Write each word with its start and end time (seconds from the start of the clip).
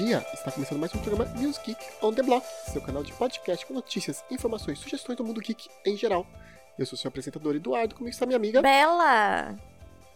bom 0.00 0.06
dia! 0.06 0.26
Está 0.32 0.50
começando 0.50 0.78
mais 0.78 0.94
um 0.94 0.98
programa 0.98 1.30
News 1.38 1.58
Geek 1.58 1.78
on 2.00 2.14
the 2.14 2.22
Block, 2.22 2.46
seu 2.72 2.80
canal 2.80 3.02
de 3.02 3.12
podcast 3.12 3.66
com 3.66 3.74
notícias, 3.74 4.24
informações, 4.30 4.78
sugestões 4.78 5.18
do 5.18 5.22
mundo 5.22 5.42
geek 5.42 5.68
em 5.84 5.94
geral. 5.94 6.26
Eu 6.78 6.86
sou 6.86 6.96
seu 6.96 7.08
apresentador 7.08 7.54
Eduardo, 7.54 7.94
comigo 7.94 8.10
está 8.10 8.24
minha 8.24 8.38
amiga 8.38 8.62
Bela! 8.62 9.58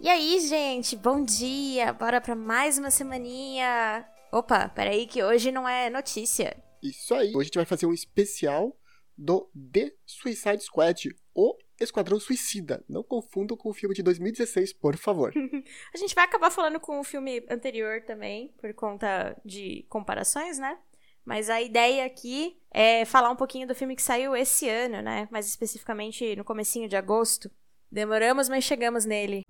E 0.00 0.08
aí, 0.08 0.40
gente, 0.40 0.96
bom 0.96 1.22
dia! 1.22 1.92
Bora 1.92 2.18
para 2.18 2.34
mais 2.34 2.78
uma 2.78 2.90
semaninha. 2.90 4.08
Opa, 4.32 4.70
peraí 4.70 5.06
que 5.06 5.22
hoje 5.22 5.52
não 5.52 5.68
é 5.68 5.90
notícia. 5.90 6.56
Isso 6.82 7.14
aí. 7.14 7.28
Hoje 7.28 7.40
a 7.40 7.44
gente 7.44 7.56
vai 7.56 7.66
fazer 7.66 7.84
um 7.84 7.92
especial 7.92 8.74
do 9.18 9.50
The 9.70 9.92
Suicide 10.06 10.64
Squad, 10.64 11.14
o 11.34 11.58
Esquadrão 11.80 12.20
Suicida. 12.20 12.84
Não 12.88 13.02
confundam 13.02 13.56
com 13.56 13.70
o 13.70 13.72
filme 13.72 13.94
de 13.94 14.02
2016, 14.02 14.72
por 14.72 14.96
favor. 14.96 15.32
a 15.94 15.98
gente 15.98 16.14
vai 16.14 16.24
acabar 16.24 16.50
falando 16.50 16.78
com 16.78 17.00
o 17.00 17.04
filme 17.04 17.44
anterior 17.50 18.02
também, 18.02 18.54
por 18.58 18.72
conta 18.74 19.36
de 19.44 19.84
comparações, 19.88 20.58
né? 20.58 20.78
Mas 21.24 21.48
a 21.48 21.60
ideia 21.62 22.04
aqui 22.04 22.58
é 22.70 23.04
falar 23.04 23.30
um 23.30 23.36
pouquinho 23.36 23.66
do 23.66 23.74
filme 23.74 23.96
que 23.96 24.02
saiu 24.02 24.36
esse 24.36 24.68
ano, 24.68 25.00
né? 25.00 25.26
Mais 25.30 25.46
especificamente 25.46 26.36
no 26.36 26.44
comecinho 26.44 26.88
de 26.88 26.96
agosto. 26.96 27.50
Demoramos, 27.90 28.48
mas 28.48 28.64
chegamos 28.64 29.04
nele. 29.04 29.42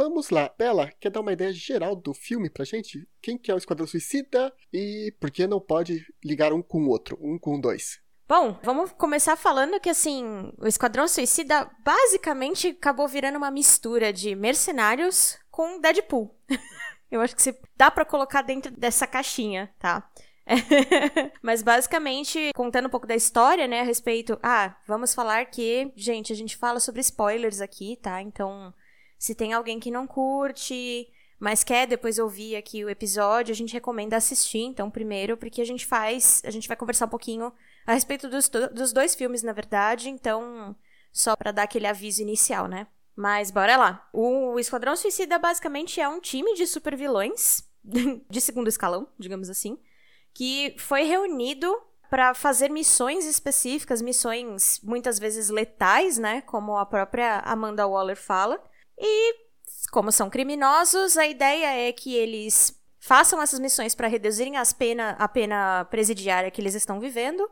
Vamos 0.00 0.30
lá, 0.30 0.54
Bela, 0.56 0.92
quer 1.00 1.10
dar 1.10 1.20
uma 1.20 1.32
ideia 1.32 1.52
geral 1.52 1.96
do 1.96 2.14
filme 2.14 2.48
pra 2.48 2.64
gente? 2.64 3.08
Quem 3.20 3.36
que 3.36 3.50
é 3.50 3.54
o 3.54 3.58
Esquadrão 3.58 3.86
Suicida 3.86 4.54
e 4.72 5.12
por 5.18 5.28
que 5.28 5.44
não 5.46 5.60
pode 5.60 6.06
ligar 6.24 6.52
um 6.52 6.62
com 6.62 6.84
o 6.84 6.88
outro, 6.88 7.18
um 7.20 7.36
com 7.36 7.58
dois? 7.58 8.00
Bom, 8.28 8.58
vamos 8.62 8.92
começar 8.92 9.36
falando 9.36 9.80
que, 9.80 9.88
assim, 9.88 10.52
o 10.58 10.66
Esquadrão 10.66 11.08
Suicida 11.08 11.66
basicamente 11.82 12.68
acabou 12.68 13.08
virando 13.08 13.38
uma 13.38 13.50
mistura 13.50 14.12
de 14.12 14.34
mercenários 14.34 15.38
com 15.50 15.80
Deadpool. 15.80 16.36
Eu 17.10 17.22
acho 17.22 17.34
que 17.34 17.40
você 17.40 17.58
dá 17.74 17.90
para 17.90 18.04
colocar 18.04 18.42
dentro 18.42 18.70
dessa 18.70 19.06
caixinha, 19.06 19.74
tá? 19.78 20.06
Mas 21.40 21.62
basicamente, 21.62 22.52
contando 22.54 22.84
um 22.84 22.90
pouco 22.90 23.06
da 23.06 23.16
história, 23.16 23.66
né, 23.66 23.80
a 23.80 23.84
respeito. 23.84 24.38
Ah, 24.42 24.76
vamos 24.86 25.14
falar 25.14 25.46
que, 25.46 25.90
gente, 25.96 26.30
a 26.30 26.36
gente 26.36 26.54
fala 26.54 26.80
sobre 26.80 27.00
spoilers 27.00 27.62
aqui, 27.62 27.96
tá? 27.96 28.20
Então, 28.20 28.74
se 29.18 29.34
tem 29.34 29.54
alguém 29.54 29.80
que 29.80 29.90
não 29.90 30.06
curte, 30.06 31.08
mas 31.40 31.64
quer 31.64 31.86
depois 31.86 32.18
ouvir 32.18 32.56
aqui 32.56 32.84
o 32.84 32.90
episódio, 32.90 33.52
a 33.52 33.56
gente 33.56 33.72
recomenda 33.72 34.18
assistir, 34.18 34.64
então, 34.64 34.90
primeiro, 34.90 35.34
porque 35.34 35.62
a 35.62 35.66
gente 35.66 35.86
faz. 35.86 36.42
A 36.44 36.50
gente 36.50 36.68
vai 36.68 36.76
conversar 36.76 37.06
um 37.06 37.10
pouquinho 37.10 37.50
a 37.88 37.94
respeito 37.94 38.28
dos, 38.28 38.50
dos 38.50 38.92
dois 38.92 39.14
filmes, 39.14 39.42
na 39.42 39.54
verdade, 39.54 40.10
então, 40.10 40.76
só 41.10 41.34
para 41.34 41.52
dar 41.52 41.62
aquele 41.62 41.86
aviso 41.86 42.20
inicial, 42.20 42.68
né? 42.68 42.86
Mas 43.16 43.50
bora 43.50 43.78
lá. 43.78 44.06
O 44.12 44.58
Esquadrão 44.58 44.94
Suicida 44.94 45.38
basicamente 45.38 45.98
é 45.98 46.06
um 46.06 46.20
time 46.20 46.52
de 46.54 46.66
supervilões, 46.66 47.62
de 47.82 48.40
segundo 48.42 48.68
escalão, 48.68 49.08
digamos 49.18 49.48
assim, 49.48 49.78
que 50.34 50.76
foi 50.78 51.04
reunido 51.04 51.74
para 52.10 52.34
fazer 52.34 52.68
missões 52.68 53.24
específicas, 53.24 54.02
missões 54.02 54.80
muitas 54.82 55.18
vezes 55.18 55.48
letais, 55.48 56.18
né? 56.18 56.42
Como 56.42 56.76
a 56.76 56.84
própria 56.84 57.38
Amanda 57.38 57.88
Waller 57.88 58.16
fala. 58.18 58.62
E, 58.98 59.34
como 59.90 60.12
são 60.12 60.28
criminosos, 60.28 61.16
a 61.16 61.26
ideia 61.26 61.88
é 61.88 61.90
que 61.90 62.14
eles 62.14 62.78
façam 63.00 63.40
essas 63.40 63.58
missões 63.58 63.94
para 63.94 64.08
reduzirem 64.08 64.58
as 64.58 64.74
pena, 64.74 65.16
a 65.18 65.26
pena 65.26 65.86
presidiária 65.86 66.50
que 66.50 66.60
eles 66.60 66.74
estão 66.74 67.00
vivendo 67.00 67.48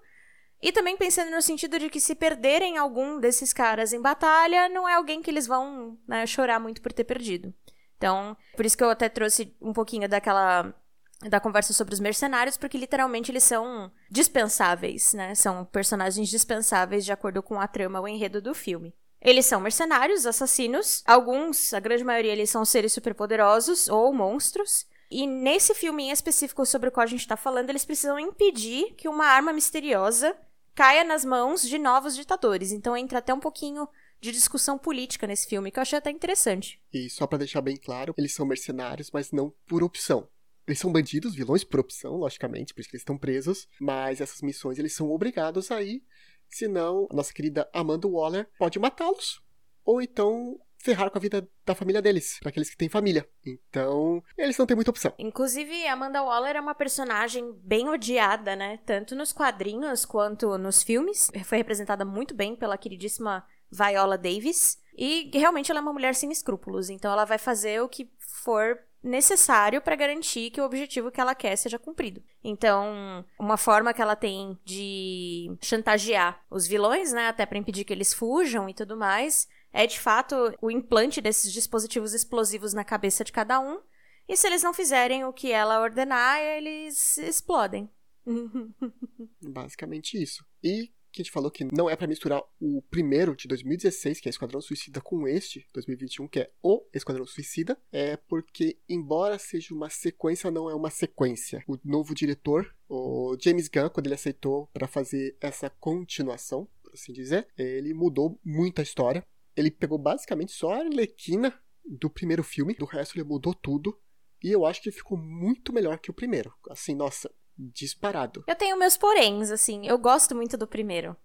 e 0.62 0.72
também 0.72 0.96
pensando 0.96 1.30
no 1.30 1.42
sentido 1.42 1.78
de 1.78 1.90
que 1.90 2.00
se 2.00 2.14
perderem 2.14 2.78
algum 2.78 3.20
desses 3.20 3.52
caras 3.52 3.92
em 3.92 4.00
batalha, 4.00 4.68
não 4.68 4.88
é 4.88 4.94
alguém 4.94 5.22
que 5.22 5.30
eles 5.30 5.46
vão 5.46 5.98
né, 6.06 6.26
chorar 6.26 6.58
muito 6.58 6.80
por 6.80 6.92
ter 6.92 7.04
perdido. 7.04 7.52
Então, 7.96 8.36
por 8.54 8.64
isso 8.64 8.76
que 8.76 8.84
eu 8.84 8.90
até 8.90 9.08
trouxe 9.08 9.54
um 9.60 9.72
pouquinho 9.72 10.08
daquela 10.08 10.74
da 11.22 11.40
conversa 11.40 11.72
sobre 11.72 11.94
os 11.94 12.00
mercenários, 12.00 12.58
porque 12.58 12.76
literalmente 12.76 13.30
eles 13.30 13.42
são 13.42 13.90
dispensáveis, 14.10 15.14
né? 15.14 15.34
São 15.34 15.64
personagens 15.64 16.28
dispensáveis 16.28 17.06
de 17.06 17.12
acordo 17.12 17.42
com 17.42 17.58
a 17.58 17.66
trama 17.66 18.00
ou 18.00 18.06
enredo 18.06 18.42
do 18.42 18.54
filme. 18.54 18.94
Eles 19.20 19.46
são 19.46 19.60
mercenários, 19.60 20.26
assassinos. 20.26 21.02
Alguns, 21.06 21.72
a 21.72 21.80
grande 21.80 22.04
maioria, 22.04 22.32
eles 22.32 22.50
são 22.50 22.64
seres 22.64 22.92
superpoderosos 22.92 23.88
ou 23.88 24.12
monstros. 24.12 24.86
E 25.10 25.26
nesse 25.26 25.74
filme 25.74 26.04
em 26.04 26.10
específico 26.10 26.66
sobre 26.66 26.88
o 26.88 26.92
qual 26.92 27.04
a 27.04 27.08
gente 27.08 27.20
está 27.20 27.36
falando, 27.36 27.70
eles 27.70 27.84
precisam 27.84 28.18
impedir 28.18 28.94
que 28.94 29.08
uma 29.08 29.26
arma 29.26 29.52
misteriosa 29.52 30.36
caia 30.74 31.04
nas 31.04 31.24
mãos 31.24 31.62
de 31.62 31.78
novos 31.78 32.14
ditadores. 32.14 32.72
Então 32.72 32.96
entra 32.96 33.18
até 33.18 33.32
um 33.32 33.40
pouquinho 33.40 33.88
de 34.20 34.32
discussão 34.32 34.78
política 34.78 35.26
nesse 35.26 35.46
filme, 35.46 35.70
que 35.70 35.78
eu 35.78 35.82
achei 35.82 35.98
até 35.98 36.10
interessante. 36.10 36.80
E 36.92 37.08
só 37.08 37.26
para 37.26 37.38
deixar 37.38 37.60
bem 37.60 37.76
claro, 37.76 38.14
eles 38.16 38.34
são 38.34 38.46
mercenários, 38.46 39.10
mas 39.10 39.30
não 39.30 39.52
por 39.66 39.82
opção. 39.82 40.28
Eles 40.66 40.80
são 40.80 40.92
bandidos, 40.92 41.34
vilões 41.34 41.62
por 41.62 41.78
opção, 41.80 42.16
logicamente, 42.16 42.74
por 42.74 42.80
isso 42.80 42.90
que 42.90 42.96
eles 42.96 43.02
estão 43.02 43.16
presos, 43.16 43.68
mas 43.80 44.20
essas 44.20 44.42
missões 44.42 44.78
eles 44.78 44.94
são 44.94 45.10
obrigados 45.10 45.70
a 45.70 45.80
ir, 45.80 46.02
senão 46.48 47.06
a 47.10 47.14
nossa 47.14 47.32
querida 47.32 47.68
Amanda 47.72 48.08
Waller 48.08 48.48
pode 48.58 48.78
matá-los. 48.78 49.40
Ou 49.84 50.02
então 50.02 50.58
ferrar 50.78 51.10
com 51.10 51.18
a 51.18 51.20
vida 51.20 51.48
da 51.64 51.74
família 51.74 52.00
deles, 52.00 52.38
para 52.40 52.50
aqueles 52.50 52.70
que 52.70 52.76
têm 52.76 52.88
família. 52.88 53.28
Então, 53.44 54.22
eles 54.36 54.56
não 54.56 54.66
têm 54.66 54.76
muita 54.76 54.90
opção. 54.90 55.12
Inclusive, 55.18 55.86
Amanda 55.86 56.22
Waller 56.22 56.56
é 56.56 56.60
uma 56.60 56.74
personagem 56.74 57.52
bem 57.62 57.88
odiada, 57.88 58.54
né? 58.54 58.78
Tanto 58.86 59.14
nos 59.14 59.32
quadrinhos 59.32 60.04
quanto 60.04 60.56
nos 60.58 60.82
filmes. 60.82 61.30
Foi 61.44 61.58
representada 61.58 62.04
muito 62.04 62.34
bem 62.34 62.54
pela 62.54 62.78
queridíssima 62.78 63.44
Viola 63.70 64.16
Davis. 64.16 64.78
E 64.96 65.30
realmente 65.34 65.70
ela 65.70 65.80
é 65.80 65.82
uma 65.82 65.92
mulher 65.92 66.14
sem 66.14 66.30
escrúpulos, 66.30 66.88
então 66.88 67.12
ela 67.12 67.26
vai 67.26 67.36
fazer 67.36 67.82
o 67.82 67.88
que 67.88 68.10
for 68.18 68.78
necessário 69.02 69.80
para 69.80 69.94
garantir 69.94 70.50
que 70.50 70.60
o 70.60 70.64
objetivo 70.64 71.10
que 71.10 71.20
ela 71.20 71.34
quer 71.34 71.54
seja 71.56 71.78
cumprido. 71.78 72.22
Então, 72.42 73.24
uma 73.38 73.56
forma 73.56 73.92
que 73.92 74.02
ela 74.02 74.16
tem 74.16 74.58
de 74.64 75.56
chantagear 75.62 76.42
os 76.50 76.66
vilões, 76.66 77.12
né, 77.12 77.28
até 77.28 77.46
para 77.46 77.58
impedir 77.58 77.84
que 77.84 77.92
eles 77.92 78.12
fujam 78.12 78.68
e 78.68 78.74
tudo 78.74 78.96
mais, 78.96 79.46
é 79.76 79.86
de 79.86 80.00
fato 80.00 80.34
o 80.62 80.70
implante 80.70 81.20
desses 81.20 81.52
dispositivos 81.52 82.14
explosivos 82.14 82.72
na 82.72 82.82
cabeça 82.82 83.22
de 83.22 83.30
cada 83.30 83.60
um. 83.60 83.78
E 84.26 84.34
se 84.34 84.46
eles 84.46 84.62
não 84.62 84.72
fizerem 84.72 85.22
o 85.24 85.34
que 85.34 85.52
ela 85.52 85.82
ordenar, 85.82 86.40
eles 86.40 87.18
explodem. 87.18 87.88
Basicamente 89.42 90.20
isso. 90.20 90.44
E 90.64 90.90
que 91.12 91.20
a 91.20 91.24
gente 91.24 91.32
falou 91.32 91.50
que 91.50 91.64
não 91.64 91.88
é 91.88 91.96
para 91.96 92.06
misturar 92.06 92.42
o 92.60 92.82
primeiro 92.90 93.36
de 93.36 93.48
2016, 93.48 94.20
que 94.20 94.28
é 94.28 94.30
Esquadrão 94.30 94.60
Suicida, 94.60 95.00
com 95.00 95.28
este, 95.28 95.66
2021, 95.72 96.28
que 96.28 96.40
é 96.40 96.50
o 96.62 96.82
Esquadrão 96.92 97.26
Suicida, 97.26 97.78
é 97.90 98.16
porque, 98.16 98.78
embora 98.88 99.38
seja 99.38 99.74
uma 99.74 99.88
sequência, 99.88 100.50
não 100.50 100.68
é 100.68 100.74
uma 100.74 100.90
sequência. 100.90 101.62
O 101.66 101.78
novo 101.84 102.14
diretor, 102.14 102.74
o 102.88 103.36
James 103.40 103.68
Gunn, 103.68 103.88
quando 103.88 104.06
ele 104.06 104.14
aceitou 104.14 104.68
para 104.74 104.86
fazer 104.86 105.36
essa 105.40 105.70
continuação, 105.70 106.68
por 106.82 106.92
assim 106.92 107.14
dizer, 107.14 107.48
ele 107.56 107.94
mudou 107.94 108.38
muito 108.44 108.80
a 108.80 108.82
história 108.82 109.26
ele 109.56 109.70
pegou 109.70 109.98
basicamente 109.98 110.52
só 110.52 110.72
a 110.72 110.78
Arlequina 110.78 111.58
do 111.84 112.10
primeiro 112.10 112.42
filme, 112.42 112.74
do 112.74 112.84
resto 112.84 113.16
ele 113.16 113.24
mudou 113.24 113.54
tudo. 113.54 113.98
E 114.42 114.52
eu 114.52 114.66
acho 114.66 114.82
que 114.82 114.92
ficou 114.92 115.16
muito 115.16 115.72
melhor 115.72 115.98
que 115.98 116.10
o 116.10 116.14
primeiro. 116.14 116.52
Assim, 116.70 116.94
nossa, 116.94 117.30
disparado. 117.56 118.44
Eu 118.46 118.54
tenho 118.54 118.78
meus 118.78 118.96
poréns, 118.96 119.50
assim, 119.50 119.86
eu 119.86 119.98
gosto 119.98 120.34
muito 120.34 120.56
do 120.56 120.66
primeiro. 120.66 121.16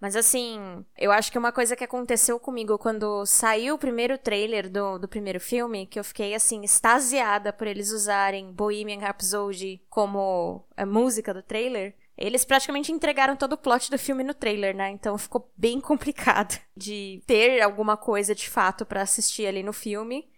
Mas 0.00 0.14
assim, 0.14 0.84
eu 0.96 1.10
acho 1.10 1.32
que 1.32 1.38
uma 1.38 1.50
coisa 1.50 1.74
que 1.74 1.82
aconteceu 1.82 2.38
comigo 2.38 2.78
quando 2.78 3.26
saiu 3.26 3.74
o 3.74 3.78
primeiro 3.78 4.16
trailer 4.16 4.70
do, 4.70 4.96
do 4.96 5.08
primeiro 5.08 5.40
filme, 5.40 5.86
que 5.86 5.98
eu 5.98 6.04
fiquei 6.04 6.34
assim, 6.34 6.62
extasiada 6.62 7.52
por 7.52 7.66
eles 7.66 7.90
usarem 7.90 8.52
Bohemian 8.52 9.00
Rhapsody 9.00 9.82
como 9.90 10.64
a 10.76 10.86
música 10.86 11.34
do 11.34 11.42
trailer, 11.42 11.96
eles 12.18 12.44
praticamente 12.44 12.92
entregaram 12.92 13.36
todo 13.36 13.52
o 13.52 13.56
plot 13.56 13.90
do 13.90 13.98
filme 13.98 14.24
no 14.24 14.34
trailer, 14.34 14.74
né? 14.74 14.90
Então 14.90 15.16
ficou 15.16 15.50
bem 15.56 15.80
complicado 15.80 16.60
de 16.76 17.22
ter 17.26 17.60
alguma 17.60 17.96
coisa 17.96 18.34
de 18.34 18.50
fato 18.50 18.84
para 18.84 19.02
assistir 19.02 19.46
ali 19.46 19.62
no 19.62 19.72
filme. 19.72 20.28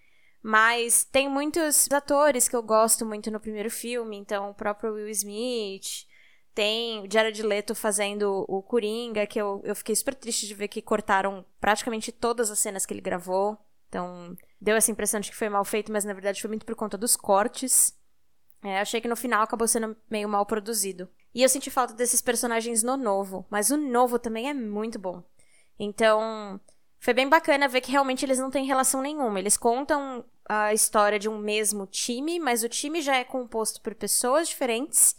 Mas 0.42 1.04
tem 1.04 1.28
muitos 1.28 1.90
atores 1.90 2.48
que 2.48 2.56
eu 2.56 2.62
gosto 2.62 3.04
muito 3.04 3.30
no 3.30 3.40
primeiro 3.40 3.70
filme, 3.70 4.16
então 4.16 4.50
o 4.50 4.54
próprio 4.54 4.94
Will 4.94 5.08
Smith, 5.08 6.06
tem 6.54 7.00
o 7.00 7.10
Jared 7.10 7.42
Leto 7.42 7.74
fazendo 7.74 8.44
o 8.48 8.62
Coringa, 8.62 9.26
que 9.26 9.40
eu, 9.40 9.60
eu 9.64 9.74
fiquei 9.74 9.94
super 9.94 10.14
triste 10.14 10.46
de 10.46 10.54
ver 10.54 10.68
que 10.68 10.82
cortaram 10.82 11.44
praticamente 11.60 12.10
todas 12.10 12.50
as 12.50 12.58
cenas 12.58 12.84
que 12.84 12.92
ele 12.92 13.00
gravou. 13.00 13.56
Então, 13.88 14.36
deu 14.60 14.76
essa 14.76 14.90
impressão 14.90 15.20
de 15.20 15.30
que 15.30 15.36
foi 15.36 15.48
mal 15.48 15.64
feito, 15.64 15.92
mas 15.92 16.04
na 16.04 16.12
verdade 16.12 16.40
foi 16.40 16.48
muito 16.48 16.66
por 16.66 16.74
conta 16.74 16.96
dos 16.96 17.16
cortes. 17.16 17.94
É, 18.62 18.80
achei 18.80 19.00
que 19.00 19.08
no 19.08 19.16
final 19.16 19.42
acabou 19.42 19.66
sendo 19.66 19.96
meio 20.10 20.28
mal 20.28 20.44
produzido. 20.44 21.08
E 21.34 21.42
eu 21.42 21.48
senti 21.48 21.70
falta 21.70 21.94
desses 21.94 22.20
personagens 22.20 22.82
no 22.82 22.96
novo, 22.96 23.46
mas 23.50 23.70
o 23.70 23.76
novo 23.76 24.18
também 24.18 24.48
é 24.48 24.54
muito 24.54 24.98
bom. 24.98 25.22
Então, 25.78 26.60
foi 26.98 27.14
bem 27.14 27.28
bacana 27.28 27.68
ver 27.68 27.80
que 27.80 27.90
realmente 27.90 28.24
eles 28.24 28.38
não 28.38 28.50
têm 28.50 28.66
relação 28.66 29.00
nenhuma. 29.00 29.38
Eles 29.38 29.56
contam 29.56 30.24
a 30.48 30.74
história 30.74 31.18
de 31.18 31.28
um 31.28 31.38
mesmo 31.38 31.86
time, 31.86 32.38
mas 32.38 32.62
o 32.62 32.68
time 32.68 33.00
já 33.00 33.16
é 33.16 33.24
composto 33.24 33.80
por 33.80 33.94
pessoas 33.94 34.48
diferentes. 34.48 35.16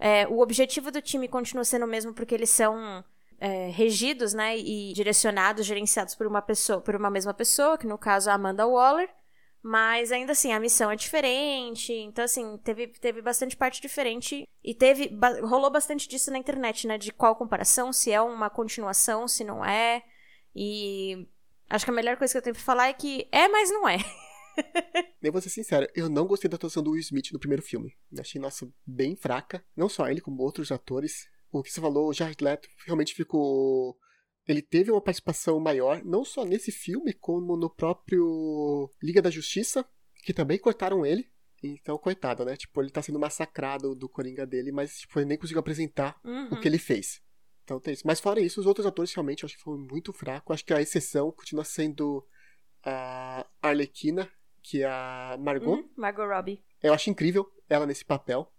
É, 0.00 0.26
o 0.26 0.40
objetivo 0.40 0.90
do 0.90 1.00
time 1.00 1.28
continua 1.28 1.64
sendo 1.64 1.84
o 1.84 1.88
mesmo 1.88 2.12
porque 2.12 2.34
eles 2.34 2.50
são 2.50 3.04
é, 3.38 3.68
regidos, 3.68 4.32
né, 4.32 4.58
e 4.58 4.92
direcionados, 4.94 5.66
gerenciados 5.66 6.14
por 6.14 6.26
uma 6.26 6.42
pessoa, 6.42 6.80
por 6.80 6.96
uma 6.96 7.10
mesma 7.10 7.34
pessoa, 7.34 7.76
que 7.76 7.86
no 7.86 7.98
caso 7.98 8.28
é 8.28 8.32
a 8.32 8.34
Amanda 8.34 8.66
Waller. 8.66 9.08
Mas 9.62 10.10
ainda 10.10 10.32
assim, 10.32 10.52
a 10.52 10.58
missão 10.58 10.90
é 10.90 10.96
diferente. 10.96 11.92
Então, 11.92 12.24
assim, 12.24 12.58
teve, 12.58 12.88
teve 12.88 13.22
bastante 13.22 13.56
parte 13.56 13.80
diferente. 13.80 14.48
E 14.62 14.74
teve. 14.74 15.08
Ba 15.08 15.40
rolou 15.42 15.70
bastante 15.70 16.08
disso 16.08 16.32
na 16.32 16.38
internet, 16.38 16.86
né? 16.86 16.98
De 16.98 17.12
qual 17.12 17.36
comparação, 17.36 17.92
se 17.92 18.10
é 18.10 18.20
uma 18.20 18.50
continuação, 18.50 19.28
se 19.28 19.44
não 19.44 19.64
é. 19.64 20.02
E 20.54 21.28
acho 21.70 21.84
que 21.84 21.90
a 21.90 21.94
melhor 21.94 22.16
coisa 22.16 22.32
que 22.32 22.38
eu 22.38 22.42
tenho 22.42 22.56
pra 22.56 22.64
falar 22.64 22.88
é 22.88 22.92
que 22.92 23.28
é, 23.30 23.46
mas 23.48 23.70
não 23.70 23.88
é. 23.88 23.98
Nem 25.22 25.30
vou 25.30 25.40
ser 25.40 25.48
sincero, 25.48 25.86
eu 25.94 26.08
não 26.08 26.26
gostei 26.26 26.50
da 26.50 26.56
atuação 26.56 26.82
do 26.82 26.90
Will 26.90 27.00
Smith 27.00 27.32
no 27.32 27.38
primeiro 27.38 27.62
filme. 27.62 27.96
Achei, 28.18 28.40
nossa, 28.40 28.68
bem 28.84 29.16
fraca. 29.16 29.64
Não 29.76 29.88
só 29.88 30.08
ele, 30.08 30.20
como 30.20 30.42
outros 30.42 30.72
atores. 30.72 31.28
O 31.50 31.62
que 31.62 31.70
você 31.70 31.80
falou, 31.80 32.08
o 32.08 32.12
Jared 32.12 32.42
Leto 32.42 32.68
realmente 32.84 33.14
ficou 33.14 33.96
ele 34.46 34.62
teve 34.62 34.90
uma 34.90 35.00
participação 35.00 35.58
maior, 35.60 36.04
não 36.04 36.24
só 36.24 36.44
nesse 36.44 36.70
filme, 36.72 37.12
como 37.12 37.56
no 37.56 37.70
próprio 37.70 38.90
Liga 39.02 39.22
da 39.22 39.30
Justiça, 39.30 39.84
que 40.24 40.32
também 40.34 40.58
cortaram 40.58 41.04
ele. 41.06 41.30
Então, 41.62 41.96
coitado, 41.96 42.44
né? 42.44 42.56
Tipo, 42.56 42.82
ele 42.82 42.90
tá 42.90 43.00
sendo 43.00 43.20
massacrado 43.20 43.94
do 43.94 44.08
Coringa 44.08 44.44
dele, 44.44 44.72
mas 44.72 44.98
tipo, 44.98 45.18
ele 45.20 45.26
nem 45.26 45.38
conseguiu 45.38 45.60
apresentar 45.60 46.18
Uhum. 46.24 46.48
o 46.54 46.60
que 46.60 46.66
ele 46.66 46.78
fez. 46.78 47.20
Então 47.62 47.78
tem 47.78 47.94
isso. 47.94 48.04
Mas 48.04 48.18
fora 48.18 48.40
isso, 48.40 48.58
os 48.60 48.66
outros 48.66 48.84
atores 48.84 49.12
realmente 49.14 49.44
eu 49.44 49.46
acho 49.46 49.56
que 49.56 49.62
foram 49.62 49.78
muito 49.78 50.12
fracos. 50.12 50.54
Acho 50.54 50.64
que 50.64 50.74
a 50.74 50.80
exceção 50.82 51.30
continua 51.30 51.62
sendo 51.64 52.26
a 52.84 53.46
Arlequina, 53.62 54.28
que 54.60 54.82
é 54.82 54.86
a 54.88 55.36
Margot. 55.40 55.76
Uhum, 55.76 55.88
Margot 55.96 56.26
Robbie. 56.26 56.64
Eu 56.82 56.92
acho 56.92 57.10
incrível 57.10 57.48
ela 57.68 57.86
nesse 57.86 58.04
papel. 58.04 58.52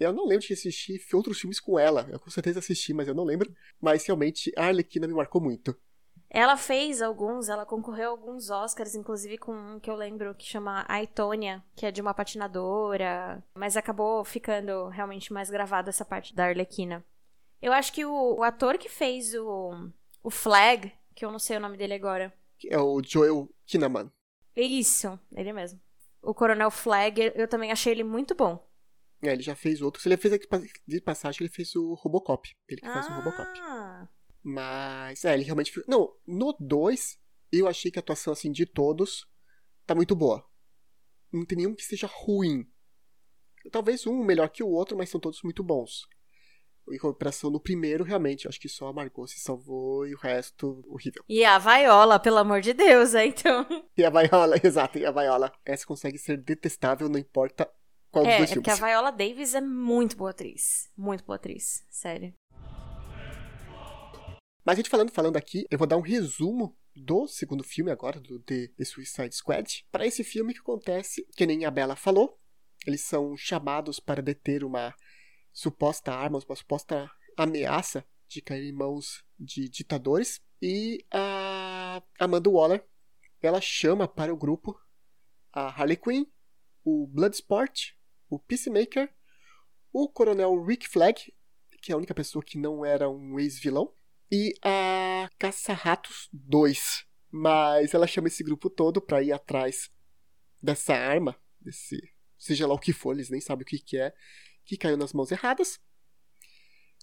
Eu 0.00 0.14
não 0.14 0.26
lembro 0.26 0.46
de 0.46 0.54
assistir 0.54 1.00
outros 1.12 1.38
filmes 1.38 1.60
com 1.60 1.78
ela. 1.78 2.08
Eu 2.10 2.18
com 2.18 2.30
certeza 2.30 2.58
assisti, 2.58 2.94
mas 2.94 3.06
eu 3.06 3.14
não 3.14 3.24
lembro. 3.24 3.54
Mas 3.78 4.06
realmente 4.06 4.50
a 4.56 4.66
Arlequina 4.66 5.06
me 5.06 5.12
marcou 5.12 5.42
muito. 5.42 5.76
Ela 6.32 6.56
fez 6.56 7.02
alguns, 7.02 7.48
ela 7.48 7.66
concorreu 7.66 8.08
a 8.08 8.10
alguns 8.12 8.50
Oscars, 8.50 8.94
inclusive 8.94 9.36
com 9.36 9.52
um 9.52 9.80
que 9.80 9.90
eu 9.90 9.96
lembro 9.96 10.34
que 10.34 10.46
chama 10.46 10.86
Aitonia, 10.88 11.62
que 11.74 11.84
é 11.84 11.90
de 11.90 12.00
uma 12.00 12.14
patinadora, 12.14 13.42
mas 13.52 13.76
acabou 13.76 14.24
ficando 14.24 14.86
realmente 14.88 15.32
mais 15.32 15.50
gravada 15.50 15.90
essa 15.90 16.04
parte 16.04 16.34
da 16.34 16.44
Arlequina. 16.46 17.04
Eu 17.60 17.72
acho 17.72 17.92
que 17.92 18.04
o, 18.04 18.36
o 18.38 18.42
ator 18.44 18.78
que 18.78 18.88
fez 18.88 19.34
o, 19.34 19.90
o 20.22 20.30
Flag, 20.30 20.92
que 21.16 21.24
eu 21.24 21.32
não 21.32 21.38
sei 21.38 21.56
o 21.56 21.60
nome 21.60 21.76
dele 21.76 21.94
agora. 21.94 22.32
É 22.64 22.78
o 22.78 23.02
Joel 23.02 23.52
Kinnaman. 23.66 24.10
Isso, 24.56 25.18
ele 25.34 25.52
mesmo. 25.52 25.80
O 26.22 26.32
Coronel 26.32 26.70
Flag, 26.70 27.32
eu 27.34 27.48
também 27.48 27.72
achei 27.72 27.92
ele 27.92 28.04
muito 28.04 28.36
bom. 28.36 28.69
É, 29.22 29.32
ele 29.32 29.42
já 29.42 29.54
fez 29.54 29.82
outros. 29.82 30.04
Ele 30.06 30.16
fez 30.16 30.32
aqui 30.34 30.46
de 30.86 31.00
passagem, 31.00 31.42
ele 31.42 31.52
fez 31.52 31.74
o 31.76 31.94
Robocop. 31.94 32.48
Ele 32.68 32.80
que 32.80 32.86
faz 32.86 33.06
o 33.06 33.12
Robocop. 33.12 33.60
Ah, 33.60 34.08
Mas, 34.42 35.24
é, 35.24 35.34
ele 35.34 35.44
realmente. 35.44 35.72
Não, 35.86 36.14
no 36.26 36.56
2, 36.58 37.18
eu 37.52 37.68
achei 37.68 37.90
que 37.90 37.98
a 37.98 38.00
atuação, 38.00 38.32
assim, 38.32 38.50
de 38.50 38.64
todos 38.64 39.26
tá 39.86 39.94
muito 39.94 40.16
boa. 40.16 40.44
Não 41.32 41.44
tem 41.44 41.58
nenhum 41.58 41.74
que 41.74 41.84
seja 41.84 42.08
ruim. 42.10 42.66
Talvez 43.70 44.06
um 44.06 44.24
melhor 44.24 44.48
que 44.48 44.62
o 44.62 44.68
outro, 44.68 44.96
mas 44.96 45.10
são 45.10 45.20
todos 45.20 45.42
muito 45.42 45.62
bons. 45.62 46.08
Em 46.90 46.98
comparação 46.98 47.50
no 47.50 47.60
primeiro, 47.60 48.02
realmente, 48.02 48.48
acho 48.48 48.58
que 48.58 48.68
só 48.68 48.88
a 48.88 48.92
Margot 48.92 49.26
se 49.26 49.38
salvou 49.38 50.06
e 50.06 50.14
o 50.14 50.18
resto, 50.18 50.82
horrível. 50.88 51.22
E 51.28 51.44
a 51.44 51.58
Viola, 51.58 52.18
pelo 52.18 52.38
amor 52.38 52.62
de 52.62 52.72
Deus, 52.72 53.14
é, 53.14 53.26
então. 53.26 53.66
E 53.96 54.02
a 54.02 54.10
Viola, 54.10 54.56
exato, 54.64 54.98
e 54.98 55.04
a 55.04 55.12
Viola. 55.12 55.52
Essa 55.64 55.86
consegue 55.86 56.18
ser 56.18 56.38
detestável, 56.38 57.08
não 57.08 57.18
importa 57.18 57.70
qual 58.10 58.24
dos 58.24 58.32
É, 58.32 58.38
dois 58.38 58.50
é 58.50 58.54
porque 58.54 58.70
filmes. 58.70 58.82
a 58.82 58.86
Viola 58.86 59.10
Davis 59.12 59.54
é 59.54 59.60
muito 59.60 60.16
boa 60.16 60.30
atriz. 60.30 60.90
Muito 60.96 61.24
boa 61.24 61.36
atriz, 61.36 61.84
sério. 61.90 62.34
Mas 64.64 64.74
a 64.74 64.76
gente 64.76 64.90
falando, 64.90 65.10
falando 65.10 65.36
aqui, 65.36 65.66
eu 65.70 65.78
vou 65.78 65.86
dar 65.86 65.96
um 65.96 66.02
resumo 66.02 66.76
do 66.94 67.26
segundo 67.26 67.64
filme 67.64 67.90
agora, 67.90 68.20
do 68.20 68.38
The, 68.40 68.68
The 68.76 68.84
Suicide 68.84 69.34
Squad. 69.34 69.86
Para 69.90 70.06
esse 70.06 70.22
filme 70.22 70.52
que 70.52 70.60
acontece, 70.60 71.26
que 71.36 71.46
nem 71.46 71.64
a 71.64 71.70
Bella 71.70 71.96
falou, 71.96 72.38
eles 72.86 73.00
são 73.02 73.36
chamados 73.36 73.98
para 73.98 74.20
deter 74.22 74.64
uma 74.64 74.94
suposta 75.52 76.12
arma, 76.12 76.38
uma 76.46 76.56
suposta 76.56 77.10
ameaça 77.36 78.04
de 78.28 78.42
cair 78.42 78.68
em 78.68 78.72
mãos 78.72 79.24
de 79.38 79.68
ditadores. 79.68 80.40
E 80.60 81.04
a 81.10 82.02
Amanda 82.18 82.50
Waller, 82.50 82.84
ela 83.40 83.60
chama 83.60 84.06
para 84.06 84.32
o 84.32 84.36
grupo 84.36 84.78
a 85.52 85.68
Harley 85.68 85.96
Quinn, 85.96 86.26
o 86.84 87.06
Bloodsport, 87.06 87.92
o 88.30 88.38
Peacemaker, 88.38 89.12
o 89.92 90.08
Coronel 90.08 90.62
Rick 90.62 90.88
Flag, 90.88 91.34
que 91.82 91.90
é 91.90 91.94
a 91.94 91.98
única 91.98 92.14
pessoa 92.14 92.44
que 92.44 92.56
não 92.56 92.84
era 92.84 93.10
um 93.10 93.38
ex-vilão, 93.38 93.92
e 94.30 94.54
a 94.62 95.28
Caça-Ratos 95.38 96.28
2. 96.32 97.04
Mas 97.30 97.92
ela 97.92 98.06
chama 98.06 98.28
esse 98.28 98.44
grupo 98.44 98.70
todo 98.70 99.00
pra 99.00 99.22
ir 99.22 99.32
atrás 99.32 99.90
dessa 100.62 100.94
arma, 100.94 101.36
desse, 101.60 101.98
seja 102.38 102.66
lá 102.66 102.74
o 102.74 102.78
que 102.78 102.92
for, 102.92 103.12
eles 103.12 103.30
nem 103.30 103.40
sabem 103.40 103.62
o 103.62 103.66
que, 103.66 103.78
que 103.78 103.98
é, 103.98 104.14
que 104.64 104.76
caiu 104.76 104.96
nas 104.96 105.12
mãos 105.12 105.32
erradas. 105.32 105.80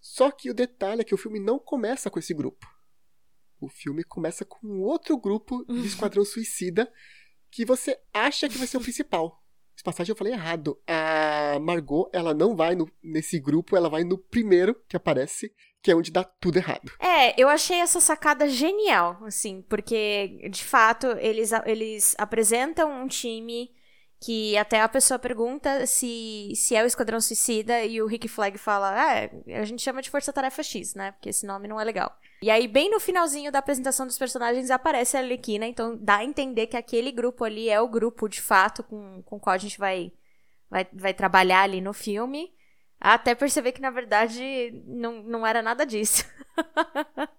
Só 0.02 0.32
que 0.32 0.50
o 0.50 0.54
detalhe 0.54 1.02
é 1.02 1.04
que 1.04 1.14
o 1.14 1.18
filme 1.18 1.40
não 1.40 1.60
começa 1.60 2.10
com 2.10 2.20
esse 2.20 2.34
grupo. 2.34 2.66
O 3.60 3.68
filme 3.68 4.04
começa 4.04 4.46
com 4.46 4.80
outro 4.80 5.18
grupo 5.18 5.66
de 5.66 5.86
Esquadrão 5.88 6.24
Suicida 6.24 6.92
que 7.50 7.66
você 7.66 8.00
acha 8.14 8.48
que 8.48 8.58
vai 8.58 8.68
ser 8.68 8.78
o 8.78 8.82
principal. 8.82 9.44
Passagem 9.84 10.12
eu 10.12 10.18
falei 10.18 10.34
errado. 10.34 10.78
A 10.88 11.58
Margot, 11.60 12.10
ela 12.14 12.34
não 12.34 12.56
vai 12.56 12.76
no- 12.76 12.90
nesse 13.04 13.40
grupo, 13.40 13.76
ela 13.78 13.90
vai 13.90 14.04
no 14.04 14.18
primeiro 14.18 14.76
que 14.88 14.98
aparece, 14.98 15.52
que 15.82 15.92
é 15.92 15.96
onde 15.96 16.12
dá 16.12 16.24
tudo 16.24 16.58
errado. 16.58 16.92
É, 17.00 17.40
eu 17.42 17.48
achei 17.48 17.80
essa 17.80 18.00
sacada 18.02 18.48
genial, 18.50 19.18
assim, 19.24 19.62
porque, 19.70 20.48
de 20.50 20.64
fato, 20.64 21.08
eles, 21.20 21.52
eles 21.66 22.16
apresentam 22.18 22.92
um 23.04 23.08
time 23.08 23.70
que 24.20 24.58
até 24.58 24.82
a 24.82 24.90
pessoa 24.90 25.20
pergunta 25.20 25.86
se, 25.86 26.52
se 26.56 26.76
é 26.76 26.84
o 26.84 26.88
Esquadrão 26.88 27.22
Suicida 27.22 27.86
e 27.86 28.02
o 28.02 28.08
Rick 28.08 28.28
Flag 28.28 28.58
fala, 28.58 28.90
ah, 28.92 29.30
a 29.60 29.64
gente 29.64 29.82
chama 29.84 30.02
de 30.02 30.10
Força 30.10 30.34
Tarefa 30.34 30.64
X, 30.64 30.96
né? 30.96 31.12
Porque 31.12 31.30
esse 31.30 31.46
nome 31.46 31.68
não 31.68 31.80
é 31.80 31.84
legal. 31.84 32.12
E 32.42 32.52
aí, 32.52 32.68
bem 32.68 32.90
no 32.90 33.00
finalzinho 33.00 33.52
da 33.52 33.60
apresentação 33.60 34.06
dos 34.06 34.18
personagens, 34.18 34.70
aparece 34.70 35.18
a 35.18 35.22
Arlequina, 35.22 35.66
então 35.66 35.98
dá 35.98 36.18
a 36.18 36.24
entender 36.24 36.68
que 36.68 36.78
aquele 36.78 37.12
grupo 37.12 37.44
ali 37.44 37.68
é 37.68 37.82
o 37.82 37.88
grupo, 37.88 38.28
de 38.28 38.42
fato, 38.42 38.84
com, 38.84 39.24
com 39.24 39.38
o 39.38 39.40
qual 39.40 39.56
a 39.56 39.58
gente 39.58 39.80
vai, 39.80 40.12
vai, 40.70 40.88
vai 40.94 41.14
trabalhar 41.14 41.62
ali 41.62 41.82
no 41.82 41.94
filme. 41.94 42.54
Até 43.00 43.34
perceber 43.34 43.72
que, 43.72 43.82
na 43.82 43.90
verdade, 43.90 44.72
não, 44.86 45.24
não 45.24 45.48
era 45.48 45.62
nada 45.62 45.86
disso. 45.86 46.26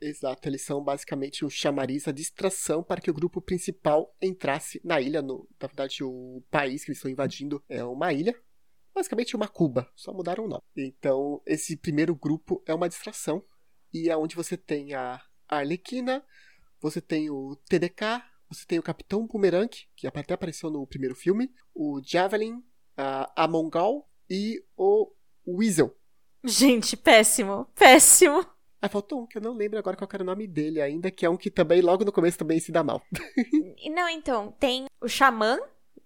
Exato, 0.00 0.48
eles 0.48 0.62
são 0.62 0.82
basicamente 0.82 1.44
o 1.44 1.50
chamariz, 1.50 2.08
a 2.08 2.12
distração 2.12 2.82
para 2.82 3.00
que 3.00 3.10
o 3.10 3.14
grupo 3.14 3.40
principal 3.40 4.12
entrasse 4.20 4.80
na 4.84 5.00
ilha. 5.00 5.22
No, 5.22 5.48
na 5.60 5.68
verdade, 5.68 6.02
o 6.02 6.42
país 6.50 6.84
que 6.84 6.90
eles 6.90 6.98
estão 6.98 7.10
invadindo 7.10 7.62
é 7.68 7.84
uma 7.84 8.12
ilha. 8.12 8.34
Basicamente 8.92 9.36
uma 9.36 9.46
Cuba, 9.46 9.88
só 9.94 10.12
mudaram 10.12 10.44
o 10.44 10.48
nome. 10.48 10.62
Então, 10.76 11.40
esse 11.46 11.76
primeiro 11.76 12.16
grupo 12.16 12.60
é 12.66 12.74
uma 12.74 12.88
distração. 12.88 13.44
E 13.92 14.08
é 14.08 14.16
onde 14.16 14.34
você 14.36 14.56
tem 14.56 14.94
a 14.94 15.20
Arlequina, 15.48 16.24
você 16.80 17.00
tem 17.00 17.30
o 17.30 17.56
TDK, 17.68 18.22
você 18.48 18.66
tem 18.66 18.78
o 18.78 18.82
Capitão 18.82 19.26
Boomerang, 19.26 19.68
que 19.96 20.06
até 20.06 20.34
apareceu 20.34 20.70
no 20.70 20.86
primeiro 20.86 21.14
filme, 21.14 21.50
o 21.74 22.00
Javelin, 22.04 22.62
a 22.96 23.44
Amongal 23.44 24.08
e 24.28 24.62
o 24.76 25.10
Weasel. 25.46 25.94
Gente, 26.44 26.96
péssimo, 26.96 27.66
péssimo. 27.74 28.44
Ah, 28.80 28.88
faltou 28.88 29.22
um 29.22 29.26
que 29.26 29.38
eu 29.38 29.42
não 29.42 29.54
lembro 29.54 29.78
agora 29.78 29.96
qual 29.96 30.08
era 30.12 30.24
o 30.24 30.26
nome 30.26 30.46
dele 30.46 30.80
ainda, 30.80 31.08
que 31.10 31.24
é 31.24 31.30
um 31.30 31.36
que 31.36 31.50
também 31.50 31.80
logo 31.80 32.04
no 32.04 32.10
começo 32.10 32.36
também 32.36 32.58
se 32.58 32.72
dá 32.72 32.82
mal. 32.82 33.00
Não, 33.94 34.08
então, 34.08 34.50
tem 34.58 34.86
o 35.00 35.08
Xamã. 35.08 35.56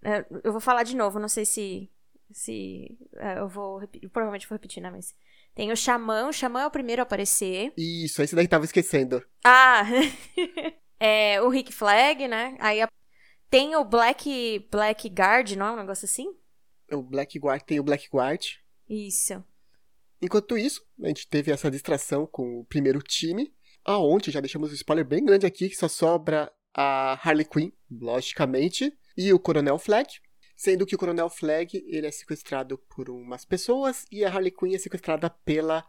é, 0.04 0.26
Eu 0.44 0.52
vou 0.52 0.60
falar 0.60 0.82
de 0.82 0.94
novo, 0.94 1.18
não 1.18 1.28
sei 1.28 1.46
se. 1.46 1.90
se 2.32 2.98
é, 3.16 3.38
eu 3.38 3.48
vou. 3.48 3.80
Provavelmente 4.12 4.46
vou 4.46 4.56
repetir, 4.56 4.82
né? 4.82 4.90
Mas. 4.90 5.14
Tem 5.56 5.72
o 5.72 5.76
Xamã, 5.76 6.28
o 6.28 6.32
Xamã 6.32 6.60
é 6.60 6.66
o 6.66 6.70
primeiro 6.70 7.00
a 7.00 7.04
aparecer. 7.04 7.72
Isso, 7.78 8.20
esse 8.22 8.36
daí 8.36 8.46
tava 8.46 8.66
esquecendo. 8.66 9.25
Ah! 9.42 9.84
é, 11.00 11.40
o 11.40 11.48
Rick 11.48 11.72
Flag, 11.72 12.28
né? 12.28 12.56
Aí 12.60 12.82
a- 12.82 12.88
tem 13.48 13.75
o 13.75 13.82
Black. 13.82 14.68
Blackguard, 14.70 15.52
não 15.56 15.66
é 15.66 15.72
um 15.72 15.76
negócio 15.76 16.04
assim? 16.04 16.26
O 16.92 17.02
Blackguard 17.02 17.62
tem 17.62 17.80
o 17.80 17.82
Blackguard. 17.82 18.44
Isso. 18.88 19.42
Enquanto 20.20 20.58
isso, 20.58 20.82
a 21.02 21.08
gente 21.08 21.26
teve 21.26 21.50
essa 21.50 21.70
distração 21.70 22.26
com 22.26 22.60
o 22.60 22.64
primeiro 22.66 23.00
time, 23.00 23.50
aonde 23.82 24.30
já 24.30 24.40
deixamos 24.40 24.70
um 24.70 24.75
spoiler 24.75 25.06
bem 25.06 25.25
grande 25.25 25.46
aqui, 25.46 25.70
que 25.70 25.75
só 25.76 25.88
sobra 25.88 26.52
a 26.75 27.12
Harley 27.22 27.46
Quinn, 27.46 27.70
logicamente, 27.90 28.92
e 29.16 29.32
o 29.32 29.38
Coronel 29.38 29.78
Flag, 29.78 30.06
sendo 30.56 30.86
que 30.86 30.94
o 30.94 30.98
Coronel 30.98 31.28
Flag 31.28 31.84
ele 31.86 32.06
é 32.06 32.10
sequestrado 32.10 32.78
por 32.78 33.10
umas 33.10 33.44
pessoas 33.44 34.06
e 34.10 34.25
a 34.25 34.28
Harley 34.28 34.50
Quinn 34.50 34.75
é 34.75 34.78
sequestrada 34.78 35.28
pela, 35.28 35.86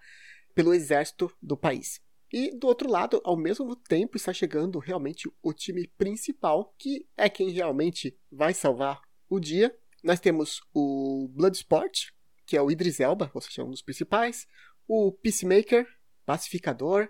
pelo 0.54 0.74
exército 0.74 1.32
do 1.42 1.56
país. 1.56 2.02
E 2.32 2.52
do 2.52 2.68
outro 2.68 2.90
lado, 2.90 3.22
ao 3.24 3.38
mesmo 3.38 3.74
tempo, 3.74 4.18
está 4.18 4.34
chegando 4.34 4.80
realmente 4.80 5.32
o 5.42 5.54
time 5.54 5.88
principal, 5.98 6.76
que 6.78 7.08
é 7.16 7.30
quem 7.30 7.52
realmente 7.52 8.18
vai 8.30 8.54
salvar 8.54 9.02
o 9.30 9.40
dia. 9.40 9.74
Nós 10.04 10.20
temos 10.20 10.62
o 10.74 11.30
Bloodsport, 11.32 12.10
que 12.46 12.58
é 12.58 12.62
o 12.62 12.70
Idris 12.70 13.00
Elba, 13.00 13.32
ou 13.34 13.40
seja, 13.40 13.64
um 13.64 13.72
dos 13.72 13.82
principais, 13.82 14.46
o 14.86 15.12
Peacemaker, 15.12 15.88
Pacificador, 16.26 17.08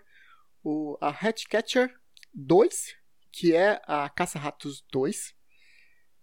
o, 0.64 0.96
a 1.02 1.10
Hatchcatcher 1.10 1.92
2, 2.34 2.96
que 3.32 3.56
é 3.56 3.82
a 3.88 4.08
Caça-Ratos 4.10 4.86
2, 4.92 5.34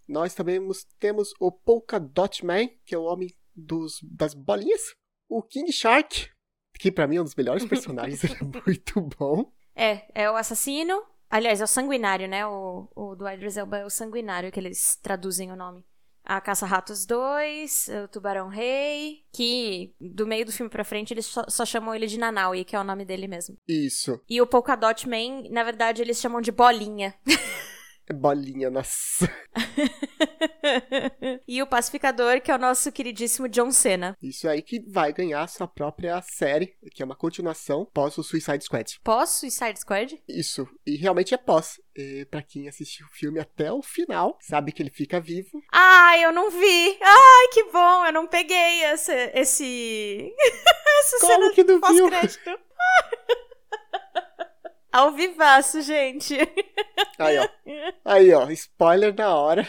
nós 0.07 0.35
também 0.35 0.61
temos 0.99 1.33
o 1.41 1.51
Polka 1.51 1.99
Dot 1.99 2.45
Man, 2.45 2.69
que 2.85 2.95
é 2.95 2.99
o 2.99 3.05
homem 3.05 3.31
dos, 3.55 4.01
das 4.03 4.35
bolinhas. 4.35 4.95
O 5.29 5.43
King 5.43 5.73
Shark, 5.73 6.29
que 6.79 6.93
para 6.93 7.07
mim 7.07 7.17
é 7.17 7.21
um 7.21 7.25
dos 7.25 7.35
melhores 7.35 7.65
personagens, 7.67 8.23
ele 8.25 8.37
é 8.41 8.61
muito 8.67 9.01
bom. 9.19 9.53
É, 9.75 10.07
é 10.15 10.31
o 10.31 10.37
assassino. 10.37 11.03
Aliás, 11.31 11.61
é 11.61 11.65
o 11.65 11.69
sanguinário, 11.69 12.29
né? 12.29 12.47
O, 12.47 12.89
o 12.95 13.17
do 13.17 13.29
Idris 13.29 13.57
Elba 13.57 13.79
é 13.79 13.85
o 13.85 13.91
sanguinário, 13.91 14.53
que 14.53 14.61
eles 14.61 14.97
traduzem 15.03 15.51
o 15.51 15.57
nome. 15.57 15.85
A 16.23 16.41
Caça-Ratos 16.41 17.05
2, 17.05 17.91
o 18.05 18.09
Tubarão 18.09 18.49
Rei, 18.49 19.25
que 19.31 19.95
do 20.01 20.27
meio 20.27 20.47
do 20.47 20.53
filme 20.53 20.71
pra 20.71 20.85
frente 20.85 21.13
eles 21.13 21.27
só, 21.27 21.45
só, 21.49 21.67
chamam 21.67 21.95
ele 21.95 22.07
de 22.07 22.19
Nanaui, 22.19 22.65
que 22.65 22.75
é 22.75 22.81
o 22.81 22.85
nome 22.85 23.05
dele 23.05 23.29
mesmo. 23.29 23.59
Isso. 23.69 24.19
E 24.27 24.41
o 24.41 24.47
Polka 24.47 24.75
Dot 24.75 25.07
Man, 25.07 25.51
na 25.51 25.63
verdade, 25.63 26.01
eles 26.01 26.19
chamam 26.19 26.41
de 26.41 26.51
Bolinha. 26.51 27.15
Bolinha, 28.13 28.71
nossa. 28.71 29.31
e 31.49 31.63
o 31.63 31.67
Pacificador, 31.67 32.41
que 32.41 32.51
é 32.51 32.55
o 32.55 32.59
nosso 32.59 32.93
queridíssimo 32.93 33.49
John 33.49 33.71
Cena. 33.71 34.17
Isso 34.23 34.49
aí 34.49 34.61
que 34.61 34.81
vai 34.81 35.13
ganhar 35.13 35.47
sua 35.49 35.67
própria 35.67 36.21
série, 36.23 36.77
que 36.93 37.03
é 37.03 37.05
uma 37.05 37.17
continuação 37.17 37.85
pós 37.87 38.19
o 38.19 38.23
Suicide 38.23 38.65
Squad. 38.65 39.01
Pós 39.03 39.31
Suicide 39.31 39.81
Squad? 39.81 40.23
Isso. 40.29 40.69
E 40.87 40.97
realmente 40.97 41.35
é 41.35 41.39
pós. 41.39 41.81
E 41.97 42.27
pra 42.27 42.43
quem 42.43 42.69
assistiu 42.69 43.07
o 43.07 43.15
filme 43.15 43.39
até 43.39 43.73
o 43.73 43.83
final, 43.83 44.37
sabe 44.41 44.73
que 44.73 44.83
ele 44.83 44.91
fica 44.91 45.21
vivo. 45.21 45.63
Ai, 45.73 46.25
eu 46.25 46.33
não 46.33 46.51
vi. 46.51 46.99
Ai, 47.01 47.49
que 47.53 47.65
bom. 47.65 48.07
Eu 48.07 48.13
não 48.13 48.27
peguei 48.27 48.85
esse. 48.85 49.13
esse... 49.35 50.33
Essa 50.97 51.19
Como 51.21 51.33
cena 51.33 51.53
que 51.53 51.65
não 51.65 51.81
pós-crédito. 51.81 52.51
Ao 54.95 55.11
vivaço, 55.11 55.83
gente. 55.83 56.39
Aí, 57.19 57.37
ó. 57.37 57.49
Aí, 58.05 58.33
ó. 58.33 58.49
Spoiler 58.51 59.13
da 59.13 59.35
hora. 59.35 59.67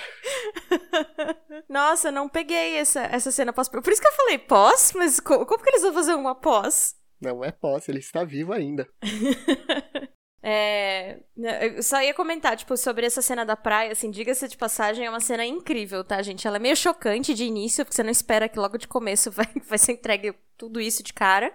Nossa, 1.67 2.11
não 2.11 2.29
peguei 2.29 2.75
essa, 2.77 3.01
essa 3.05 3.31
cena 3.31 3.51
pós. 3.51 3.67
Por 3.67 3.81
isso 3.91 3.99
que 3.99 4.07
eu 4.07 4.11
falei 4.11 4.37
pós, 4.37 4.93
mas 4.93 5.19
como, 5.19 5.43
como 5.47 5.63
que 5.63 5.69
eles 5.71 5.81
vão 5.81 5.93
fazer 5.95 6.13
uma 6.13 6.35
pós? 6.35 6.95
Não 7.19 7.43
é 7.43 7.51
pós, 7.51 7.89
ele 7.89 7.97
está 7.97 8.23
vivo 8.23 8.53
ainda. 8.53 8.87
É, 10.47 11.21
eu 11.35 11.81
só 11.81 11.99
ia 12.03 12.13
comentar, 12.13 12.55
tipo, 12.55 12.77
sobre 12.77 13.03
essa 13.03 13.19
cena 13.19 13.43
da 13.43 13.57
praia, 13.57 13.91
assim, 13.91 14.11
diga-se 14.11 14.47
de 14.47 14.55
passagem, 14.55 15.03
é 15.03 15.09
uma 15.09 15.19
cena 15.19 15.43
incrível, 15.43 16.03
tá, 16.03 16.21
gente? 16.21 16.45
Ela 16.45 16.57
é 16.57 16.59
meio 16.59 16.75
chocante 16.75 17.33
de 17.33 17.45
início, 17.45 17.83
porque 17.83 17.95
você 17.95 18.03
não 18.03 18.11
espera 18.11 18.47
que 18.47 18.59
logo 18.59 18.77
de 18.77 18.87
começo 18.87 19.31
vai, 19.33 19.47
vai 19.67 19.79
ser 19.79 19.93
entregue 19.93 20.35
tudo 20.55 20.79
isso 20.79 21.01
de 21.01 21.13
cara. 21.13 21.51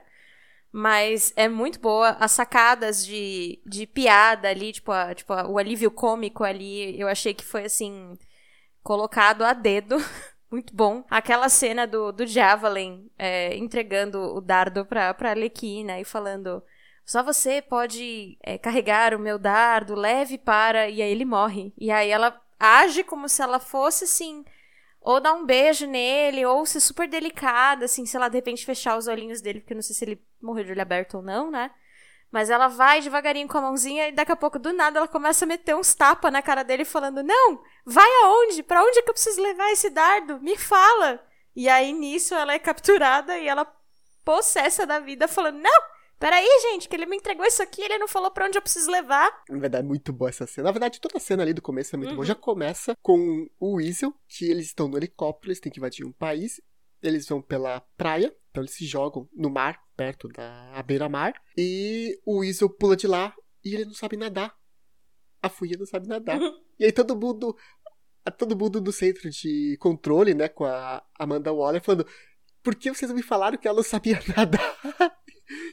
Mas 0.72 1.32
é 1.36 1.48
muito 1.48 1.80
boa. 1.80 2.10
As 2.20 2.32
sacadas 2.32 3.04
de, 3.04 3.60
de 3.66 3.86
piada 3.86 4.48
ali, 4.48 4.72
tipo, 4.72 4.92
a, 4.92 5.14
tipo 5.14 5.32
a, 5.32 5.46
o 5.48 5.58
alívio 5.58 5.90
cômico 5.90 6.44
ali, 6.44 6.98
eu 6.98 7.08
achei 7.08 7.34
que 7.34 7.44
foi, 7.44 7.64
assim, 7.64 8.16
colocado 8.82 9.42
a 9.42 9.52
dedo. 9.52 9.96
muito 10.50 10.74
bom. 10.74 11.04
Aquela 11.10 11.48
cena 11.48 11.86
do, 11.86 12.12
do 12.12 12.26
Javelin 12.26 13.10
é, 13.18 13.56
entregando 13.56 14.18
o 14.36 14.40
dardo 14.40 14.84
pra, 14.84 15.12
pra 15.14 15.30
Alequina 15.30 16.00
e 16.00 16.04
falando... 16.04 16.62
Só 17.04 17.24
você 17.24 17.60
pode 17.60 18.38
é, 18.40 18.56
carregar 18.56 19.14
o 19.14 19.18
meu 19.18 19.36
dardo, 19.38 19.96
leve 19.96 20.38
para... 20.38 20.88
E 20.88 21.02
aí 21.02 21.10
ele 21.10 21.24
morre. 21.24 21.74
E 21.76 21.90
aí 21.90 22.08
ela 22.08 22.40
age 22.58 23.02
como 23.02 23.28
se 23.28 23.42
ela 23.42 23.58
fosse, 23.58 24.04
assim 24.04 24.44
ou 25.00 25.18
dar 25.20 25.32
um 25.32 25.46
beijo 25.46 25.86
nele, 25.86 26.44
ou 26.44 26.66
ser 26.66 26.80
super 26.80 27.08
delicada, 27.08 27.86
assim, 27.86 28.04
sei 28.04 28.20
lá, 28.20 28.28
de 28.28 28.36
repente 28.36 28.66
fechar 28.66 28.98
os 28.98 29.08
olhinhos 29.08 29.40
dele, 29.40 29.60
porque 29.60 29.72
eu 29.72 29.76
não 29.76 29.82
sei 29.82 29.94
se 29.94 30.04
ele 30.04 30.22
morreu 30.42 30.64
de 30.64 30.72
olho 30.72 30.82
aberto 30.82 31.18
ou 31.18 31.22
não, 31.22 31.50
né? 31.50 31.70
Mas 32.30 32.48
ela 32.48 32.68
vai 32.68 33.00
devagarinho 33.00 33.48
com 33.48 33.58
a 33.58 33.62
mãozinha 33.62 34.08
e 34.08 34.12
daqui 34.12 34.30
a 34.30 34.36
pouco, 34.36 34.58
do 34.58 34.72
nada, 34.72 34.98
ela 34.98 35.08
começa 35.08 35.44
a 35.44 35.48
meter 35.48 35.74
uns 35.74 35.94
tapas 35.94 36.32
na 36.32 36.40
cara 36.40 36.62
dele, 36.62 36.84
falando: 36.84 37.22
Não, 37.22 37.60
vai 37.84 38.08
aonde? 38.22 38.62
Para 38.62 38.82
onde 38.84 38.98
é 38.98 39.02
que 39.02 39.10
eu 39.10 39.14
preciso 39.14 39.42
levar 39.42 39.70
esse 39.72 39.90
dardo? 39.90 40.40
Me 40.40 40.56
fala! 40.56 41.20
E 41.56 41.68
aí 41.68 41.92
nisso 41.92 42.34
ela 42.34 42.52
é 42.54 42.58
capturada 42.58 43.36
e 43.36 43.48
ela 43.48 43.66
possessa 44.24 44.86
da 44.86 45.00
vida, 45.00 45.26
falando: 45.26 45.58
Não! 45.58 46.00
Peraí, 46.20 46.46
gente, 46.70 46.86
que 46.86 46.94
ele 46.94 47.06
me 47.06 47.16
entregou 47.16 47.46
isso 47.46 47.62
aqui, 47.62 47.80
ele 47.80 47.96
não 47.96 48.06
falou 48.06 48.30
pra 48.30 48.46
onde 48.46 48.58
eu 48.58 48.60
preciso 48.60 48.90
levar. 48.90 49.42
Na 49.48 49.58
verdade, 49.58 49.86
é 49.86 49.88
muito 49.88 50.12
boa 50.12 50.28
essa 50.28 50.46
cena. 50.46 50.66
Na 50.66 50.72
verdade, 50.72 51.00
toda 51.00 51.16
a 51.16 51.20
cena 51.20 51.42
ali 51.42 51.54
do 51.54 51.62
começo 51.62 51.96
é 51.96 51.98
muito 51.98 52.10
uhum. 52.10 52.16
boa. 52.16 52.26
Já 52.26 52.34
começa 52.34 52.94
com 53.00 53.48
o 53.58 53.76
Weasel, 53.76 54.14
que 54.28 54.44
eles 54.44 54.66
estão 54.66 54.86
no 54.86 54.98
helicóptero, 54.98 55.48
eles 55.50 55.60
têm 55.60 55.72
que 55.72 55.78
invadir 55.78 56.04
um 56.04 56.12
país. 56.12 56.60
Eles 57.02 57.26
vão 57.26 57.40
pela 57.40 57.80
praia, 57.96 58.36
então 58.50 58.62
eles 58.62 58.74
se 58.74 58.84
jogam 58.84 59.26
no 59.32 59.48
mar, 59.48 59.82
perto 60.00 60.28
da 60.28 60.82
beira-mar. 60.82 61.34
E 61.54 62.18
o 62.24 62.38
Weasel 62.38 62.70
pula 62.70 62.96
de 62.96 63.06
lá 63.06 63.34
e 63.62 63.74
ele 63.74 63.84
não 63.84 63.92
sabe 63.92 64.16
nadar. 64.16 64.56
A 65.42 65.50
Fuia 65.50 65.76
não 65.78 65.84
sabe 65.84 66.08
nadar. 66.08 66.40
E 66.80 66.84
aí 66.86 66.92
todo 66.92 67.14
mundo 67.14 67.54
todo 68.38 68.56
mundo 68.56 68.80
do 68.80 68.90
centro 68.90 69.28
de 69.28 69.76
controle, 69.78 70.32
né, 70.32 70.48
com 70.48 70.64
a 70.64 71.04
Amanda 71.18 71.52
Waller, 71.52 71.82
falando: 71.82 72.06
por 72.62 72.74
que 72.74 72.88
vocês 72.88 73.10
não 73.10 73.14
me 73.14 73.22
falaram 73.22 73.58
que 73.58 73.68
ela 73.68 73.76
não 73.76 73.82
sabia 73.82 74.18
nadar? 74.34 74.78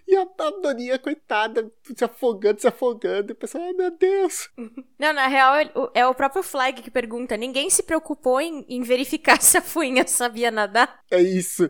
E 0.05 0.17
a, 0.17 0.24
a 0.24 0.50
Doninha, 0.62 1.00
coitada, 1.00 1.72
se 1.96 2.03
afogando, 2.03 2.60
se 2.60 2.67
afogando. 2.67 3.31
E 3.31 3.34
o 3.34 3.36
pessoal, 3.36 3.63
ai 3.63 3.72
meu 3.72 3.96
Deus. 3.98 4.50
Não, 5.00 5.13
na 5.13 5.27
real, 5.27 5.53
é 5.93 6.05
o 6.05 6.15
próprio 6.15 6.41
Flag 6.43 6.81
que 6.81 6.89
pergunta. 6.89 7.38
Ninguém 7.38 7.69
se 7.69 7.84
preocupou 7.84 8.41
em, 8.41 8.65
em 8.67 8.81
verificar 8.81 9.39
se 9.41 9.57
a 9.57 9.62
Fuinha 9.62 10.05
sabia 10.07 10.50
nadar? 10.50 11.00
É 11.12 11.22
isso. 11.22 11.69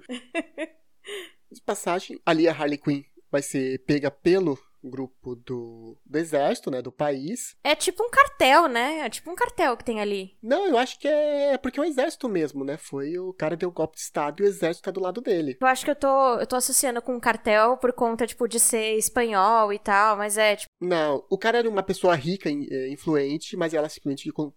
De 1.51 1.61
passagem, 1.61 2.19
ali 2.25 2.47
a 2.47 2.51
Harley 2.51 2.77
Quinn 2.77 3.03
vai 3.31 3.41
ser 3.41 3.79
pega 3.85 4.09
pelo 4.09 4.57
grupo 4.83 5.35
do, 5.35 5.97
do 6.05 6.17
exército, 6.17 6.71
né, 6.71 6.81
do 6.81 6.91
país. 6.91 7.55
É 7.63 7.75
tipo 7.75 8.03
um 8.03 8.09
cartel, 8.09 8.67
né? 8.67 8.99
É 8.99 9.09
tipo 9.09 9.29
um 9.29 9.35
cartel 9.35 9.75
que 9.75 9.83
tem 9.83 9.99
ali. 9.99 10.37
Não, 10.41 10.67
eu 10.67 10.77
acho 10.77 10.99
que 10.99 11.07
é 11.07 11.57
porque 11.57 11.79
é 11.79 11.83
o 11.83 11.85
exército 11.85 12.29
mesmo, 12.29 12.63
né? 12.63 12.77
Foi 12.77 13.17
o 13.17 13.33
cara 13.33 13.55
deu 13.55 13.69
um 13.69 13.73
golpe 13.73 13.95
de 13.95 14.01
estado 14.01 14.41
e 14.41 14.45
o 14.45 14.47
exército 14.47 14.85
tá 14.85 14.91
do 14.91 15.01
lado 15.01 15.21
dele. 15.21 15.57
Eu 15.59 15.67
acho 15.67 15.83
que 15.83 15.91
eu 15.91 15.95
tô, 15.95 16.35
eu 16.35 16.47
tô 16.47 16.55
associando 16.55 17.01
com 17.01 17.15
um 17.15 17.19
cartel 17.19 17.77
por 17.77 17.91
conta, 17.93 18.25
tipo, 18.25 18.47
de 18.47 18.59
ser 18.59 18.97
espanhol 18.97 19.73
e 19.73 19.79
tal, 19.79 20.17
mas 20.17 20.37
é 20.37 20.55
tipo... 20.55 20.71
Não, 20.79 21.23
o 21.29 21.37
cara 21.37 21.57
era 21.57 21.69
uma 21.69 21.83
pessoa 21.83 22.15
rica, 22.15 22.49
é, 22.49 22.89
influente, 22.89 23.57
mas 23.57 23.73
ela 23.73 23.89
simplesmente, 23.89 24.23
tipo, 24.23 24.53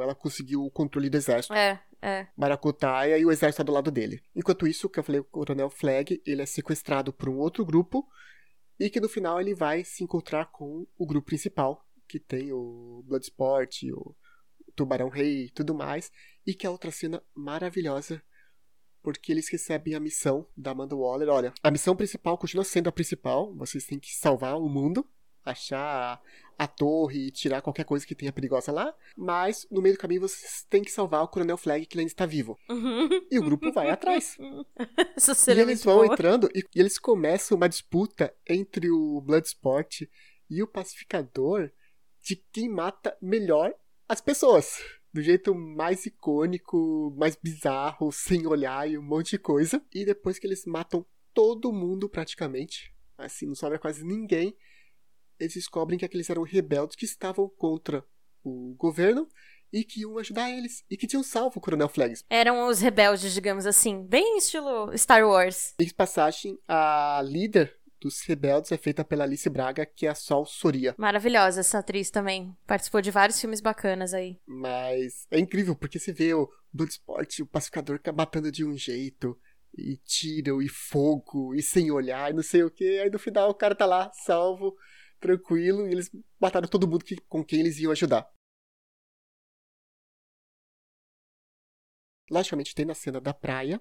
ela 0.00 0.14
conseguiu 0.14 0.64
o 0.64 0.70
controle 0.70 1.10
do 1.10 1.16
exército. 1.16 1.52
É, 1.52 1.80
é. 2.04 2.28
Maracutaia 2.36 3.16
e 3.16 3.24
o 3.24 3.32
exército 3.32 3.58
tá 3.58 3.62
do 3.62 3.72
lado 3.72 3.90
dele. 3.90 4.22
Enquanto 4.36 4.66
isso, 4.66 4.90
que 4.90 4.98
eu 4.98 5.02
falei, 5.02 5.22
o 5.22 5.24
coronel 5.24 5.70
Flag, 5.70 6.20
ele 6.26 6.42
é 6.42 6.46
sequestrado 6.46 7.14
por 7.14 7.30
um 7.30 7.38
outro 7.38 7.64
grupo 7.64 8.06
e 8.78 8.90
que 8.90 9.00
no 9.00 9.08
final 9.08 9.40
ele 9.40 9.54
vai 9.54 9.84
se 9.84 10.04
encontrar 10.04 10.52
com 10.52 10.86
o 10.98 11.06
grupo 11.06 11.28
principal, 11.28 11.82
que 12.06 12.20
tem 12.20 12.52
o 12.52 13.02
Bloodsport, 13.06 13.84
o 13.94 14.14
Tubarão 14.76 15.08
Rei 15.08 15.46
e 15.46 15.50
tudo 15.50 15.74
mais, 15.74 16.12
e 16.46 16.52
que 16.52 16.66
é 16.66 16.70
outra 16.70 16.90
cena 16.90 17.22
maravilhosa, 17.34 18.22
porque 19.02 19.32
eles 19.32 19.48
recebem 19.48 19.94
a 19.94 20.00
missão 20.00 20.46
da 20.54 20.72
Amanda 20.72 20.94
Waller. 20.94 21.30
Olha, 21.30 21.54
a 21.62 21.70
missão 21.70 21.96
principal 21.96 22.36
continua 22.36 22.64
sendo 22.64 22.88
a 22.88 22.92
principal, 22.92 23.54
vocês 23.54 23.86
têm 23.86 23.98
que 23.98 24.14
salvar 24.14 24.58
o 24.58 24.68
mundo, 24.68 25.08
achar 25.44 26.20
a 26.58 26.66
torre 26.66 27.26
e 27.26 27.30
tirar 27.30 27.60
qualquer 27.60 27.84
coisa 27.84 28.06
que 28.06 28.14
tenha 28.14 28.32
perigosa 28.32 28.72
lá, 28.72 28.94
mas 29.16 29.66
no 29.70 29.82
meio 29.82 29.94
do 29.94 29.98
caminho 29.98 30.22
vocês 30.22 30.64
têm 30.70 30.82
que 30.82 30.90
salvar 30.90 31.22
o 31.22 31.28
Coronel 31.28 31.56
Flag 31.56 31.84
que 31.86 31.98
ainda 31.98 32.10
está 32.10 32.26
vivo. 32.26 32.58
Uhum. 32.68 33.08
E 33.30 33.38
o 33.38 33.42
grupo 33.42 33.72
vai 33.72 33.90
atrás. 33.90 34.36
e 34.38 35.50
é 35.50 35.60
eles 35.60 35.84
vão 35.84 35.96
boa. 35.96 36.06
entrando 36.06 36.48
e, 36.54 36.60
e, 36.74 36.80
eles 36.80 36.98
começam 36.98 37.56
uma 37.56 37.68
disputa 37.68 38.34
entre 38.48 38.90
o 38.90 39.20
Bloodsport 39.20 40.02
e 40.48 40.62
o 40.62 40.66
Pacificador 40.66 41.70
de 42.22 42.36
quem 42.52 42.68
mata 42.68 43.16
melhor 43.20 43.74
as 44.08 44.20
pessoas. 44.20 44.78
Do 45.12 45.22
jeito 45.22 45.54
mais 45.54 46.06
icônico, 46.06 47.14
mais 47.16 47.36
bizarro, 47.36 48.10
sem 48.10 48.46
olhar 48.46 48.88
e 48.88 48.98
um 48.98 49.02
monte 49.02 49.32
de 49.32 49.38
coisa. 49.38 49.80
E 49.92 50.04
depois 50.04 50.38
que 50.38 50.46
eles 50.46 50.64
matam 50.66 51.06
todo 51.32 51.72
mundo 51.72 52.08
praticamente, 52.08 52.92
assim, 53.16 53.46
não 53.46 53.54
sobra 53.54 53.78
quase 53.78 54.04
ninguém, 54.04 54.56
eles 55.38 55.54
descobrem 55.54 55.98
que 55.98 56.04
aqueles 56.04 56.30
eram 56.30 56.42
rebeldes 56.42 56.96
que 56.96 57.04
estavam 57.04 57.48
contra 57.48 58.04
o 58.42 58.74
governo 58.76 59.28
e 59.72 59.82
que 59.82 60.02
iam 60.02 60.16
ajudar 60.18 60.50
eles. 60.50 60.84
E 60.88 60.96
que 60.96 61.06
tinham 61.06 61.24
salvo 61.24 61.58
o 61.58 61.60
Coronel 61.60 61.88
Flags. 61.88 62.24
Eram 62.30 62.68
os 62.68 62.80
rebeldes, 62.80 63.32
digamos 63.32 63.66
assim. 63.66 64.06
Bem 64.06 64.38
estilo 64.38 64.96
Star 64.96 65.26
Wars. 65.26 65.74
Em 65.80 65.88
passagem, 65.90 66.58
a 66.68 67.20
líder 67.24 67.74
dos 68.00 68.20
rebeldes 68.20 68.70
é 68.70 68.76
feita 68.76 69.04
pela 69.04 69.24
Alice 69.24 69.48
Braga, 69.48 69.84
que 69.84 70.06
é 70.06 70.10
a 70.10 70.14
Sol 70.14 70.44
Soria. 70.46 70.94
Maravilhosa 70.96 71.60
essa 71.60 71.78
atriz 71.78 72.10
também. 72.10 72.54
Participou 72.66 73.00
de 73.00 73.10
vários 73.10 73.40
filmes 73.40 73.60
bacanas 73.60 74.14
aí. 74.14 74.38
Mas 74.46 75.26
é 75.30 75.40
incrível, 75.40 75.74
porque 75.74 75.98
você 75.98 76.12
vê 76.12 76.34
o 76.34 76.48
Bloodsport, 76.72 77.40
o 77.40 77.46
pacificador 77.46 77.98
matando 78.14 78.52
de 78.52 78.64
um 78.64 78.76
jeito. 78.76 79.36
E 79.76 79.96
tiro, 80.04 80.62
e 80.62 80.68
fogo, 80.68 81.52
e 81.52 81.60
sem 81.60 81.90
olhar, 81.90 82.30
e 82.30 82.34
não 82.34 82.44
sei 82.44 82.62
o 82.62 82.70
que. 82.70 83.00
Aí 83.00 83.10
no 83.10 83.18
final 83.18 83.50
o 83.50 83.54
cara 83.54 83.74
tá 83.74 83.84
lá, 83.84 84.08
salvo 84.24 84.76
tranquilo, 85.24 85.88
e 85.88 85.92
eles 85.92 86.10
mataram 86.38 86.68
todo 86.68 86.86
mundo 86.86 87.04
que, 87.04 87.16
com 87.22 87.42
quem 87.42 87.60
eles 87.60 87.78
iam 87.78 87.92
ajudar. 87.92 88.30
Logicamente 92.30 92.74
tem 92.74 92.84
na 92.84 92.94
cena 92.94 93.20
da 93.20 93.32
praia, 93.32 93.80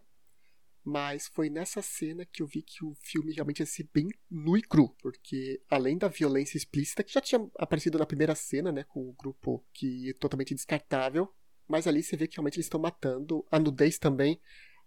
mas 0.85 1.27
foi 1.27 1.49
nessa 1.49 1.81
cena 1.81 2.25
que 2.25 2.41
eu 2.41 2.47
vi 2.47 2.61
que 2.61 2.83
o 2.85 2.95
filme 2.95 3.33
realmente 3.33 3.59
ia 3.59 3.65
ser 3.65 3.89
bem 3.93 4.07
nu 4.29 4.57
e 4.57 4.61
cru, 4.61 4.95
porque 5.01 5.61
além 5.69 5.97
da 5.97 6.07
violência 6.07 6.57
explícita, 6.57 7.03
que 7.03 7.13
já 7.13 7.19
tinha 7.19 7.45
aparecido 7.57 7.97
na 7.97 8.05
primeira 8.05 8.35
cena, 8.35 8.71
né, 8.71 8.83
com 8.85 9.01
o 9.01 9.13
grupo 9.13 9.65
que 9.73 10.09
é 10.09 10.13
totalmente 10.13 10.55
descartável, 10.55 11.27
mas 11.67 11.87
ali 11.87 12.01
você 12.01 12.15
vê 12.15 12.27
que 12.27 12.37
realmente 12.37 12.55
eles 12.55 12.67
estão 12.67 12.79
matando. 12.79 13.45
A 13.51 13.59
nudez 13.59 13.97
também, 13.97 14.39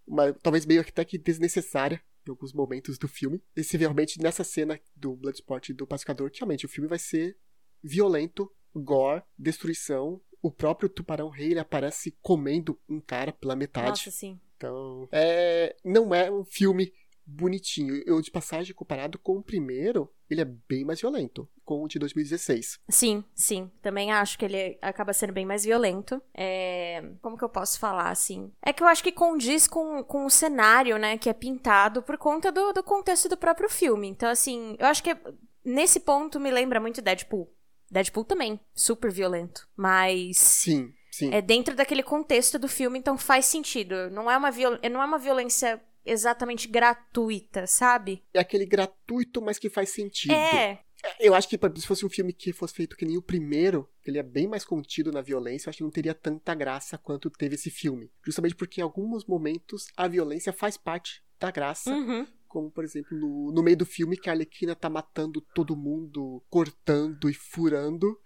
uma, 0.07 0.33
talvez 0.33 0.65
meio 0.65 0.81
até 0.81 1.05
que 1.05 1.19
desnecessária 1.19 2.03
em 2.27 2.31
alguns 2.31 2.53
momentos 2.53 2.99
do 2.99 3.09
filme. 3.09 3.43
E 3.57 3.63
vê 3.77 3.85
realmente 3.85 4.21
nessa 4.21 4.45
cena 4.45 4.81
do 4.95 5.15
Bloodsport 5.15 5.71
do 5.71 5.87
Pacificador 5.87 6.31
que 6.31 6.41
realmente 6.41 6.67
o 6.67 6.69
filme 6.69 6.89
vai 6.89 6.99
ser 6.99 7.37
violento, 7.83 8.51
gore, 8.75 9.23
destruição. 9.39 10.21
O 10.43 10.51
próprio 10.51 10.89
Tubarão 10.89 11.29
Rei 11.29 11.53
ele 11.53 11.61
aparece 11.61 12.17
comendo 12.23 12.79
um 12.89 13.01
cara 13.01 13.33
pela 13.33 13.57
metade. 13.57 13.89
Nossa, 13.89 14.11
sim. 14.11 14.41
Então, 14.57 15.09
é, 15.13 15.77
não 15.85 16.15
é 16.15 16.31
um 16.31 16.45
filme 16.45 16.93
bonitinho. 17.27 18.03
Eu, 18.07 18.21
de 18.21 18.31
passagem, 18.31 18.75
comparado 18.75 19.19
com 19.19 19.39
o 19.39 19.43
primeiro, 19.43 20.11
ele 20.31 20.41
é 20.41 20.45
bem 20.45 20.85
mais 20.85 21.01
violento, 21.01 21.49
com 21.65 21.83
o 21.83 21.89
de 21.89 21.99
2016. 21.99 22.79
Sim, 22.89 23.25
sim. 23.35 23.71
Também 23.83 24.13
acho 24.13 24.39
que 24.39 24.45
ele 24.45 24.79
acaba 24.81 25.13
sendo 25.13 25.33
bem 25.33 25.45
mais 25.45 25.65
violento. 25.65 26.23
É... 26.33 27.03
Como 27.21 27.37
que 27.37 27.45
eu 27.45 27.49
posso 27.49 27.79
falar, 27.79 28.11
assim? 28.11 28.53
É 28.63 28.73
que 28.73 28.83
eu 28.83 28.87
acho 28.87 29.03
que 29.03 29.13
condiz 29.13 29.67
com, 29.67 30.03
com 30.05 30.25
o 30.25 30.31
cenário, 30.31 30.97
né, 30.99 31.19
que 31.19 31.29
é 31.29 31.33
pintado 31.33 32.03
por 32.03 32.17
conta 32.17 32.53
do, 32.53 32.73
do 32.73 32.83
contexto 32.83 33.29
do 33.29 33.37
próprio 33.37 33.69
filme. 33.69 34.07
Então, 34.09 34.29
assim, 34.29 34.77
eu 34.79 34.87
acho 34.87 35.03
que 35.03 35.17
nesse 35.65 35.99
ponto 35.99 36.39
me 36.39 36.51
lembra 36.51 36.81
muito 36.81 37.03
Deadpool. 37.03 37.53
Deadpool 37.91 38.25
também, 38.25 38.61
super 38.75 39.11
violento. 39.11 39.69
Mas. 39.77 40.39
Sim, 40.39 40.93
sim. 41.11 41.33
É 41.33 41.41
dentro 41.41 41.75
daquele 41.75 42.03
contexto 42.03 42.59
do 42.59 42.69
filme, 42.69 42.99
então 42.99 43.17
faz 43.17 43.47
sentido. 43.47 44.11
Não 44.11 44.31
é 44.31 44.37
uma, 44.37 44.51
viol... 44.51 44.79
não 44.91 45.03
é 45.03 45.05
uma 45.05 45.19
violência 45.19 45.81
exatamente 46.07 46.69
gratuita, 46.69 47.67
sabe? 47.67 48.25
É 48.33 48.41
aquele 48.41 48.65
gratuito, 48.65 49.43
mas 49.43 49.59
que 49.59 49.69
faz 49.69 49.91
sentido. 49.91 50.33
É. 50.33 50.81
Eu 51.21 51.35
acho 51.35 51.49
que 51.49 51.59
se 51.77 51.87
fosse 51.87 52.05
um 52.05 52.09
filme 52.09 52.33
que 52.33 52.53
fosse 52.53 52.75
feito 52.75 52.97
que 52.97 53.05
nem 53.05 53.17
o 53.17 53.23
primeiro, 53.23 53.89
ele 54.05 54.19
é 54.19 54.23
bem 54.23 54.49
mais 54.49 54.65
contido 54.65 55.13
na 55.13 55.21
violência, 55.21 55.69
eu 55.69 55.71
acho 55.71 55.79
que 55.79 55.85
não 55.85 55.91
teria 55.91 56.15
tanta 56.15 56.55
graça 56.55 56.99
quanto 56.99 57.31
teve 57.31 57.55
esse 57.55 57.71
filme. 57.71 58.11
Justamente 58.25 58.55
porque 58.55 58.81
em 58.81 58.85
alguns 58.85 59.25
momentos 59.25 59.87
a 59.97 60.09
violência 60.09 60.53
faz 60.53 60.77
parte 60.77 61.23
da 61.39 61.51
graça. 61.51 61.91
Uhum. 61.91 62.27
Como, 62.49 62.71
por 62.71 62.85
exemplo, 62.85 63.19
no, 63.19 63.53
no 63.53 63.63
meio 63.63 63.77
do 63.77 63.87
filme 63.87 64.17
que 64.17 64.31
a 64.31 64.33
Arlequina 64.33 64.75
tá 64.75 64.89
matando 64.89 65.41
todo 65.55 65.77
mundo, 65.77 66.43
cortando 66.49 67.29
e 67.29 67.35
furando. 67.35 68.19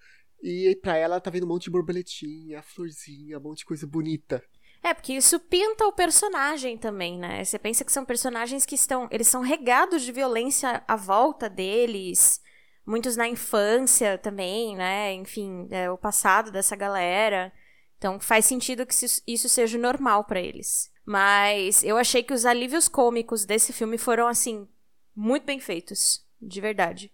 E 0.42 0.78
pra 0.80 0.96
ela 0.96 1.20
tá 1.20 1.30
vendo 1.30 1.44
um 1.44 1.48
monte 1.48 1.64
de 1.64 1.70
borboletinha, 1.70 2.62
florzinha, 2.62 3.38
um 3.38 3.42
monte 3.42 3.58
de 3.58 3.64
coisa 3.64 3.86
bonita. 3.86 4.42
É, 4.82 4.94
porque 4.94 5.12
isso 5.12 5.38
pinta 5.38 5.86
o 5.86 5.92
personagem 5.92 6.78
também, 6.78 7.18
né? 7.18 7.44
Você 7.44 7.58
pensa 7.58 7.84
que 7.84 7.92
são 7.92 8.04
personagens 8.04 8.64
que 8.64 8.74
estão. 8.74 9.08
Eles 9.10 9.28
são 9.28 9.42
regados 9.42 10.02
de 10.02 10.10
violência 10.10 10.82
à 10.88 10.96
volta 10.96 11.50
deles. 11.50 12.40
Muitos 12.86 13.14
na 13.14 13.28
infância 13.28 14.16
também, 14.16 14.74
né? 14.74 15.12
Enfim, 15.12 15.68
é 15.70 15.90
o 15.90 15.98
passado 15.98 16.50
dessa 16.50 16.74
galera. 16.74 17.52
Então 17.98 18.18
faz 18.18 18.46
sentido 18.46 18.86
que 18.86 18.94
isso 19.26 19.48
seja 19.48 19.76
normal 19.76 20.24
para 20.24 20.40
eles. 20.40 20.90
Mas 21.04 21.84
eu 21.84 21.98
achei 21.98 22.22
que 22.22 22.32
os 22.32 22.46
alívios 22.46 22.88
cômicos 22.88 23.44
desse 23.44 23.72
filme 23.72 23.98
foram, 23.98 24.26
assim, 24.26 24.66
muito 25.14 25.44
bem 25.44 25.60
feitos. 25.60 26.26
De 26.40 26.58
verdade. 26.60 27.12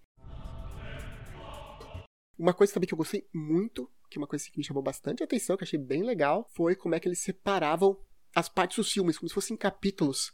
Uma 2.39 2.55
coisa 2.55 2.73
também 2.73 2.87
que 2.87 2.95
eu 2.95 2.99
gostei 2.99 3.29
muito 3.35 3.91
que 4.09 4.19
uma 4.19 4.27
coisa 4.27 4.45
que 4.51 4.59
me 4.59 4.65
chamou 4.65 4.83
bastante 4.83 5.23
atenção, 5.23 5.57
que 5.57 5.65
achei 5.65 5.79
bem 5.79 6.03
legal, 6.03 6.49
foi 6.55 6.75
como 6.75 6.95
é 6.95 7.01
que 7.01 7.09
eles 7.09 7.21
separavam 7.21 7.99
as 8.35 8.49
partes 8.49 8.77
dos 8.77 8.93
filmes, 8.93 9.19
como 9.19 9.29
se 9.29 9.35
fossem 9.35 9.57
capítulos. 9.57 10.33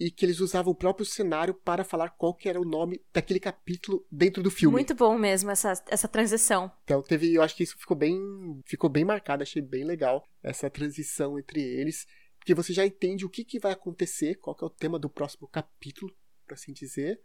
E 0.00 0.10
que 0.10 0.24
eles 0.24 0.40
usavam 0.40 0.72
o 0.72 0.76
próprio 0.76 1.06
cenário 1.06 1.54
para 1.54 1.84
falar 1.84 2.10
qual 2.10 2.34
que 2.34 2.48
era 2.48 2.60
o 2.60 2.64
nome 2.64 3.00
daquele 3.12 3.38
capítulo 3.38 4.04
dentro 4.10 4.42
do 4.42 4.50
filme. 4.50 4.72
Muito 4.72 4.94
bom 4.94 5.16
mesmo 5.16 5.50
essa, 5.50 5.72
essa 5.88 6.08
transição. 6.08 6.72
Então 6.82 7.02
teve, 7.02 7.34
eu 7.34 7.42
acho 7.42 7.54
que 7.54 7.62
isso 7.62 7.78
ficou 7.78 7.96
bem, 7.96 8.18
ficou 8.66 8.90
bem 8.90 9.04
marcado, 9.04 9.42
achei 9.42 9.62
bem 9.62 9.84
legal 9.84 10.28
essa 10.42 10.68
transição 10.68 11.38
entre 11.38 11.60
eles, 11.60 12.06
porque 12.38 12.54
você 12.54 12.72
já 12.72 12.84
entende 12.84 13.24
o 13.24 13.30
que, 13.30 13.44
que 13.44 13.60
vai 13.60 13.72
acontecer, 13.72 14.36
qual 14.36 14.56
que 14.56 14.64
é 14.64 14.66
o 14.66 14.70
tema 14.70 14.98
do 14.98 15.08
próximo 15.08 15.46
capítulo, 15.46 16.12
por 16.44 16.54
assim 16.54 16.72
dizer 16.72 17.20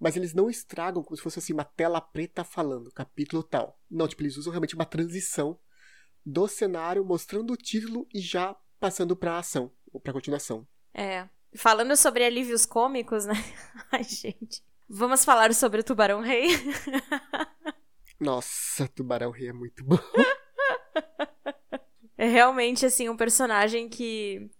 mas 0.00 0.16
eles 0.16 0.32
não 0.32 0.48
estragam 0.48 1.02
como 1.02 1.16
se 1.16 1.22
fosse 1.22 1.38
assim 1.38 1.52
uma 1.52 1.64
tela 1.64 2.00
preta 2.00 2.42
falando, 2.42 2.90
capítulo 2.90 3.42
tal. 3.42 3.78
Não, 3.90 4.08
tipo, 4.08 4.22
eles 4.22 4.38
usam 4.38 4.50
realmente 4.50 4.74
uma 4.74 4.86
transição 4.86 5.58
do 6.24 6.48
cenário, 6.48 7.04
mostrando 7.04 7.52
o 7.52 7.56
título 7.56 8.08
e 8.12 8.20
já 8.20 8.56
passando 8.80 9.14
pra 9.14 9.38
ação, 9.38 9.70
ou 9.92 10.00
pra 10.00 10.12
continuação. 10.12 10.66
É. 10.94 11.28
Falando 11.54 11.96
sobre 11.96 12.24
alívios 12.24 12.64
cômicos, 12.64 13.26
né? 13.26 13.34
Ai, 13.92 14.02
gente. 14.04 14.64
Vamos 14.88 15.24
falar 15.24 15.52
sobre 15.54 15.80
o 15.80 15.84
Tubarão 15.84 16.20
Rei. 16.20 16.48
Nossa, 18.18 18.88
Tubarão 18.88 19.30
Rei 19.30 19.48
é 19.48 19.52
muito 19.52 19.84
bom. 19.84 19.98
É 22.16 22.26
realmente, 22.26 22.84
assim, 22.84 23.08
um 23.08 23.16
personagem 23.16 23.88
que 23.88 24.50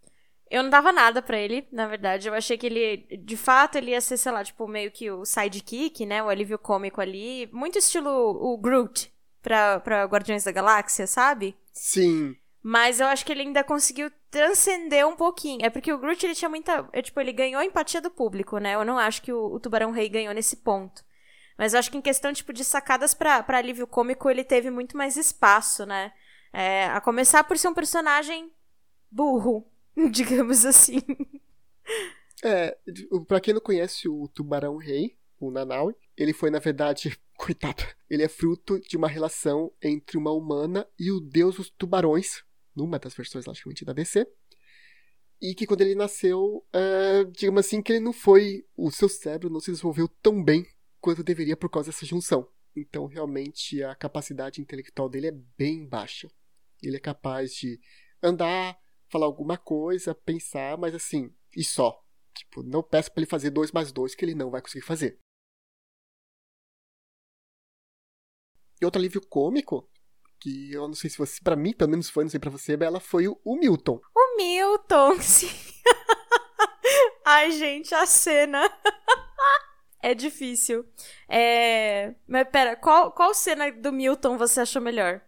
eu 0.50 0.64
não 0.64 0.70
dava 0.70 0.92
nada 0.92 1.22
para 1.22 1.38
ele, 1.38 1.66
na 1.70 1.86
verdade. 1.86 2.26
Eu 2.26 2.34
achei 2.34 2.58
que 2.58 2.66
ele, 2.66 3.06
de 3.24 3.36
fato, 3.36 3.76
ele 3.76 3.92
ia 3.92 4.00
ser, 4.00 4.16
sei 4.16 4.32
lá, 4.32 4.42
tipo, 4.42 4.66
meio 4.66 4.90
que 4.90 5.08
o 5.08 5.24
sidekick, 5.24 6.04
né? 6.04 6.20
O 6.22 6.28
alívio 6.28 6.58
cômico 6.58 7.00
ali. 7.00 7.48
Muito 7.52 7.78
estilo 7.78 8.10
o 8.10 8.58
Groot 8.58 9.12
pra, 9.40 9.78
pra 9.78 10.04
Guardiões 10.04 10.42
da 10.42 10.50
Galáxia, 10.50 11.06
sabe? 11.06 11.56
Sim. 11.72 12.36
Mas 12.60 12.98
eu 12.98 13.06
acho 13.06 13.24
que 13.24 13.30
ele 13.30 13.42
ainda 13.42 13.62
conseguiu 13.62 14.10
transcender 14.28 15.06
um 15.06 15.14
pouquinho. 15.14 15.64
É 15.64 15.70
porque 15.70 15.92
o 15.92 15.98
Groot, 15.98 16.26
ele 16.26 16.34
tinha 16.34 16.48
muita... 16.48 16.88
É, 16.92 17.00
tipo, 17.00 17.20
ele 17.20 17.32
ganhou 17.32 17.60
a 17.60 17.64
empatia 17.64 18.00
do 18.00 18.10
público, 18.10 18.58
né? 18.58 18.74
Eu 18.74 18.84
não 18.84 18.98
acho 18.98 19.22
que 19.22 19.32
o, 19.32 19.54
o 19.54 19.60
Tubarão 19.60 19.92
Rei 19.92 20.08
ganhou 20.08 20.34
nesse 20.34 20.56
ponto. 20.56 21.04
Mas 21.56 21.74
eu 21.74 21.78
acho 21.78 21.92
que 21.92 21.96
em 21.96 22.02
questão, 22.02 22.32
tipo, 22.32 22.52
de 22.52 22.64
sacadas 22.64 23.14
pra, 23.14 23.40
pra 23.42 23.58
alívio 23.58 23.86
cômico, 23.86 24.28
ele 24.28 24.42
teve 24.42 24.68
muito 24.68 24.96
mais 24.96 25.16
espaço, 25.16 25.86
né? 25.86 26.12
É, 26.52 26.86
a 26.86 27.00
começar 27.00 27.44
por 27.44 27.56
ser 27.56 27.68
um 27.68 27.74
personagem 27.74 28.50
burro, 29.10 29.69
digamos 30.11 30.64
assim. 30.64 31.00
É, 32.42 32.76
pra 33.26 33.40
quem 33.40 33.55
não 33.55 33.61
conhece 33.61 34.09
o 34.09 34.29
Tubarão 34.29 34.76
Rei, 34.76 35.16
o 35.38 35.50
Nanaui, 35.50 35.94
ele 36.16 36.33
foi, 36.33 36.50
na 36.50 36.59
verdade, 36.59 37.18
coitado, 37.37 37.83
ele 38.09 38.22
é 38.22 38.29
fruto 38.29 38.79
de 38.81 38.96
uma 38.96 39.09
relação 39.09 39.72
entre 39.83 40.18
uma 40.18 40.33
humana 40.33 40.87
e 40.98 41.11
o 41.11 41.20
deus 41.20 41.57
dos 41.57 41.70
tubarões, 41.70 42.44
numa 42.74 42.98
das 42.98 43.14
versões, 43.14 43.46
logicamente, 43.46 43.85
da 43.85 43.92
DC. 43.92 44.26
E 45.40 45.55
que 45.55 45.66
quando 45.66 45.81
ele 45.81 45.94
nasceu, 45.94 46.66
é, 46.72 47.24
digamos 47.24 47.61
assim, 47.61 47.81
que 47.81 47.92
ele 47.92 48.00
não 48.00 48.12
foi. 48.12 48.66
O 48.76 48.90
seu 48.90 49.09
cérebro 49.09 49.48
não 49.48 49.59
se 49.59 49.70
desenvolveu 49.70 50.07
tão 50.07 50.44
bem 50.44 50.66
quanto 51.00 51.24
deveria 51.24 51.57
por 51.57 51.70
causa 51.70 51.90
dessa 51.90 52.05
junção. 52.05 52.46
Então, 52.76 53.07
realmente, 53.07 53.83
a 53.83 53.94
capacidade 53.94 54.61
intelectual 54.61 55.09
dele 55.09 55.29
é 55.29 55.38
bem 55.57 55.87
baixa. 55.87 56.31
Ele 56.83 56.96
é 56.96 57.00
capaz 57.00 57.55
de 57.55 57.81
andar, 58.22 58.79
falar 59.11 59.27
alguma 59.27 59.59
coisa, 59.59 60.14
pensar, 60.14 60.79
mas 60.79 60.94
assim, 60.94 61.35
e 61.57 61.64
só. 61.64 62.03
Tipo, 62.35 62.62
não 62.62 62.83
peço 62.83 63.12
para 63.12 63.20
ele 63.20 63.31
fazer 63.31 63.51
dois 63.51 63.73
mais 63.73 63.92
dois 63.92 64.14
que 64.14 64.25
ele 64.25 64.35
não 64.35 64.51
vai 64.51 64.62
conseguir 64.62 64.85
fazer. 64.85 65.18
E 68.81 68.85
outro 68.85 68.99
alívio 68.99 69.20
cômico, 69.20 69.90
que 70.38 70.73
eu 70.73 70.87
não 70.88 70.94
sei 70.94 71.11
se 71.11 71.18
você, 71.18 71.38
para 71.42 71.57
mim, 71.57 71.75
pelo 71.75 71.90
menos 71.90 72.09
foi, 72.09 72.25
não 72.25 72.31
sei 72.31 72.40
para 72.40 72.51
você, 72.51 72.79
ela 72.81 72.99
foi 72.99 73.29
o, 73.29 73.38
o 73.44 73.57
Milton. 73.57 74.01
O 74.16 74.37
Milton, 74.37 75.20
sim. 75.20 75.70
Ai, 77.27 77.51
gente, 77.53 77.94
a 77.94 78.07
cena. 78.07 78.62
é 80.03 80.14
difícil. 80.14 80.87
É... 81.29 82.14
Mas 82.27 82.49
pera, 82.49 82.75
qual, 82.75 83.12
qual 83.12 83.35
cena 83.35 83.70
do 83.70 83.92
Milton 83.92 84.38
você 84.38 84.61
achou 84.61 84.81
melhor? 84.81 85.20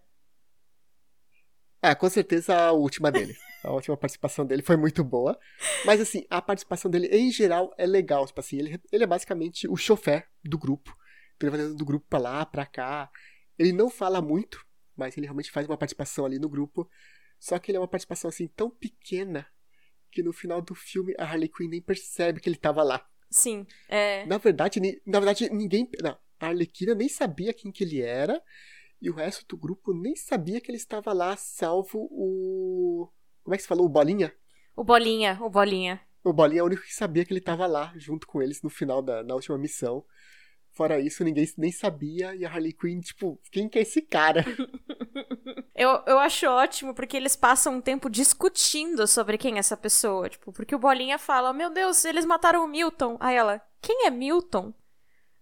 É, 1.83 1.95
com 1.95 2.09
certeza 2.09 2.57
a 2.57 2.73
última 2.73 3.11
dele. 3.11 3.37
A 3.65 3.73
última 3.73 3.97
participação 3.97 4.45
dele 4.45 4.63
foi 4.63 4.77
muito 4.77 5.05
boa. 5.05 5.39
Mas, 5.85 6.01
assim, 6.01 6.27
a 6.29 6.41
participação 6.43 6.91
dele, 6.91 7.09
em 7.09 7.31
geral, 7.31 7.73
é 7.79 7.87
legal. 7.87 8.27
Tipo 8.27 8.41
assim, 8.41 8.59
ele, 8.59 8.81
ele 8.91 9.05
é 9.05 9.07
basicamente 9.07 9.69
o 9.69 9.77
chofer 9.77 10.29
do 10.45 10.59
grupo. 10.59 10.97
Então, 11.37 11.49
ele 11.49 11.57
vai 11.57 11.75
do 11.75 11.85
grupo 11.85 12.07
pra 12.09 12.19
lá, 12.19 12.47
pra 12.47 12.67
cá. 12.67 13.11
Ele 13.59 13.73
não 13.73 13.89
fala 13.89 14.21
muito, 14.21 14.65
mas 14.97 15.17
ele 15.17 15.27
realmente 15.27 15.51
faz 15.51 15.67
uma 15.67 15.77
participação 15.77 16.25
ali 16.25 16.39
no 16.39 16.49
grupo. 16.49 16.89
Só 17.39 17.59
que 17.59 17.71
ele 17.71 17.77
é 17.77 17.81
uma 17.81 17.89
participação, 17.89 18.29
assim, 18.29 18.49
tão 18.49 18.71
pequena 18.71 19.47
que 20.11 20.23
no 20.23 20.33
final 20.33 20.61
do 20.61 20.75
filme 20.75 21.15
a 21.19 21.25
Harley 21.25 21.49
Quinn 21.49 21.69
nem 21.69 21.81
percebe 21.81 22.41
que 22.41 22.49
ele 22.49 22.57
tava 22.57 22.83
lá. 22.83 23.05
Sim, 23.31 23.67
é... 23.89 24.27
Na 24.27 24.37
verdade, 24.37 24.79
na 25.07 25.19
verdade 25.19 25.49
ninguém... 25.49 25.89
Não, 26.03 26.19
a 26.39 26.49
Arlequina 26.49 26.95
nem 26.95 27.09
sabia 27.09 27.55
quem 27.55 27.73
que 27.73 27.83
ele 27.83 28.03
era. 28.03 28.43
E 29.01 29.09
o 29.09 29.15
resto 29.15 29.45
do 29.49 29.57
grupo 29.57 29.95
nem 29.95 30.15
sabia 30.15 30.61
que 30.61 30.71
ele 30.71 30.77
estava 30.77 31.13
lá, 31.13 31.37
salvo 31.37 32.09
o 32.11 33.09
como 33.43 33.55
é 33.55 33.57
que 33.57 33.63
você 33.63 33.69
falou? 33.69 33.87
O 33.87 33.89
Bolinha? 33.89 34.33
O 34.77 34.85
Bolinha, 34.85 35.39
o 35.41 35.51
Bolinha. 35.51 36.01
O 36.25 36.33
Bolinha 36.33 36.61
é 36.61 36.63
o 36.63 36.67
único 36.67 36.83
que 36.83 36.95
sabia 36.95 37.25
que 37.25 37.33
ele 37.33 37.41
estava 37.41 37.67
lá, 37.67 37.93
junto 37.97 38.27
com 38.27 38.41
eles, 38.41 38.63
no 38.63 38.71
final 38.71 39.03
da 39.03 39.23
na 39.23 39.35
última 39.35 39.59
missão. 39.59 40.05
Fora 40.73 40.99
isso, 40.99 41.23
ninguém 41.23 41.47
nem 41.59 41.71
sabia. 41.71 42.35
E 42.35 42.47
a 42.47 42.51
Harley 42.51 42.73
Quinn, 42.73 43.01
tipo, 43.01 43.39
quem 43.51 43.69
que 43.69 43.79
é 43.79 43.83
esse 43.83 44.01
cara? 44.01 44.43
eu, 45.75 46.03
eu 46.07 46.19
acho 46.19 46.47
ótimo, 46.47 46.95
porque 46.95 47.17
eles 47.17 47.37
passam 47.37 47.75
um 47.75 47.81
tempo 47.81 48.09
discutindo 48.09 49.07
sobre 49.07 49.37
quem 49.37 49.57
é 49.57 49.59
essa 49.59 49.77
pessoa. 49.77 50.31
Tipo, 50.31 50.51
porque 50.53 50.75
o 50.75 50.79
Bolinha 50.79 51.19
fala: 51.19 51.53
Meu 51.53 51.69
Deus, 51.69 52.05
eles 52.05 52.25
mataram 52.25 52.65
o 52.65 52.69
Milton. 52.69 53.19
Aí 53.21 53.37
ela: 53.37 53.61
Quem 53.83 54.07
é 54.07 54.11
Milton? 54.11 54.73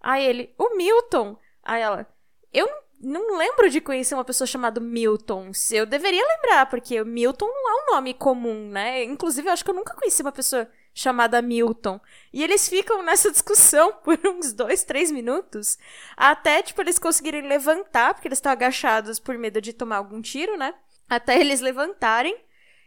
Aí 0.00 0.24
ele: 0.24 0.52
O 0.58 0.76
Milton. 0.76 1.38
Aí 1.62 1.80
ela: 1.80 2.06
Eu 2.52 2.66
não 2.66 2.82
não 3.00 3.38
lembro 3.38 3.70
de 3.70 3.80
conhecer 3.80 4.14
uma 4.14 4.24
pessoa 4.24 4.46
chamada 4.46 4.78
Milton. 4.78 5.52
Eu 5.70 5.86
deveria 5.86 6.22
lembrar, 6.22 6.66
porque 6.66 7.02
Milton 7.02 7.46
não 7.46 7.70
é 7.70 7.82
um 7.82 7.94
nome 7.94 8.12
comum, 8.12 8.68
né? 8.68 9.02
Inclusive, 9.04 9.48
eu 9.48 9.52
acho 9.52 9.64
que 9.64 9.70
eu 9.70 9.74
nunca 9.74 9.94
conheci 9.94 10.20
uma 10.20 10.30
pessoa 10.30 10.68
chamada 10.92 11.40
Milton. 11.40 11.98
E 12.32 12.42
eles 12.44 12.68
ficam 12.68 13.02
nessa 13.02 13.30
discussão 13.32 13.92
por 14.04 14.18
uns 14.26 14.52
dois, 14.52 14.84
três 14.84 15.10
minutos, 15.10 15.78
até, 16.16 16.62
tipo, 16.62 16.80
eles 16.82 16.98
conseguirem 16.98 17.48
levantar, 17.48 18.12
porque 18.12 18.28
eles 18.28 18.38
estão 18.38 18.52
agachados 18.52 19.18
por 19.18 19.36
medo 19.38 19.60
de 19.60 19.72
tomar 19.72 19.96
algum 19.96 20.20
tiro, 20.20 20.56
né? 20.58 20.74
Até 21.08 21.40
eles 21.40 21.60
levantarem. 21.60 22.36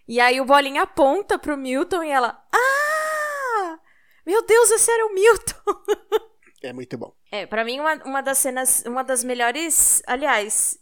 E 0.07 0.19
aí 0.19 0.39
o 0.39 0.45
Bolinha 0.45 0.83
aponta 0.83 1.39
pro 1.39 1.57
Milton 1.57 2.03
e 2.03 2.11
ela, 2.11 2.39
ah! 2.53 3.79
Meu 4.25 4.45
Deus, 4.45 4.69
esse 4.71 4.91
era 4.91 5.07
o 5.07 5.13
Milton! 5.13 6.23
É 6.63 6.71
muito 6.71 6.97
bom. 6.97 7.13
É, 7.29 7.45
para 7.45 7.65
mim, 7.65 7.79
uma, 7.79 7.95
uma 8.05 8.21
das 8.21 8.37
cenas, 8.37 8.83
uma 8.87 9.03
das 9.03 9.21
melhores. 9.21 10.01
Aliás, 10.07 10.79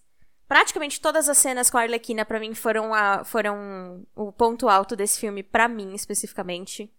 praticamente 0.47 1.01
todas 1.01 1.27
as 1.27 1.39
cenas 1.39 1.71
com 1.71 1.77
a 1.77 1.81
Arlequina, 1.81 2.23
para 2.23 2.39
mim, 2.39 2.53
foram, 2.53 2.93
a, 2.93 3.23
foram 3.23 4.05
o 4.15 4.31
ponto 4.31 4.69
alto 4.69 4.95
desse 4.95 5.19
filme, 5.19 5.41
para 5.41 5.67
mim, 5.67 5.95
especificamente. 5.95 6.93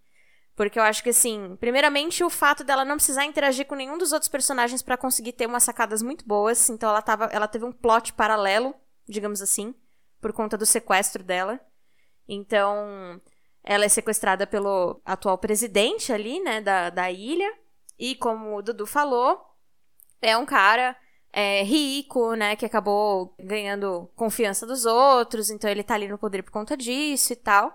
Porque 0.57 0.79
eu 0.79 0.83
acho 0.83 1.03
que, 1.03 1.11
assim, 1.11 1.57
primeiramente, 1.61 2.25
o 2.25 2.29
fato 2.29 2.65
dela 2.65 2.85
não 2.85 2.97
precisar 2.97 3.25
interagir 3.25 3.67
com 3.67 3.77
nenhum 3.77 3.97
dos 3.97 4.13
outros 4.13 4.29
personagens 4.29 4.83
para 4.83 4.99
conseguir 4.99 5.33
ter 5.33 5.47
umas 5.47 5.63
sacadas 5.63 6.03
muito 6.03 6.27
boas. 6.27 6.69
Então, 6.69 6.91
ela, 6.91 7.01
tava, 7.01 7.27
ela 7.27 7.47
teve 7.47 7.65
um 7.65 7.73
plot 7.73 8.13
paralelo, 8.15 8.75
digamos 9.09 9.41
assim, 9.41 9.75
por 10.21 10.33
conta 10.33 10.59
do 10.59 10.67
sequestro 10.67 11.23
dela. 11.23 11.61
Então, 12.29 13.21
ela 13.63 13.85
é 13.85 13.89
sequestrada 13.89 14.47
pelo 14.47 15.01
atual 15.05 15.39
presidente 15.39 16.13
ali, 16.13 16.41
né, 16.41 16.61
da, 16.61 16.91
da 16.91 17.11
ilha. 17.11 17.62
E 18.03 18.17
como 18.17 18.57
o 18.57 18.63
Dudu 18.63 18.85
falou, 18.85 19.41
é 20.21 20.37
um 20.37 20.45
cara 20.45 20.97
é, 21.33 21.63
rico, 21.63 22.35
né, 22.35 22.57
que 22.57 22.67
acabou 22.67 23.33
ganhando 23.39 24.11
confiança 24.17 24.67
dos 24.67 24.85
outros, 24.85 25.51
então 25.51 25.71
ele 25.71 25.85
tá 25.85 25.95
ali 25.95 26.09
no 26.09 26.19
poder 26.19 26.43
por 26.43 26.51
conta 26.51 26.77
disso 26.77 27.33
e 27.33 27.37
tal. 27.37 27.73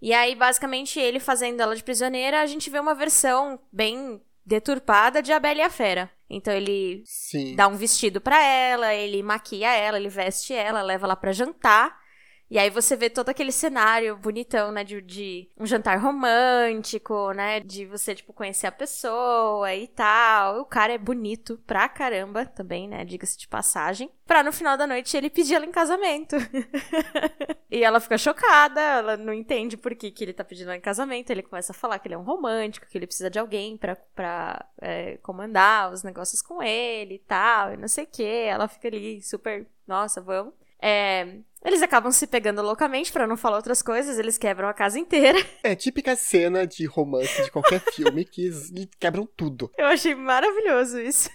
E 0.00 0.14
aí, 0.14 0.34
basicamente, 0.34 0.98
ele 0.98 1.20
fazendo 1.20 1.60
ela 1.60 1.76
de 1.76 1.84
prisioneira, 1.84 2.40
a 2.40 2.46
gente 2.46 2.70
vê 2.70 2.80
uma 2.80 2.94
versão 2.94 3.60
bem 3.70 4.18
deturpada 4.46 5.20
de 5.20 5.30
A 5.30 5.38
Bela 5.38 5.58
e 5.58 5.62
a 5.62 5.68
Fera. 5.68 6.10
Então 6.30 6.54
ele 6.54 7.02
Sim. 7.04 7.54
dá 7.54 7.68
um 7.68 7.76
vestido 7.76 8.18
para 8.18 8.42
ela, 8.42 8.94
ele 8.94 9.22
maquia 9.22 9.76
ela, 9.76 9.98
ele 9.98 10.08
veste 10.08 10.54
ela, 10.54 10.80
leva 10.80 11.04
ela 11.04 11.16
para 11.16 11.32
jantar. 11.32 11.94
E 12.48 12.58
aí 12.58 12.70
você 12.70 12.94
vê 12.94 13.10
todo 13.10 13.28
aquele 13.28 13.50
cenário 13.50 14.16
bonitão, 14.16 14.70
né? 14.70 14.84
De, 14.84 15.00
de, 15.02 15.48
um 15.58 15.66
jantar 15.66 15.98
romântico, 15.98 17.32
né? 17.32 17.58
De 17.58 17.84
você, 17.86 18.14
tipo, 18.14 18.32
conhecer 18.32 18.68
a 18.68 18.72
pessoa 18.72 19.74
e 19.74 19.88
tal. 19.88 20.60
O 20.60 20.64
cara 20.64 20.92
é 20.92 20.98
bonito 20.98 21.60
pra 21.66 21.88
caramba 21.88 22.46
também, 22.46 22.88
né? 22.88 23.04
Diga-se 23.04 23.36
de 23.36 23.48
passagem. 23.48 24.10
Pra 24.24 24.44
no 24.44 24.52
final 24.52 24.76
da 24.76 24.86
noite 24.86 25.16
ele 25.16 25.28
pedir 25.28 25.54
ela 25.54 25.66
em 25.66 25.72
casamento. 25.72 26.36
e 27.68 27.82
ela 27.82 27.98
fica 27.98 28.16
chocada, 28.16 28.80
ela 28.80 29.16
não 29.16 29.32
entende 29.32 29.76
por 29.76 29.94
que, 29.96 30.10
que 30.12 30.22
ele 30.22 30.32
tá 30.32 30.44
pedindo 30.44 30.68
ela 30.68 30.76
em 30.76 30.80
casamento. 30.80 31.30
Ele 31.30 31.42
começa 31.42 31.72
a 31.72 31.74
falar 31.74 31.98
que 31.98 32.06
ele 32.06 32.14
é 32.14 32.18
um 32.18 32.22
romântico, 32.22 32.86
que 32.86 32.96
ele 32.96 33.06
precisa 33.06 33.28
de 33.28 33.40
alguém 33.40 33.76
pra, 33.76 33.96
pra 34.14 34.66
é, 34.80 35.16
comandar 35.18 35.92
os 35.92 36.04
negócios 36.04 36.40
com 36.40 36.62
ele 36.62 37.14
e 37.14 37.18
tal, 37.18 37.74
e 37.74 37.76
não 37.76 37.88
sei 37.88 38.04
o 38.04 38.08
que. 38.08 38.22
Ela 38.22 38.68
fica 38.68 38.86
ali 38.86 39.20
super, 39.20 39.66
nossa, 39.86 40.20
vamos. 40.20 40.54
É, 40.80 41.38
eles 41.66 41.82
acabam 41.82 42.12
se 42.12 42.28
pegando 42.28 42.62
loucamente, 42.62 43.10
para 43.10 43.26
não 43.26 43.36
falar 43.36 43.56
outras 43.56 43.82
coisas, 43.82 44.20
eles 44.20 44.38
quebram 44.38 44.68
a 44.68 44.72
casa 44.72 45.00
inteira. 45.00 45.36
É 45.64 45.74
típica 45.74 46.14
cena 46.14 46.64
de 46.64 46.86
romance 46.86 47.42
de 47.42 47.50
qualquer 47.50 47.80
filme 47.92 48.24
que 48.24 48.50
quebram 49.00 49.26
tudo. 49.36 49.72
Eu 49.76 49.86
achei 49.86 50.14
maravilhoso 50.14 51.00
isso. 51.00 51.28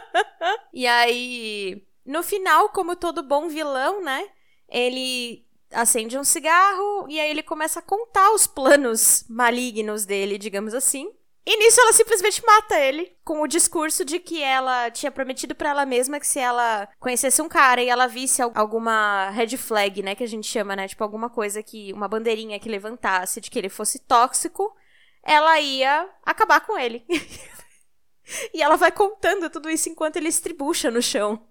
e 0.74 0.86
aí, 0.86 1.82
no 2.04 2.22
final, 2.22 2.68
como 2.68 2.94
todo 2.94 3.22
bom 3.22 3.48
vilão, 3.48 4.02
né? 4.02 4.28
Ele 4.68 5.46
acende 5.72 6.18
um 6.18 6.24
cigarro 6.24 7.06
e 7.08 7.18
aí 7.18 7.30
ele 7.30 7.42
começa 7.42 7.78
a 7.78 7.82
contar 7.82 8.32
os 8.32 8.46
planos 8.46 9.24
malignos 9.26 10.04
dele, 10.04 10.36
digamos 10.36 10.74
assim. 10.74 11.10
E 11.48 11.56
nisso 11.58 11.80
ela 11.80 11.92
simplesmente 11.92 12.44
mata 12.44 12.76
ele, 12.76 13.16
com 13.24 13.40
o 13.40 13.46
discurso 13.46 14.04
de 14.04 14.18
que 14.18 14.42
ela 14.42 14.90
tinha 14.90 15.12
prometido 15.12 15.54
para 15.54 15.70
ela 15.70 15.86
mesma 15.86 16.18
que 16.18 16.26
se 16.26 16.40
ela 16.40 16.88
conhecesse 16.98 17.40
um 17.40 17.48
cara 17.48 17.80
e 17.80 17.88
ela 17.88 18.08
visse 18.08 18.42
alguma 18.42 19.30
red 19.30 19.56
flag, 19.56 20.02
né, 20.02 20.16
que 20.16 20.24
a 20.24 20.28
gente 20.28 20.48
chama, 20.48 20.74
né, 20.74 20.88
tipo 20.88 21.04
alguma 21.04 21.30
coisa 21.30 21.62
que 21.62 21.92
uma 21.92 22.08
bandeirinha 22.08 22.58
que 22.58 22.68
levantasse 22.68 23.40
de 23.40 23.48
que 23.48 23.60
ele 23.60 23.68
fosse 23.68 24.00
tóxico, 24.00 24.74
ela 25.22 25.60
ia 25.60 26.10
acabar 26.24 26.66
com 26.66 26.76
ele. 26.76 27.06
e 28.52 28.60
ela 28.60 28.74
vai 28.74 28.90
contando 28.90 29.48
tudo 29.48 29.70
isso 29.70 29.88
enquanto 29.88 30.16
ele 30.16 30.28
estribucha 30.28 30.90
no 30.90 31.00
chão. 31.00 31.46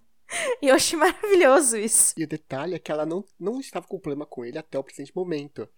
E 0.62 0.68
eu 0.68 0.76
achei 0.76 0.98
maravilhoso 1.00 1.78
isso. 1.78 2.14
E 2.18 2.24
o 2.24 2.28
detalhe 2.28 2.76
é 2.76 2.80
que 2.80 2.92
ela 2.92 3.06
não, 3.06 3.24
não 3.40 3.60
estava 3.60 3.88
com 3.88 4.00
problema 4.00 4.26
com 4.26 4.44
ele 4.44 4.58
até 4.58 4.78
o 4.78 4.84
presente 4.84 5.16
momento. 5.16 5.70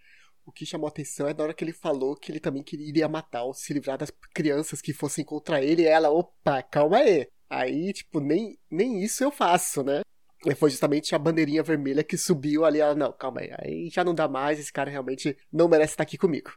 O 0.47 0.51
que 0.53 0.65
chamou 0.65 0.87
atenção 0.87 1.27
é 1.27 1.33
na 1.33 1.43
hora 1.43 1.53
que 1.53 1.61
ele 1.61 1.73
falou 1.73 2.15
que 2.15 2.31
ele 2.31 2.39
também 2.39 2.63
queria 2.63 3.09
matar 3.09 3.43
ou 3.43 3.53
se 3.53 3.73
livrar 3.73 3.97
das 3.97 4.09
crianças 4.33 4.81
que 4.81 4.93
fossem 4.93 5.25
contra 5.25 5.61
ele. 5.61 5.81
E 5.81 5.85
ela, 5.85 6.09
opa, 6.09 6.63
calma 6.63 6.99
aí. 6.99 7.27
Aí, 7.49 7.91
tipo, 7.91 8.21
nem, 8.21 8.57
nem 8.71 9.03
isso 9.03 9.25
eu 9.25 9.29
faço, 9.29 9.83
né? 9.83 10.03
E 10.45 10.55
foi 10.55 10.69
justamente 10.69 11.13
a 11.13 11.19
bandeirinha 11.19 11.61
vermelha 11.61 12.01
que 12.01 12.17
subiu 12.17 12.63
ali. 12.63 12.79
Ela, 12.79 12.95
não, 12.95 13.11
calma 13.11 13.41
aí. 13.41 13.51
Aí 13.59 13.89
já 13.89 14.05
não 14.05 14.15
dá 14.15 14.29
mais. 14.29 14.57
Esse 14.57 14.71
cara 14.71 14.89
realmente 14.89 15.37
não 15.51 15.67
merece 15.67 15.93
estar 15.93 16.03
aqui 16.03 16.17
comigo. 16.17 16.49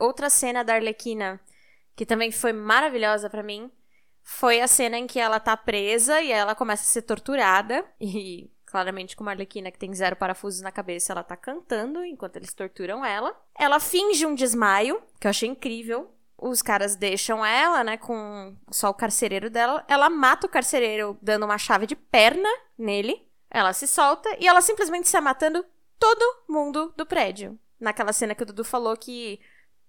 Outra 0.00 0.30
cena 0.30 0.64
da 0.64 0.74
Arlequina 0.74 1.38
que 1.94 2.06
também 2.06 2.32
foi 2.32 2.54
maravilhosa 2.54 3.28
para 3.28 3.42
mim 3.42 3.70
foi 4.22 4.62
a 4.62 4.66
cena 4.66 4.96
em 4.96 5.06
que 5.06 5.20
ela 5.20 5.38
tá 5.38 5.54
presa 5.58 6.22
e 6.22 6.32
ela 6.32 6.54
começa 6.54 6.84
a 6.84 6.86
ser 6.86 7.02
torturada. 7.02 7.84
E 8.00 8.50
claramente 8.74 9.14
com 9.14 9.22
uma 9.22 9.30
arlequina 9.30 9.70
que 9.70 9.78
tem 9.78 9.94
zero 9.94 10.16
parafusos 10.16 10.60
na 10.60 10.72
cabeça, 10.72 11.12
ela 11.12 11.22
tá 11.22 11.36
cantando 11.36 12.04
enquanto 12.04 12.34
eles 12.34 12.52
torturam 12.52 13.04
ela. 13.04 13.32
Ela 13.56 13.78
finge 13.78 14.26
um 14.26 14.34
desmaio, 14.34 15.00
que 15.20 15.28
eu 15.28 15.30
achei 15.30 15.48
incrível. 15.48 16.12
Os 16.36 16.60
caras 16.60 16.96
deixam 16.96 17.46
ela, 17.46 17.84
né, 17.84 17.96
com 17.96 18.56
só 18.72 18.90
o 18.90 18.94
carcereiro 18.94 19.48
dela. 19.48 19.84
Ela 19.86 20.10
mata 20.10 20.48
o 20.48 20.50
carcereiro 20.50 21.16
dando 21.22 21.44
uma 21.44 21.56
chave 21.56 21.86
de 21.86 21.94
perna 21.94 22.48
nele. 22.76 23.24
Ela 23.48 23.72
se 23.72 23.86
solta 23.86 24.28
e 24.40 24.48
ela 24.48 24.60
simplesmente 24.60 25.08
sai 25.08 25.20
matando 25.20 25.64
todo 25.96 26.42
mundo 26.48 26.92
do 26.96 27.06
prédio. 27.06 27.56
Naquela 27.78 28.12
cena 28.12 28.34
que 28.34 28.42
o 28.42 28.46
Dudu 28.46 28.64
falou 28.64 28.96
que 28.96 29.38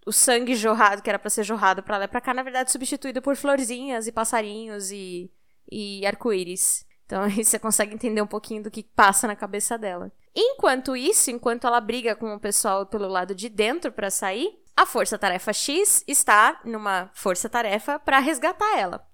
o 0.06 0.12
sangue 0.12 0.54
jorrado, 0.54 1.02
que 1.02 1.10
era 1.10 1.18
para 1.18 1.32
ser 1.32 1.44
jorrado 1.44 1.82
para 1.82 1.98
lá 1.98 2.04
e 2.06 2.08
pra 2.08 2.22
cá, 2.22 2.36
na 2.36 2.44
verdade 2.44 2.72
substituído 2.72 3.20
por 3.20 3.36
florzinhas 3.36 4.06
e 4.06 4.12
passarinhos 4.12 4.92
e, 4.92 5.32
e 5.72 6.06
arco-íris. 6.06 6.85
Então 7.06 7.22
aí 7.24 7.44
você 7.44 7.58
consegue 7.60 7.94
entender 7.94 8.22
um 8.22 8.28
pouquinho 8.28 8.64
do 8.64 8.72
que 8.72 8.84
passa 8.84 9.28
na 9.28 9.36
cabeça 9.36 9.78
dela. 9.78 10.12
Enquanto 10.36 10.96
isso, 10.96 11.32
enquanto 11.32 11.66
ela 11.66 11.80
briga 11.80 12.16
com 12.16 12.34
o 12.34 12.40
pessoal 12.40 12.86
pelo 12.86 13.08
lado 13.08 13.34
de 13.34 13.48
dentro 13.48 13.92
para 13.92 14.10
sair, 14.10 14.60
a 14.76 14.86
Força 14.86 15.18
Tarefa 15.18 15.54
X 15.54 16.04
está 16.08 16.60
numa 16.66 17.10
Força 17.14 17.48
Tarefa 17.48 17.98
para 17.98 18.20
resgatar 18.20 18.78
ela. 18.78 19.08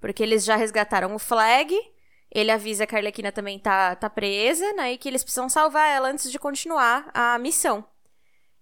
Porque 0.00 0.22
eles 0.22 0.44
já 0.44 0.54
resgataram 0.54 1.12
o 1.14 1.18
Flag, 1.18 1.76
ele 2.30 2.52
avisa 2.52 2.86
que 2.86 2.94
a 2.94 2.98
Arlequina 2.98 3.32
também 3.32 3.58
tá, 3.58 3.96
tá 3.96 4.08
presa, 4.08 4.72
né? 4.74 4.92
E 4.92 4.98
que 4.98 5.08
eles 5.08 5.24
precisam 5.24 5.48
salvar 5.48 5.88
ela 5.88 6.08
antes 6.08 6.30
de 6.30 6.38
continuar 6.38 7.10
a 7.12 7.36
missão. 7.38 7.84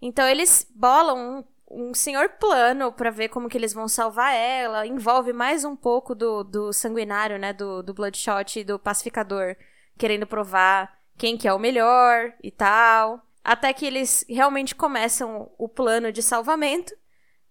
Então 0.00 0.26
eles 0.26 0.66
bolam 0.74 1.18
um 1.38 1.44
um 1.70 1.92
senhor 1.92 2.28
plano 2.30 2.92
para 2.92 3.10
ver 3.10 3.28
como 3.28 3.48
que 3.48 3.56
eles 3.58 3.72
vão 3.72 3.88
salvar 3.88 4.34
ela. 4.34 4.86
Envolve 4.86 5.32
mais 5.32 5.64
um 5.64 5.74
pouco 5.74 6.14
do, 6.14 6.44
do 6.44 6.72
sanguinário, 6.72 7.38
né? 7.38 7.52
Do, 7.52 7.82
do 7.82 7.92
Bloodshot 7.92 8.60
e 8.60 8.64
do 8.64 8.78
pacificador. 8.78 9.56
Querendo 9.98 10.26
provar 10.26 10.96
quem 11.16 11.36
que 11.36 11.48
é 11.48 11.52
o 11.52 11.58
melhor 11.58 12.32
e 12.42 12.50
tal. 12.50 13.22
Até 13.42 13.72
que 13.72 13.86
eles 13.86 14.24
realmente 14.28 14.74
começam 14.74 15.50
o 15.58 15.68
plano 15.68 16.12
de 16.12 16.22
salvamento. 16.22 16.94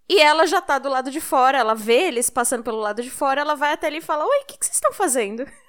E 0.08 0.20
ela 0.22 0.46
já 0.46 0.62
tá 0.62 0.78
do 0.78 0.90
lado 0.90 1.10
de 1.10 1.20
fora, 1.20 1.58
ela 1.58 1.74
vê 1.74 2.04
eles 2.04 2.30
passando 2.30 2.64
pelo 2.64 2.78
lado 2.78 3.02
de 3.02 3.10
fora, 3.10 3.42
ela 3.42 3.56
vai 3.56 3.74
até 3.74 3.88
ali 3.88 3.98
e 3.98 4.02
fala: 4.02 4.24
Oi, 4.24 4.42
o 4.44 4.46
que, 4.46 4.58
que 4.58 4.66
vocês 4.66 4.76
estão 4.76 4.94
fazendo? 4.94 5.46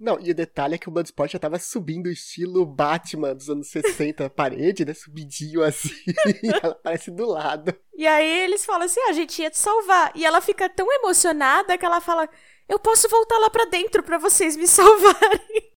Não, 0.00 0.18
e 0.18 0.30
o 0.30 0.34
detalhe 0.34 0.76
é 0.76 0.78
que 0.78 0.88
o 0.88 0.90
Bloodsport 0.90 1.30
já 1.30 1.38
tava 1.38 1.58
subindo 1.58 2.06
o 2.06 2.10
estilo 2.10 2.64
Batman 2.64 3.34
dos 3.34 3.50
anos 3.50 3.68
60, 3.68 4.24
a 4.24 4.30
parede, 4.30 4.82
né? 4.82 4.94
Subidinho 4.94 5.62
assim. 5.62 5.90
e 6.42 6.48
ela 6.48 6.72
aparece 6.72 7.10
do 7.10 7.26
lado. 7.26 7.78
E 7.94 8.06
aí 8.06 8.44
eles 8.44 8.64
falam 8.64 8.86
assim: 8.86 8.98
ah, 9.00 9.10
a 9.10 9.12
gente 9.12 9.42
ia 9.42 9.50
te 9.50 9.58
salvar. 9.58 10.10
E 10.16 10.24
ela 10.24 10.40
fica 10.40 10.70
tão 10.70 10.90
emocionada 10.90 11.76
que 11.76 11.84
ela 11.84 12.00
fala: 12.00 12.26
eu 12.66 12.78
posso 12.78 13.10
voltar 13.10 13.36
lá 13.36 13.50
para 13.50 13.66
dentro 13.66 14.02
para 14.02 14.16
vocês 14.16 14.56
me 14.56 14.64
salvarem. 14.66 15.70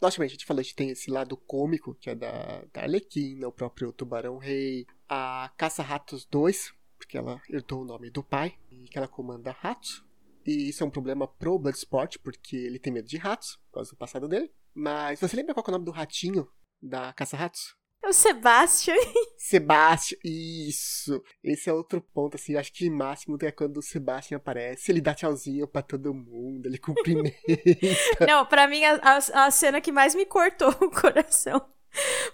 Logicamente, 0.00 0.30
a 0.30 0.34
gente 0.34 0.46
falou 0.46 0.62
que 0.62 0.74
tem 0.74 0.90
esse 0.90 1.10
lado 1.10 1.36
cômico, 1.36 1.94
que 1.96 2.08
é 2.08 2.14
da, 2.14 2.62
da 2.72 2.82
Arlequina, 2.82 3.48
o 3.48 3.52
próprio 3.52 3.92
Tubarão 3.92 4.38
Rei, 4.38 4.86
a 5.08 5.50
Caça-Ratos 5.56 6.24
2, 6.24 6.72
porque 6.96 7.18
ela 7.18 7.42
herdou 7.50 7.82
o 7.82 7.84
nome 7.84 8.10
do 8.10 8.22
pai, 8.22 8.54
e 8.70 8.84
que 8.84 8.96
ela 8.96 9.08
comanda 9.08 9.50
ratos. 9.50 10.08
E 10.46 10.68
isso 10.68 10.82
é 10.82 10.86
um 10.86 10.90
problema 10.90 11.26
pro 11.26 11.58
Bloodsport, 11.58 12.18
porque 12.22 12.56
ele 12.56 12.78
tem 12.78 12.92
medo 12.92 13.08
de 13.08 13.16
ratos, 13.16 13.58
por 13.66 13.74
causa 13.74 13.90
do 13.90 13.96
passado 13.96 14.28
dele. 14.28 14.50
Mas 14.74 15.20
você 15.20 15.36
lembra 15.36 15.54
qual 15.54 15.64
é 15.66 15.70
o 15.70 15.72
nome 15.72 15.84
do 15.84 15.90
ratinho 15.90 16.48
da 16.80 17.12
Caça-Ratos? 17.12 17.76
É 18.02 18.08
o 18.08 18.12
Sebastian. 18.12 18.94
Sebastian, 19.36 20.18
isso. 20.24 21.22
Esse 21.44 21.68
é 21.68 21.72
outro 21.72 22.00
ponto, 22.00 22.36
assim, 22.36 22.56
acho 22.56 22.72
que 22.72 22.88
máximo 22.88 23.36
é 23.42 23.50
quando 23.50 23.76
o 23.76 23.82
Sebastian 23.82 24.38
aparece, 24.38 24.90
ele 24.90 25.02
dá 25.02 25.14
tchauzinho 25.14 25.68
pra 25.68 25.82
todo 25.82 26.14
mundo, 26.14 26.66
ele 26.66 26.78
cumprimenta. 26.78 27.36
Não, 28.26 28.46
pra 28.46 28.66
mim, 28.66 28.82
a, 28.84 28.94
a, 28.94 29.46
a 29.46 29.50
cena 29.50 29.80
que 29.80 29.92
mais 29.92 30.14
me 30.14 30.24
cortou 30.24 30.70
o 30.80 30.90
coração 30.90 31.60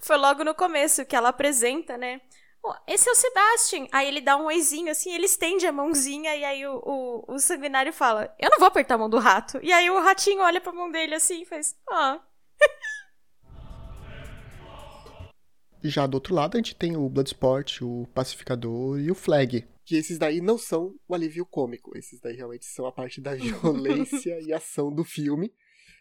foi 0.01 0.17
logo 0.17 0.45
no 0.45 0.55
começo, 0.55 1.05
que 1.05 1.17
ela 1.17 1.31
apresenta, 1.31 1.97
né? 1.97 2.21
Esse 2.87 3.09
é 3.09 3.13
o 3.13 3.15
Sebastian. 3.15 3.87
Aí 3.93 4.09
ele 4.09 4.21
dá 4.21 4.37
um 4.37 4.47
oizinho 4.47 4.91
assim, 4.91 5.13
ele 5.13 5.27
estende 5.27 5.67
a 5.67 5.73
mãozinha 5.73 6.35
e 6.37 6.45
aí 6.45 6.67
o, 6.67 6.83
o, 6.85 7.35
o 7.35 7.39
sanguinário 7.39 7.93
fala: 7.93 8.35
Eu 8.39 8.51
não 8.51 8.59
vou 8.59 8.69
apertar 8.69 8.95
a 8.95 8.99
mão 8.99 9.11
do 9.11 9.19
rato. 9.19 9.59
E 9.63 9.73
aí 9.73 9.91
o 9.91 10.01
ratinho 10.01 10.41
olha 10.41 10.61
pra 10.61 10.73
mão 10.73 10.91
dele 10.91 11.15
assim 11.15 11.43
e 11.43 11.47
faz: 11.47 11.77
Ah. 11.89 12.21
Já 15.83 16.07
do 16.07 16.15
outro 16.15 16.35
lado, 16.35 16.57
a 16.57 16.59
gente 16.59 16.75
tem 16.75 16.97
o 16.97 17.09
Bloodsport, 17.09 17.83
o 17.83 18.09
Pacificador 18.13 18.99
e 18.99 19.11
o 19.11 19.15
Flag. 19.15 19.67
Que 19.85 19.97
esses 19.97 20.19
daí 20.19 20.41
não 20.41 20.59
são 20.59 20.95
o 21.07 21.15
alívio 21.15 21.47
cômico. 21.47 21.97
Esses 21.97 22.21
daí 22.21 22.35
realmente 22.35 22.65
são 22.65 22.87
a 22.87 22.93
parte 22.93 23.21
da 23.21 23.35
violência 23.37 24.41
e 24.41 24.53
ação 24.53 24.93
do 24.93 25.05
filme. 25.05 25.53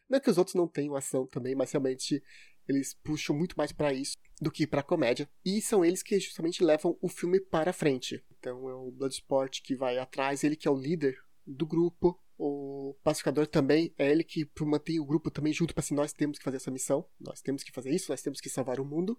Não 0.10 0.17
é 0.17 0.19
que 0.19 0.30
os 0.30 0.38
outros 0.38 0.56
não 0.56 0.67
tenham 0.67 0.95
ação 0.95 1.28
também, 1.28 1.56
mas 1.56 1.71
realmente 1.71 2.21
eles 2.67 2.93
puxam 2.93 3.36
muito 3.36 3.56
mais 3.56 3.71
para 3.71 3.93
isso 3.93 4.15
do 4.41 4.51
que 4.51 4.67
para 4.67 4.84
comédia. 4.84 5.30
E 5.43 5.62
são 5.62 5.84
eles 5.84 6.04
que 6.04 6.19
justamente 6.19 6.63
levam 6.63 6.97
o 7.01 7.08
filme 7.08 7.39
para 7.39 7.73
frente. 7.73 8.23
Então 8.38 8.69
é 8.69 8.75
o 8.75 8.91
Bloodsport 8.91 9.62
que 9.62 9.75
vai 9.75 9.97
atrás, 9.97 10.43
ele 10.43 10.56
que 10.56 10.67
é 10.67 10.71
o 10.71 10.78
líder 10.78 11.17
do 11.45 11.65
grupo. 11.65 12.19
O 12.38 12.95
pacificador 13.01 13.47
também 13.47 13.93
é 13.97 14.12
ele 14.12 14.23
que 14.23 14.49
mantém 14.62 14.99
o 14.99 15.06
grupo 15.06 15.32
também 15.32 15.54
junto 15.54 15.73
para 15.73 15.80
assim, 15.82 15.95
nós 15.95 16.12
temos 16.12 16.38
que 16.38 16.43
fazer 16.43 16.58
essa 16.58 16.71
missão, 16.71 17.08
nós 17.19 17.41
temos 17.41 17.63
que 17.63 17.71
fazer 17.71 17.91
isso, 17.91 18.12
nós 18.12 18.21
temos 18.21 18.41
que 18.41 18.49
salvar 18.49 18.80
o 18.80 18.86
mundo. 18.86 19.17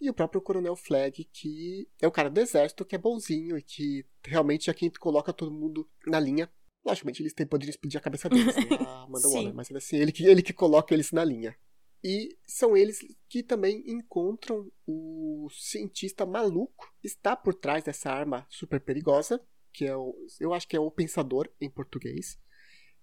E 0.00 0.08
o 0.08 0.14
próprio 0.14 0.40
Coronel 0.40 0.74
Flag, 0.74 1.24
que 1.32 1.88
é 2.00 2.08
o 2.08 2.10
cara 2.10 2.28
do 2.28 2.40
exército, 2.40 2.84
que 2.84 2.96
é 2.96 2.98
bonzinho 2.98 3.56
e 3.56 3.62
que 3.62 4.04
realmente 4.24 4.68
é 4.68 4.74
quem 4.74 4.90
coloca 4.90 5.32
todo 5.32 5.52
mundo 5.52 5.88
na 6.06 6.18
linha. 6.18 6.50
Logicamente, 6.84 7.22
eles 7.22 7.32
têm 7.32 7.46
poder 7.46 7.66
de 7.66 7.70
explodir 7.70 8.00
a 8.00 8.02
cabeça 8.02 8.28
deles, 8.28 8.56
né? 8.56 8.78
A 8.80 9.02
Amanda 9.06 9.28
Waller, 9.28 9.54
mas 9.54 9.70
assim, 9.70 9.96
ele 9.96 10.10
que, 10.10 10.26
ele 10.26 10.42
que 10.42 10.52
coloca 10.52 10.92
eles 10.92 11.12
na 11.12 11.24
linha. 11.24 11.56
E 12.04 12.36
são 12.46 12.76
eles 12.76 12.98
que 13.28 13.42
também 13.42 13.84
encontram 13.86 14.70
o 14.86 15.48
cientista 15.52 16.26
maluco 16.26 16.92
que 17.00 17.06
está 17.06 17.36
por 17.36 17.54
trás 17.54 17.84
dessa 17.84 18.10
arma 18.10 18.46
super 18.50 18.80
perigosa, 18.80 19.40
que 19.72 19.84
é 19.84 19.96
o, 19.96 20.14
eu 20.40 20.52
acho 20.52 20.66
que 20.66 20.76
é 20.76 20.80
o 20.80 20.90
pensador 20.90 21.48
em 21.60 21.70
português. 21.70 22.38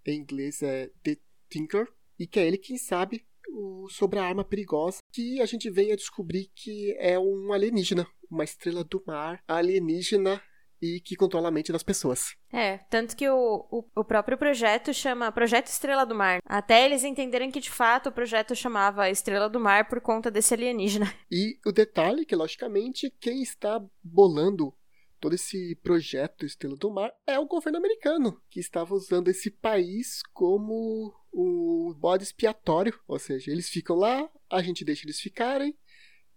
Em 0.06 0.20
inglês 0.20 0.62
é 0.62 0.92
The 1.04 1.18
Thinker, 1.50 1.88
e 2.18 2.28
que 2.28 2.40
é 2.40 2.48
ele 2.48 2.58
quem 2.58 2.78
sabe 2.78 3.26
o, 3.50 3.88
sobre 3.90 4.20
a 4.20 4.26
arma 4.26 4.44
perigosa, 4.44 5.00
que 5.12 5.42
a 5.42 5.46
gente 5.46 5.70
vem 5.70 5.92
a 5.92 5.96
descobrir 5.96 6.52
que 6.54 6.94
é 7.00 7.18
um 7.18 7.54
alienígena, 7.54 8.08
uma 8.30 8.44
estrela 8.44 8.84
do 8.84 9.02
mar 9.08 9.42
alienígena 9.48 10.42
e 10.82 11.00
que 11.00 11.16
controla 11.16 11.50
a 11.50 11.52
mente 11.52 11.72
das 11.72 11.84
pessoas. 11.84 12.36
É, 12.52 12.78
tanto 12.90 13.16
que 13.16 13.30
o, 13.30 13.68
o, 13.70 13.86
o, 13.96 14.04
próprio 14.04 14.38
projeto 14.38 14.94
chama 14.94 15.32
Projeto 15.32 15.68
Estrela 15.68 16.06
do 16.06 16.16
Mar. 16.16 16.40
Até 16.46 16.86
eles 16.86 17.04
entenderem 17.04 17.52
que 17.52 17.60
de 17.60 17.70
fato 17.70 18.10
o 18.10 18.12
projeto 18.12 18.56
chamava 18.56 19.10
Estrela 19.10 19.50
do 19.50 19.60
Mar 19.60 19.88
por 19.88 20.02
conta 20.02 20.32
desse 20.32 20.54
alienígena. 20.54 21.14
E 21.32 21.60
o 21.66 21.72
detalhe 21.72 22.22
é 22.22 22.26
que, 22.26 22.36
logicamente, 22.36 23.14
quem 23.20 23.42
está 23.42 23.80
bolando 24.04 24.74
todo 25.20 25.36
esse 25.36 25.76
projeto 25.84 26.46
Estrela 26.46 26.76
do 26.76 26.90
Mar 26.90 27.12
é 27.28 27.38
o 27.38 27.46
governo 27.46 27.78
americano, 27.78 28.42
que 28.50 28.60
estava 28.60 28.96
usando 28.96 29.28
esse 29.28 29.52
país 29.52 30.22
como 30.34 31.14
o 31.32 31.94
bode 32.00 32.24
expiatório. 32.24 32.98
Ou 33.08 33.20
seja, 33.20 33.52
eles 33.52 33.70
ficam 33.70 33.96
lá, 33.96 34.30
a 34.50 34.62
gente 34.62 34.86
deixa 34.86 35.06
eles 35.06 35.20
ficarem, 35.20 35.78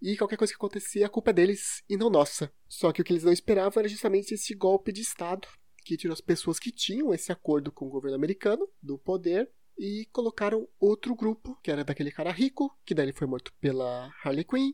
e 0.02 0.16
qualquer 0.16 0.36
coisa 0.36 0.52
que 0.52 0.56
acontecia, 0.56 1.06
a 1.06 1.08
culpa 1.08 1.30
é 1.30 1.32
deles 1.32 1.84
e 1.88 1.96
não 1.96 2.10
nossa. 2.10 2.52
Só 2.68 2.90
que 2.90 3.00
o 3.00 3.04
que 3.04 3.12
eles 3.12 3.22
não 3.22 3.32
esperavam 3.32 3.80
era 3.80 3.88
justamente 3.88 4.34
esse 4.34 4.52
golpe 4.52 4.92
de 4.92 5.00
Estado 5.00 5.46
que 5.84 5.96
tirou 5.96 6.12
as 6.12 6.20
pessoas 6.20 6.58
que 6.58 6.72
tinham 6.72 7.14
esse 7.14 7.30
acordo 7.30 7.70
com 7.70 7.86
o 7.86 7.90
governo 7.90 8.16
americano 8.16 8.68
do 8.82 8.98
poder 8.98 9.48
e 9.78 10.06
colocaram 10.12 10.68
outro 10.80 11.14
grupo, 11.14 11.56
que 11.62 11.70
era 11.70 11.84
daquele 11.84 12.10
cara 12.10 12.32
rico, 12.32 12.76
que 12.84 12.94
daí 12.94 13.12
foi 13.12 13.28
morto 13.28 13.52
pela 13.60 14.12
Harley 14.24 14.44
Quinn, 14.44 14.72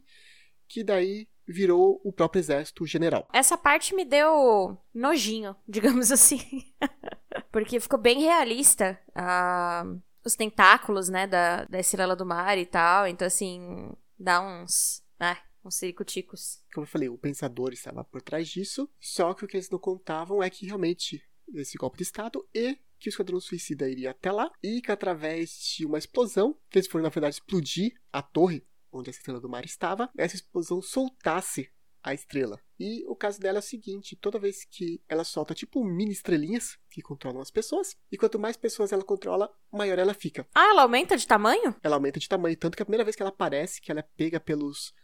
que 0.66 0.82
daí 0.82 1.28
virou 1.46 2.00
o 2.02 2.12
próprio 2.12 2.40
exército 2.40 2.86
general. 2.86 3.28
Essa 3.32 3.56
parte 3.56 3.94
me 3.94 4.06
deu 4.06 4.78
nojinho, 4.94 5.54
digamos 5.68 6.10
assim. 6.10 6.40
Porque 7.52 7.80
ficou 7.80 7.98
bem 7.98 8.22
realista 8.22 8.98
uh, 9.10 10.00
os 10.24 10.34
tentáculos, 10.34 11.08
né, 11.08 11.26
da, 11.26 11.64
da 11.64 11.78
estrela 11.78 12.16
do 12.16 12.26
mar 12.26 12.56
e 12.58 12.66
tal. 12.66 13.06
Então, 13.06 13.26
assim, 13.26 13.90
dá 14.18 14.40
uns 14.40 15.02
ah, 15.18 15.42
uns 15.64 15.76
ciricuticos. 15.76 16.62
Como 16.72 16.84
eu 16.84 16.88
falei, 16.88 17.08
o 17.08 17.18
pensador 17.18 17.72
estava 17.72 18.04
por 18.04 18.22
trás 18.22 18.48
disso, 18.48 18.88
só 19.00 19.34
que 19.34 19.44
o 19.44 19.48
que 19.48 19.56
eles 19.56 19.70
não 19.70 19.78
contavam 19.78 20.42
é 20.42 20.50
que 20.50 20.66
realmente 20.66 21.22
esse 21.54 21.76
golpe 21.78 21.96
de 21.96 22.02
Estado 22.02 22.46
e 22.54 22.78
que 22.98 23.08
o 23.08 23.10
Esquadrão 23.10 23.40
Suicida 23.40 23.88
iria 23.88 24.10
até 24.10 24.30
lá 24.30 24.50
e 24.62 24.80
que 24.80 24.90
através 24.90 25.74
de 25.76 25.86
uma 25.86 25.98
explosão, 25.98 26.58
que 26.68 26.78
eles 26.78 26.88
foram 26.88 27.04
na 27.04 27.10
verdade 27.10 27.36
explodir 27.36 27.94
a 28.12 28.20
torre 28.20 28.66
onde 28.92 29.10
a 29.10 29.12
estrela 29.12 29.40
do 29.40 29.48
mar 29.48 29.64
estava, 29.64 30.10
essa 30.16 30.34
explosão 30.34 30.82
soltasse 30.82 31.70
a 32.02 32.14
estrela. 32.14 32.60
E 32.78 33.04
o 33.06 33.14
caso 33.14 33.40
dela 33.40 33.58
é 33.58 33.60
o 33.60 33.62
seguinte: 33.62 34.16
toda 34.16 34.38
vez 34.38 34.64
que 34.64 35.02
ela 35.08 35.24
solta 35.24 35.54
tipo 35.54 35.84
mini 35.84 36.12
estrelinhas 36.12 36.78
que 36.90 37.02
controlam 37.02 37.40
as 37.40 37.50
pessoas, 37.50 37.96
e 38.10 38.16
quanto 38.16 38.38
mais 38.38 38.56
pessoas 38.56 38.92
ela 38.92 39.04
controla, 39.04 39.52
maior 39.72 39.98
ela 39.98 40.14
fica. 40.14 40.46
Ah, 40.54 40.70
ela 40.70 40.82
aumenta 40.82 41.16
de 41.16 41.26
tamanho? 41.26 41.74
Ela 41.82 41.96
aumenta 41.96 42.20
de 42.20 42.28
tamanho, 42.28 42.56
tanto 42.56 42.76
que 42.76 42.82
a 42.82 42.86
primeira 42.86 43.04
vez 43.04 43.16
que 43.16 43.22
ela 43.22 43.30
aparece, 43.30 43.80
que 43.80 43.90
ela 43.90 44.00
é 44.00 44.08
pega 44.16 44.40
pelos 44.40 44.94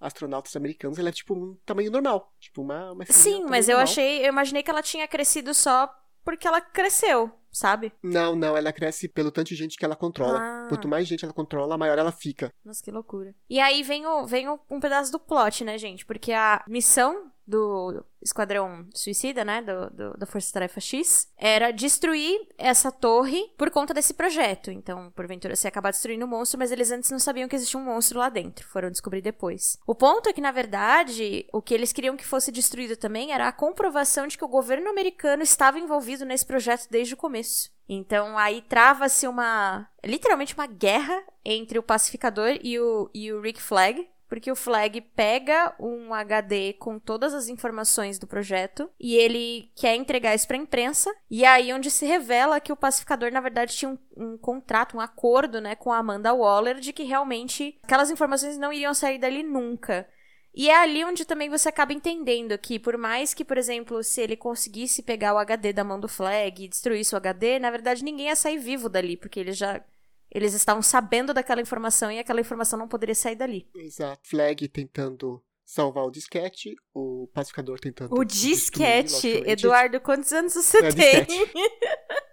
astronautas 0.00 0.56
americanos, 0.56 0.98
ela 0.98 1.10
é 1.10 1.12
tipo 1.12 1.34
um 1.34 1.54
tamanho 1.66 1.90
normal. 1.90 2.32
Tipo 2.40 2.62
uma. 2.62 2.92
uma 2.92 3.04
Sim, 3.06 3.44
mas 3.44 3.68
eu 3.68 3.78
achei. 3.78 4.24
Eu 4.24 4.28
imaginei 4.28 4.62
que 4.62 4.70
ela 4.70 4.82
tinha 4.82 5.06
crescido 5.06 5.52
só 5.52 5.94
porque 6.24 6.46
ela 6.46 6.60
cresceu, 6.60 7.30
sabe? 7.50 7.92
Não, 8.02 8.36
não, 8.36 8.56
ela 8.56 8.72
cresce 8.72 9.08
pelo 9.08 9.30
tanto 9.30 9.48
de 9.48 9.56
gente 9.56 9.76
que 9.76 9.84
ela 9.84 9.96
controla. 9.96 10.38
Ah. 10.38 10.66
Quanto 10.68 10.88
mais 10.88 11.06
gente 11.06 11.24
ela 11.24 11.34
controla, 11.34 11.78
maior 11.78 11.98
ela 11.98 12.12
fica. 12.12 12.52
Nossa, 12.64 12.82
que 12.82 12.90
loucura. 12.90 13.34
E 13.48 13.58
aí 13.58 13.82
vem, 13.82 14.06
o, 14.06 14.26
vem 14.26 14.48
o, 14.48 14.58
um 14.70 14.80
pedaço 14.80 15.10
do 15.12 15.18
plot, 15.18 15.64
né, 15.64 15.78
gente? 15.78 16.04
Porque 16.04 16.32
a 16.32 16.64
missão 16.68 17.30
do 17.50 18.04
Esquadrão 18.22 18.86
Suicida, 18.94 19.44
né, 19.44 19.60
do, 19.60 19.90
do, 19.90 20.18
da 20.18 20.26
Força 20.26 20.52
Tarefa 20.52 20.80
X, 20.80 21.28
era 21.36 21.70
destruir 21.70 22.40
essa 22.56 22.92
torre 22.92 23.52
por 23.58 23.70
conta 23.70 23.92
desse 23.92 24.14
projeto. 24.14 24.70
Então, 24.70 25.10
porventura, 25.10 25.56
você 25.56 25.68
acabar 25.68 25.90
destruindo 25.90 26.24
o 26.24 26.28
um 26.28 26.30
monstro, 26.30 26.58
mas 26.58 26.70
eles 26.70 26.90
antes 26.90 27.10
não 27.10 27.18
sabiam 27.18 27.48
que 27.48 27.56
existia 27.56 27.80
um 27.80 27.84
monstro 27.84 28.18
lá 28.18 28.28
dentro. 28.28 28.66
Foram 28.68 28.90
descobrir 28.90 29.20
depois. 29.20 29.78
O 29.86 29.94
ponto 29.94 30.28
é 30.28 30.32
que, 30.32 30.40
na 30.40 30.52
verdade, 30.52 31.46
o 31.52 31.60
que 31.60 31.74
eles 31.74 31.92
queriam 31.92 32.16
que 32.16 32.26
fosse 32.26 32.52
destruído 32.52 32.96
também 32.96 33.32
era 33.32 33.48
a 33.48 33.52
comprovação 33.52 34.26
de 34.26 34.38
que 34.38 34.44
o 34.44 34.48
governo 34.48 34.88
americano 34.88 35.42
estava 35.42 35.78
envolvido 35.78 36.24
nesse 36.24 36.46
projeto 36.46 36.88
desde 36.90 37.14
o 37.14 37.16
começo. 37.16 37.70
Então 37.92 38.38
aí 38.38 38.62
trava-se 38.62 39.26
uma. 39.26 39.88
literalmente 40.04 40.54
uma 40.54 40.68
guerra 40.68 41.24
entre 41.44 41.76
o 41.76 41.82
pacificador 41.82 42.56
e 42.62 42.78
o, 42.78 43.10
e 43.12 43.32
o 43.32 43.40
Rick 43.40 43.60
Flag, 43.60 44.08
porque 44.30 44.50
o 44.50 44.56
Flag 44.56 45.00
pega 45.00 45.74
um 45.80 46.14
HD 46.14 46.74
com 46.74 47.00
todas 47.00 47.34
as 47.34 47.48
informações 47.48 48.16
do 48.16 48.28
projeto 48.28 48.88
e 48.98 49.16
ele 49.16 49.72
quer 49.74 49.96
entregar 49.96 50.36
isso 50.36 50.46
para 50.46 50.56
a 50.56 50.60
imprensa. 50.60 51.12
E 51.28 51.44
é 51.44 51.48
aí 51.48 51.72
onde 51.74 51.90
se 51.90 52.06
revela 52.06 52.60
que 52.60 52.72
o 52.72 52.76
pacificador 52.76 53.32
na 53.32 53.40
verdade 53.40 53.74
tinha 53.76 53.90
um, 53.90 53.98
um, 54.16 54.38
contrato, 54.38 54.96
um 54.96 55.00
acordo, 55.00 55.60
né, 55.60 55.74
com 55.74 55.92
a 55.92 55.98
Amanda 55.98 56.32
Waller 56.32 56.78
de 56.78 56.92
que 56.92 57.02
realmente 57.02 57.76
aquelas 57.82 58.08
informações 58.08 58.56
não 58.56 58.72
iriam 58.72 58.94
sair 58.94 59.18
dali 59.18 59.42
nunca. 59.42 60.08
E 60.54 60.70
é 60.70 60.76
ali 60.76 61.04
onde 61.04 61.24
também 61.24 61.48
você 61.48 61.68
acaba 61.68 61.92
entendendo 61.92 62.56
que, 62.58 62.78
por 62.78 62.96
mais 62.96 63.34
que, 63.34 63.44
por 63.44 63.58
exemplo, 63.58 64.02
se 64.02 64.20
ele 64.20 64.36
conseguisse 64.36 65.02
pegar 65.02 65.34
o 65.34 65.38
HD 65.38 65.72
da 65.72 65.84
mão 65.84 65.98
do 65.98 66.08
Flag 66.08 66.64
e 66.64 66.68
destruísse 66.68 67.14
o 67.14 67.18
HD, 67.18 67.58
na 67.58 67.70
verdade 67.70 68.04
ninguém 68.04 68.26
ia 68.26 68.36
sair 68.36 68.58
vivo 68.58 68.88
dali, 68.88 69.16
porque 69.16 69.40
ele 69.40 69.52
já 69.52 69.82
eles 70.30 70.54
estavam 70.54 70.82
sabendo 70.82 71.34
daquela 71.34 71.60
informação 71.60 72.10
e 72.10 72.18
aquela 72.18 72.40
informação 72.40 72.78
não 72.78 72.88
poderia 72.88 73.14
sair 73.14 73.36
dali. 73.36 73.68
Exato. 73.74 74.20
Flag 74.28 74.68
tentando 74.68 75.42
salvar 75.64 76.04
o 76.04 76.10
disquete, 76.10 76.74
o 76.94 77.28
pacificador 77.32 77.78
tentando. 77.78 78.18
O 78.18 78.24
disquete? 78.24 79.42
Eduardo, 79.46 80.00
quantos 80.00 80.32
anos 80.32 80.54
você 80.54 80.78
é 80.78 80.92
tem? 80.92 81.26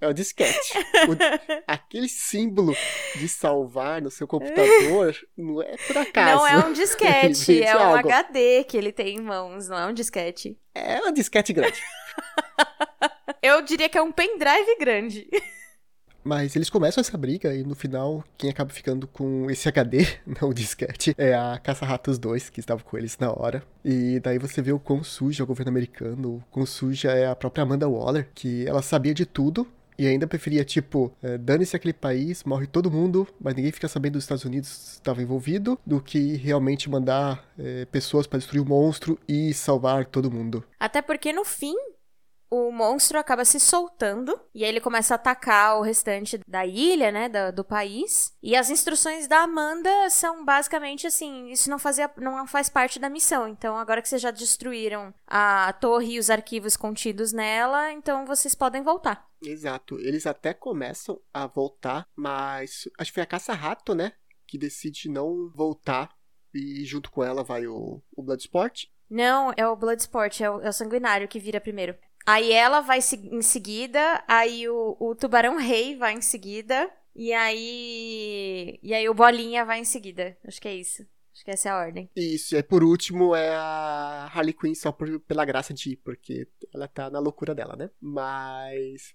É 0.00 0.08
o 0.08 0.14
disquete. 0.14 0.78
O, 0.78 1.62
aquele 1.66 2.08
símbolo 2.08 2.74
de 3.16 3.28
salvar 3.28 4.00
no 4.00 4.10
seu 4.10 4.26
computador 4.26 5.14
não 5.36 5.60
é 5.60 5.76
por 5.76 5.98
acaso. 5.98 6.36
Não 6.36 6.46
é 6.46 6.66
um 6.66 6.72
disquete, 6.72 7.60
é 7.62 7.76
um 7.76 7.94
HD 7.94 8.64
que 8.64 8.78
ele 8.78 8.92
tem 8.92 9.16
em 9.16 9.20
mãos, 9.20 9.68
não 9.68 9.78
é 9.78 9.86
um 9.86 9.92
disquete. 9.92 10.58
É 10.74 11.02
um 11.02 11.12
disquete 11.12 11.52
grande. 11.52 11.82
Eu 13.42 13.60
diria 13.60 13.90
que 13.90 13.98
é 13.98 14.02
um 14.02 14.10
pendrive 14.10 14.76
grande. 14.78 15.28
Mas 16.22 16.54
eles 16.54 16.70
começam 16.70 17.00
essa 17.00 17.16
briga 17.16 17.54
e 17.54 17.62
no 17.62 17.74
final 17.74 18.22
quem 18.36 18.50
acaba 18.50 18.70
ficando 18.70 19.06
com 19.06 19.50
esse 19.50 19.68
HD, 19.68 20.06
não 20.40 20.50
o 20.50 20.54
disquete, 20.54 21.14
é 21.16 21.34
a 21.34 21.58
Caça-Ratos 21.62 22.18
2, 22.18 22.50
que 22.50 22.60
estava 22.60 22.82
com 22.82 22.96
eles 22.98 23.16
na 23.18 23.30
hora. 23.32 23.62
E 23.84 24.20
daí 24.20 24.38
você 24.38 24.60
vê 24.60 24.72
o 24.72 24.78
quão 24.78 25.02
sujo 25.02 25.42
é 25.42 25.44
o 25.44 25.46
governo 25.46 25.70
americano, 25.70 26.36
o 26.36 26.44
quão 26.50 26.66
suja 26.66 27.12
é 27.12 27.26
a 27.26 27.34
própria 27.34 27.62
Amanda 27.62 27.88
Waller, 27.88 28.28
que 28.34 28.66
ela 28.66 28.82
sabia 28.82 29.14
de 29.14 29.24
tudo 29.24 29.66
E 30.00 30.06
ainda 30.06 30.26
preferia, 30.26 30.64
tipo, 30.64 31.12
é, 31.22 31.36
dane-se 31.36 31.76
aquele 31.76 31.92
país, 31.92 32.42
morre 32.44 32.66
todo 32.66 32.90
mundo, 32.90 33.28
mas 33.38 33.54
ninguém 33.54 33.70
fica 33.70 33.86
sabendo 33.86 34.14
dos 34.14 34.24
Estados 34.24 34.46
Unidos 34.46 34.94
estava 34.94 35.20
envolvido, 35.20 35.78
do 35.84 36.00
que 36.00 36.36
realmente 36.36 36.88
mandar 36.88 37.44
é, 37.58 37.84
pessoas 37.84 38.26
para 38.26 38.38
destruir 38.38 38.62
o 38.62 38.64
monstro 38.64 39.18
e 39.28 39.52
salvar 39.52 40.06
todo 40.06 40.30
mundo. 40.30 40.64
Até 40.78 41.02
porque 41.02 41.34
no 41.34 41.44
fim, 41.44 41.74
o 42.50 42.72
monstro 42.72 43.18
acaba 43.18 43.44
se 43.44 43.60
soltando 43.60 44.38
e 44.52 44.64
aí 44.64 44.70
ele 44.70 44.80
começa 44.80 45.14
a 45.14 45.16
atacar 45.16 45.78
o 45.78 45.82
restante 45.82 46.40
da 46.48 46.66
ilha, 46.66 47.12
né, 47.12 47.28
do, 47.28 47.56
do, 47.56 47.64
país. 47.64 48.36
E 48.42 48.56
as 48.56 48.68
instruções 48.68 49.28
da 49.28 49.42
Amanda 49.42 50.10
são 50.10 50.44
basicamente 50.44 51.06
assim, 51.06 51.48
isso 51.50 51.70
não 51.70 51.78
fazia 51.78 52.10
não 52.16 52.46
faz 52.46 52.68
parte 52.68 52.98
da 52.98 53.08
missão. 53.08 53.46
Então, 53.46 53.76
agora 53.76 54.02
que 54.02 54.08
vocês 54.08 54.20
já 54.20 54.32
destruíram 54.32 55.14
a 55.26 55.72
torre 55.74 56.14
e 56.14 56.18
os 56.18 56.28
arquivos 56.28 56.76
contidos 56.76 57.32
nela, 57.32 57.92
então 57.92 58.26
vocês 58.26 58.54
podem 58.54 58.82
voltar. 58.82 59.28
Exato. 59.40 59.98
Eles 60.00 60.26
até 60.26 60.52
começam 60.52 61.20
a 61.32 61.46
voltar, 61.46 62.06
mas 62.16 62.88
acho 62.98 63.12
que 63.12 63.14
foi 63.14 63.22
a 63.22 63.26
caça-rato, 63.26 63.94
né, 63.94 64.12
que 64.46 64.58
decide 64.58 65.08
não 65.08 65.48
voltar 65.54 66.10
e 66.52 66.84
junto 66.84 67.12
com 67.12 67.22
ela 67.22 67.44
vai 67.44 67.68
o, 67.68 68.02
o 68.16 68.22
Bloodsport. 68.22 68.86
Não, 69.08 69.52
é 69.56 69.66
o 69.66 69.76
Bloodsport, 69.76 70.40
é 70.40 70.50
o, 70.50 70.60
é 70.60 70.68
o 70.68 70.72
sanguinário 70.72 71.28
que 71.28 71.38
vira 71.38 71.60
primeiro. 71.60 71.96
Aí 72.26 72.52
ela 72.52 72.80
vai 72.80 72.98
em 72.98 73.42
seguida, 73.42 74.22
aí 74.28 74.68
o, 74.68 74.96
o 75.00 75.14
Tubarão 75.14 75.56
Rei 75.56 75.96
vai 75.96 76.14
em 76.14 76.22
seguida, 76.22 76.90
e 77.14 77.32
aí. 77.32 78.78
E 78.82 78.94
aí 78.94 79.08
o 79.08 79.14
Bolinha 79.14 79.64
vai 79.64 79.80
em 79.80 79.84
seguida. 79.84 80.36
Acho 80.44 80.60
que 80.60 80.68
é 80.68 80.74
isso. 80.74 81.02
Acho 81.32 81.44
que 81.44 81.50
essa 81.50 81.68
é 81.68 81.72
a 81.72 81.78
ordem. 81.78 82.10
Isso, 82.14 82.56
e 82.56 82.62
por 82.62 82.82
último 82.84 83.34
é 83.34 83.54
a 83.54 84.30
Harley 84.32 84.52
Quinn 84.52 84.74
só 84.74 84.92
por, 84.92 85.20
pela 85.20 85.44
graça 85.44 85.72
de 85.72 85.92
ir, 85.92 85.96
porque 85.96 86.46
ela 86.74 86.86
tá 86.86 87.08
na 87.08 87.18
loucura 87.18 87.54
dela, 87.54 87.76
né? 87.76 87.90
Mas. 88.00 89.14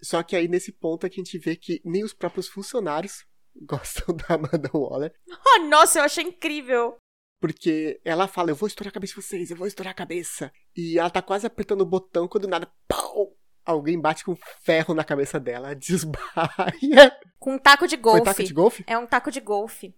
Só 0.00 0.22
que 0.22 0.36
aí 0.36 0.46
nesse 0.46 0.70
ponto 0.70 1.06
é 1.06 1.10
que 1.10 1.20
a 1.20 1.24
gente 1.24 1.38
vê 1.38 1.56
que 1.56 1.80
nem 1.84 2.04
os 2.04 2.12
próprios 2.12 2.46
funcionários 2.46 3.26
gostam 3.62 4.14
da 4.14 4.34
Amanda 4.34 4.70
Waller. 4.72 5.12
Oh, 5.28 5.64
nossa, 5.66 5.98
eu 5.98 6.04
achei 6.04 6.24
incrível! 6.24 6.96
Porque 7.40 8.00
ela 8.04 8.26
fala, 8.26 8.50
eu 8.50 8.56
vou 8.56 8.66
estourar 8.66 8.90
a 8.90 8.94
cabeça 8.94 9.14
de 9.14 9.22
vocês, 9.22 9.50
eu 9.50 9.56
vou 9.56 9.66
estourar 9.66 9.90
a 9.90 9.94
cabeça. 9.94 10.52
E 10.76 10.98
ela 10.98 11.10
tá 11.10 11.22
quase 11.22 11.46
apertando 11.46 11.82
o 11.82 11.86
botão 11.86 12.28
quando 12.28 12.48
nada, 12.48 12.68
pau! 12.88 13.32
Alguém 13.64 13.98
bate 13.98 14.24
com 14.24 14.36
ferro 14.62 14.94
na 14.94 15.04
cabeça 15.04 15.40
dela, 15.40 15.74
desbaia. 15.76 17.16
Com 17.38 17.54
um 17.54 17.58
taco 17.58 17.86
de 17.86 17.96
golfe. 17.96 18.24
Foi 18.24 18.34
taco 18.34 18.44
de 18.44 18.52
golfe? 18.52 18.84
É 18.86 18.98
um 18.98 19.06
taco 19.06 19.30
de 19.30 19.40
golfe. 19.40 19.94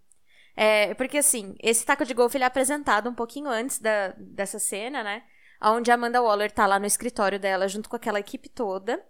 É, 0.56 0.94
porque 0.94 1.18
assim, 1.18 1.54
esse 1.60 1.84
taco 1.84 2.04
de 2.04 2.14
golfe 2.14 2.36
ele 2.36 2.44
é 2.44 2.46
apresentado 2.46 3.10
um 3.10 3.14
pouquinho 3.14 3.48
antes 3.48 3.78
da, 3.78 4.14
dessa 4.16 4.58
cena, 4.58 5.02
né? 5.02 5.22
Onde 5.60 5.90
a 5.90 5.94
Amanda 5.94 6.22
Waller 6.22 6.50
tá 6.50 6.66
lá 6.66 6.78
no 6.78 6.86
escritório 6.86 7.40
dela, 7.40 7.68
junto 7.68 7.88
com 7.88 7.96
aquela 7.96 8.20
equipe 8.20 8.48
toda 8.48 9.02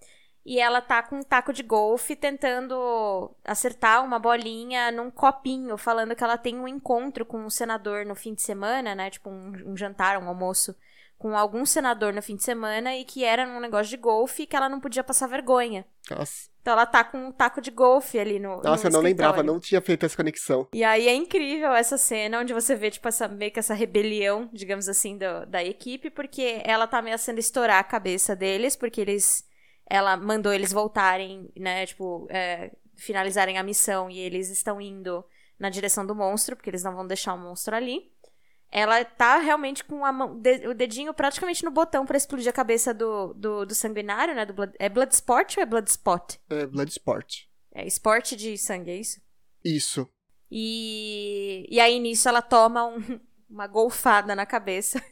e 0.47 0.61
ela 0.61 0.81
tá 0.81 1.03
com 1.03 1.17
um 1.17 1.23
taco 1.25 1.53
de 1.53 1.65
golfe 1.65 2.15
tentando 2.15 3.35
acertar 3.45 4.05
uma 4.05 4.17
bolinha 4.17 4.93
num 4.93 5.11
copinho, 5.11 5.77
falando 5.77 6.15
que 6.15 6.23
ela 6.23 6.39
tem 6.39 6.57
um 6.57 6.69
encontro 6.69 7.27
com 7.27 7.45
um 7.45 7.51
senador 7.51 8.07
no 8.07 8.15
fim 8.15 8.33
de 8.33 8.43
semana, 8.43 8.95
né? 8.95 9.11
Tipo 9.11 9.29
um, 9.29 9.73
um 9.73 9.77
jantar, 9.77 10.23
um 10.23 10.29
almoço 10.29 10.77
com 11.19 11.37
algum 11.37 11.65
senador 11.65 12.13
no 12.13 12.23
fim 12.23 12.37
de 12.37 12.45
semana 12.45 12.95
e 12.97 13.05
que 13.05 13.25
era 13.25 13.47
num 13.47 13.61
negócio 13.61 13.89
de 13.89 13.97
golfe 13.97 14.43
e 14.43 14.47
que 14.47 14.55
ela 14.55 14.69
não 14.69 14.81
podia 14.81 15.03
passar 15.03 15.27
vergonha. 15.27 15.87
Nossa. 16.11 16.49
Então 16.61 16.73
ela 16.73 16.85
tá 16.85 17.05
com 17.05 17.29
um 17.29 17.33
taco 17.33 17.61
de 17.61 17.71
golfe 17.71 18.19
ali 18.19 18.39
no. 18.39 18.61
Nossa, 18.61 18.89
no 18.89 18.95
eu 18.97 18.99
não 18.99 19.01
lembrava, 19.01 19.43
não 19.43 19.61
tinha 19.61 19.81
feito 19.81 20.05
essa 20.05 20.17
conexão. 20.17 20.69
E 20.73 20.83
aí 20.83 21.09
é 21.09 21.15
incrível 21.15 21.73
essa 21.73 21.97
cena 21.97 22.41
onde 22.41 22.53
você 22.53 22.75
vê, 22.75 22.91
tipo, 22.91 23.07
essa, 23.07 23.29
meio 23.29 23.53
que 23.53 23.59
essa 23.59 23.73
rebelião, 23.73 24.51
digamos 24.53 24.89
assim, 24.89 25.17
do, 25.17 25.47
da 25.47 25.63
equipe, 25.63 26.11
porque 26.11 26.61
ela 26.65 26.87
tá 26.87 26.99
ameaçando 26.99 27.39
estourar 27.39 27.79
a 27.79 27.85
cabeça 27.85 28.35
deles, 28.35 28.75
porque 28.75 29.01
eles 29.01 29.45
ela 29.89 30.17
mandou 30.17 30.53
eles 30.53 30.73
voltarem, 30.73 31.49
né, 31.57 31.87
tipo, 31.87 32.27
é, 32.31 32.73
finalizarem 32.97 33.57
a 33.57 33.63
missão 33.63 34.11
e 34.11 34.19
eles 34.19 34.51
estão 34.51 34.81
indo 34.81 35.25
na 35.59 35.71
direção 35.71 36.05
do 36.05 36.15
monstro, 36.15 36.57
porque 36.57 36.69
eles 36.69 36.83
não 36.83 36.95
vão 36.95 37.07
deixar 37.07 37.35
o 37.35 37.39
monstro 37.39 37.75
ali. 37.75 38.13
Ela 38.71 39.05
tá 39.05 39.39
realmente 39.39 39.85
com 39.85 39.99
mão, 39.99 40.39
de, 40.39 40.67
o 40.69 40.75
dedinho 40.75 41.15
praticamente 41.15 41.65
no 41.65 41.71
botão 41.71 42.05
para 42.05 42.17
explodir 42.17 42.49
a 42.49 42.53
cabeça 42.53 42.93
do, 42.93 43.33
do, 43.35 43.65
do 43.65 43.75
sanguinário, 43.75 44.35
né? 44.35 44.45
Do 44.45 44.53
blood, 44.53 44.75
é 44.79 44.89
Bloodsport 44.89 45.57
ou 45.57 45.63
é 45.63 45.67
Bloodspot? 45.67 46.41
É 46.51 46.67
Bloodsport. 46.67 47.45
É 47.73 47.87
esporte 47.87 48.35
de 48.35 48.57
sangue, 48.59 48.91
é 48.91 48.97
isso? 48.97 49.21
Isso. 49.65 50.09
E, 50.51 51.67
e 51.71 51.81
aí 51.81 51.99
nisso 51.99 52.29
ela 52.29 52.43
toma 52.43 52.87
um, 52.87 53.21
uma 53.49 53.67
golfada 53.67 54.35
na 54.35 54.47
cabeça 54.47 55.03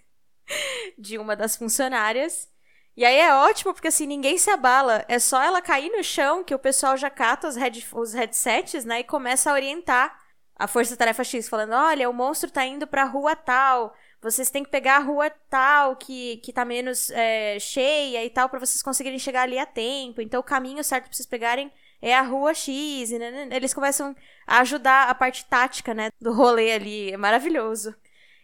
de 0.98 1.18
uma 1.18 1.36
das 1.36 1.56
funcionárias. 1.56 2.48
E 2.96 3.04
aí 3.04 3.16
é 3.16 3.34
ótimo, 3.34 3.74
porque 3.74 3.88
assim, 3.88 4.06
ninguém 4.06 4.38
se 4.38 4.50
abala. 4.50 5.04
É 5.08 5.18
só 5.18 5.42
ela 5.42 5.60
cair 5.60 5.90
no 5.90 6.02
chão 6.02 6.44
que 6.44 6.54
o 6.54 6.58
pessoal 6.58 6.96
já 6.96 7.10
cata 7.10 7.48
os, 7.48 7.56
head, 7.56 7.84
os 7.92 8.12
headsets, 8.12 8.84
né? 8.84 9.00
E 9.00 9.04
começa 9.04 9.50
a 9.50 9.54
orientar 9.54 10.23
a 10.56 10.66
Força 10.66 10.96
Tarefa 10.96 11.24
X, 11.24 11.48
falando: 11.48 11.72
olha, 11.72 12.08
o 12.08 12.12
monstro 12.12 12.50
tá 12.50 12.64
indo 12.64 12.86
pra 12.86 13.04
rua 13.04 13.34
tal. 13.34 13.94
Vocês 14.20 14.50
têm 14.50 14.64
que 14.64 14.70
pegar 14.70 14.96
a 14.96 15.00
rua 15.00 15.28
tal, 15.50 15.96
que, 15.96 16.38
que 16.38 16.52
tá 16.52 16.64
menos 16.64 17.10
é, 17.10 17.58
cheia 17.58 18.24
e 18.24 18.30
tal, 18.30 18.48
para 18.48 18.58
vocês 18.58 18.82
conseguirem 18.82 19.18
chegar 19.18 19.42
ali 19.42 19.58
a 19.58 19.66
tempo. 19.66 20.22
Então 20.22 20.40
o 20.40 20.44
caminho 20.44 20.82
certo 20.82 21.04
pra 21.04 21.12
vocês 21.12 21.26
pegarem 21.26 21.70
é 22.00 22.14
a 22.16 22.22
rua 22.22 22.54
X. 22.54 23.10
Né, 23.10 23.18
né, 23.18 23.46
né? 23.46 23.56
Eles 23.56 23.74
começam 23.74 24.16
a 24.46 24.60
ajudar 24.60 25.10
a 25.10 25.14
parte 25.14 25.44
tática, 25.44 25.92
né? 25.92 26.10
Do 26.20 26.32
rolê 26.32 26.72
ali. 26.72 27.12
É 27.12 27.16
maravilhoso. 27.16 27.94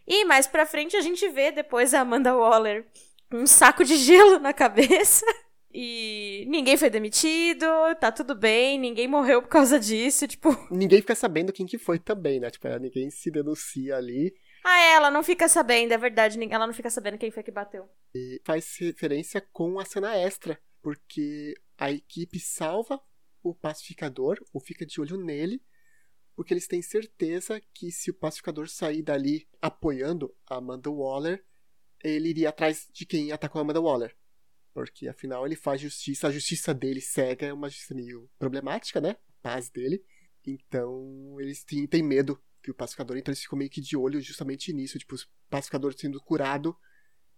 E 0.06 0.24
mais 0.24 0.46
pra 0.46 0.66
frente 0.66 0.96
a 0.96 1.00
gente 1.00 1.26
vê 1.28 1.50
depois 1.50 1.94
a 1.94 2.00
Amanda 2.00 2.34
Waller 2.36 2.86
um 3.32 3.46
saco 3.46 3.84
de 3.84 3.96
gelo 3.96 4.38
na 4.38 4.52
cabeça. 4.52 5.24
E 5.72 6.44
ninguém 6.48 6.76
foi 6.76 6.90
demitido, 6.90 7.64
tá 8.00 8.10
tudo 8.10 8.34
bem, 8.34 8.78
ninguém 8.78 9.06
morreu 9.06 9.40
por 9.40 9.48
causa 9.48 9.78
disso, 9.78 10.26
tipo. 10.26 10.48
Ninguém 10.70 11.00
fica 11.00 11.14
sabendo 11.14 11.52
quem 11.52 11.64
que 11.64 11.78
foi 11.78 11.98
também, 11.98 12.40
né? 12.40 12.50
Tipo, 12.50 12.66
ninguém 12.78 13.08
se 13.08 13.30
denuncia 13.30 13.96
ali. 13.96 14.34
Ah, 14.64 14.80
é, 14.80 14.92
ela 14.94 15.10
não 15.10 15.22
fica 15.22 15.48
sabendo, 15.48 15.92
é 15.92 15.98
verdade, 15.98 16.38
ela 16.50 16.66
não 16.66 16.74
fica 16.74 16.90
sabendo 16.90 17.18
quem 17.18 17.30
foi 17.30 17.42
que 17.42 17.52
bateu. 17.52 17.88
E 18.14 18.40
faz 18.44 18.76
referência 18.80 19.40
com 19.52 19.78
a 19.78 19.84
cena 19.84 20.14
extra, 20.16 20.60
porque 20.82 21.54
a 21.78 21.90
equipe 21.90 22.38
salva 22.40 23.00
o 23.42 23.54
pacificador, 23.54 24.38
ou 24.52 24.60
fica 24.60 24.84
de 24.84 25.00
olho 25.00 25.16
nele, 25.16 25.62
porque 26.34 26.52
eles 26.52 26.66
têm 26.66 26.82
certeza 26.82 27.60
que 27.72 27.90
se 27.90 28.10
o 28.10 28.14
pacificador 28.14 28.68
sair 28.68 29.02
dali 29.02 29.48
apoiando 29.62 30.34
a 30.48 30.56
Amanda 30.56 30.90
Waller, 30.90 31.44
ele 32.02 32.28
iria 32.30 32.48
atrás 32.48 32.88
de 32.92 33.06
quem 33.06 33.32
atacou 33.32 33.60
a 33.60 33.62
Amanda 33.62 33.80
Waller. 33.80 34.16
Porque 34.72 35.08
afinal 35.08 35.44
ele 35.44 35.56
faz 35.56 35.80
justiça, 35.80 36.28
a 36.28 36.30
justiça 36.30 36.72
dele 36.72 37.00
cega 37.00 37.46
é 37.46 37.52
uma 37.52 37.68
justiça 37.68 37.94
meio 37.94 38.30
problemática, 38.38 39.00
né? 39.00 39.16
Paz 39.42 39.68
dele. 39.68 40.02
Então 40.46 41.36
eles 41.40 41.64
têm, 41.64 41.86
têm 41.86 42.02
medo 42.02 42.40
que 42.62 42.70
o 42.70 42.74
pacificador, 42.74 43.16
então 43.16 43.32
eles 43.32 43.42
ficam 43.42 43.58
meio 43.58 43.70
que 43.70 43.80
de 43.80 43.96
olho 43.96 44.20
justamente 44.20 44.72
nisso, 44.72 44.98
tipo, 44.98 45.14
o 45.14 45.18
pacificador 45.48 45.94
sendo 45.96 46.20
curado, 46.20 46.76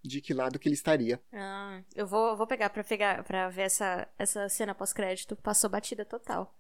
de 0.05 0.21
que 0.21 0.35
lado 0.35 0.59
que 0.59 0.69
ele 0.69 0.75
estaria. 0.75 1.23
Ah, 1.33 1.81
eu 1.95 2.07
vou, 2.07 2.37
vou 2.37 2.47
pegar 2.47 2.71
pra 2.71 2.83
pegar 2.83 3.23
para 3.23 3.49
ver 3.49 3.63
essa, 3.63 4.09
essa 4.19 4.49
cena 4.49 4.75
pós-crédito. 4.75 5.37
Passou 5.37 5.71
batida 5.71 6.05
total. 6.05 6.53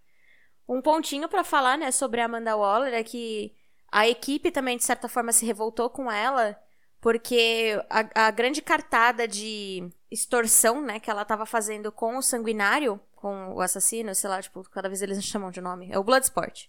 Um 0.68 0.80
pontinho 0.80 1.28
para 1.28 1.42
falar, 1.42 1.76
né, 1.76 1.90
sobre 1.90 2.20
a 2.20 2.26
Amanda 2.26 2.56
Waller 2.56 2.94
é 2.94 3.02
que 3.02 3.52
a 3.90 4.08
equipe 4.08 4.52
também, 4.52 4.76
de 4.76 4.84
certa 4.84 5.08
forma, 5.08 5.32
se 5.32 5.44
revoltou 5.44 5.90
com 5.90 6.10
ela 6.10 6.56
porque 7.02 7.76
a, 7.90 8.28
a, 8.28 8.30
grande 8.30 8.62
cartada 8.62 9.26
de 9.26 9.90
extorsão, 10.12 10.80
né, 10.80 11.00
que 11.00 11.10
ela 11.10 11.24
tava 11.24 11.46
fazendo 11.46 11.90
com 11.90 12.16
o 12.16 12.22
sanguinário, 12.22 13.00
com 13.16 13.54
o 13.54 13.60
assassino, 13.60 14.14
sei 14.14 14.28
lá, 14.28 14.42
tipo, 14.42 14.62
cada 14.70 14.88
vez 14.88 15.00
eles 15.02 15.22
chamam 15.24 15.50
de 15.50 15.60
nome, 15.60 15.88
é 15.90 15.98
o 15.98 16.04
Bloodsport. 16.04 16.66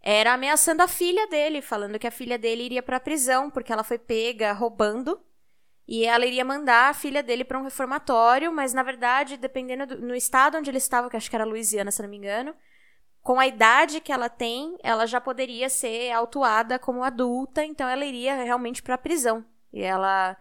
Era 0.00 0.34
ameaçando 0.34 0.82
a 0.82 0.88
filha 0.88 1.26
dele, 1.26 1.60
falando 1.60 1.98
que 1.98 2.06
a 2.06 2.10
filha 2.10 2.38
dele 2.38 2.62
iria 2.62 2.82
pra 2.82 3.00
prisão, 3.00 3.50
porque 3.50 3.72
ela 3.72 3.82
foi 3.82 3.98
pega 3.98 4.52
roubando. 4.52 5.20
E 5.86 6.04
ela 6.04 6.26
iria 6.26 6.44
mandar 6.44 6.90
a 6.90 6.94
filha 6.94 7.22
dele 7.22 7.44
para 7.44 7.58
um 7.58 7.64
reformatório, 7.64 8.52
mas 8.52 8.74
na 8.74 8.82
verdade, 8.82 9.38
dependendo 9.38 9.86
do 9.86 10.06
no 10.06 10.14
estado 10.14 10.58
onde 10.58 10.70
ele 10.70 10.76
estava, 10.76 11.08
que 11.08 11.16
acho 11.16 11.30
que 11.30 11.34
era 11.34 11.46
Louisiana, 11.46 11.90
se 11.90 12.02
não 12.02 12.10
me 12.10 12.18
engano, 12.18 12.54
com 13.22 13.40
a 13.40 13.46
idade 13.46 14.00
que 14.00 14.12
ela 14.12 14.28
tem, 14.28 14.76
ela 14.82 15.06
já 15.06 15.20
poderia 15.20 15.68
ser 15.68 16.10
autuada 16.12 16.78
como 16.78 17.02
adulta, 17.02 17.64
então 17.64 17.88
ela 17.88 18.04
iria 18.04 18.36
realmente 18.36 18.82
para 18.82 18.94
a 18.94 18.98
prisão. 18.98 19.44
E 19.72 19.82
ela. 19.82 20.36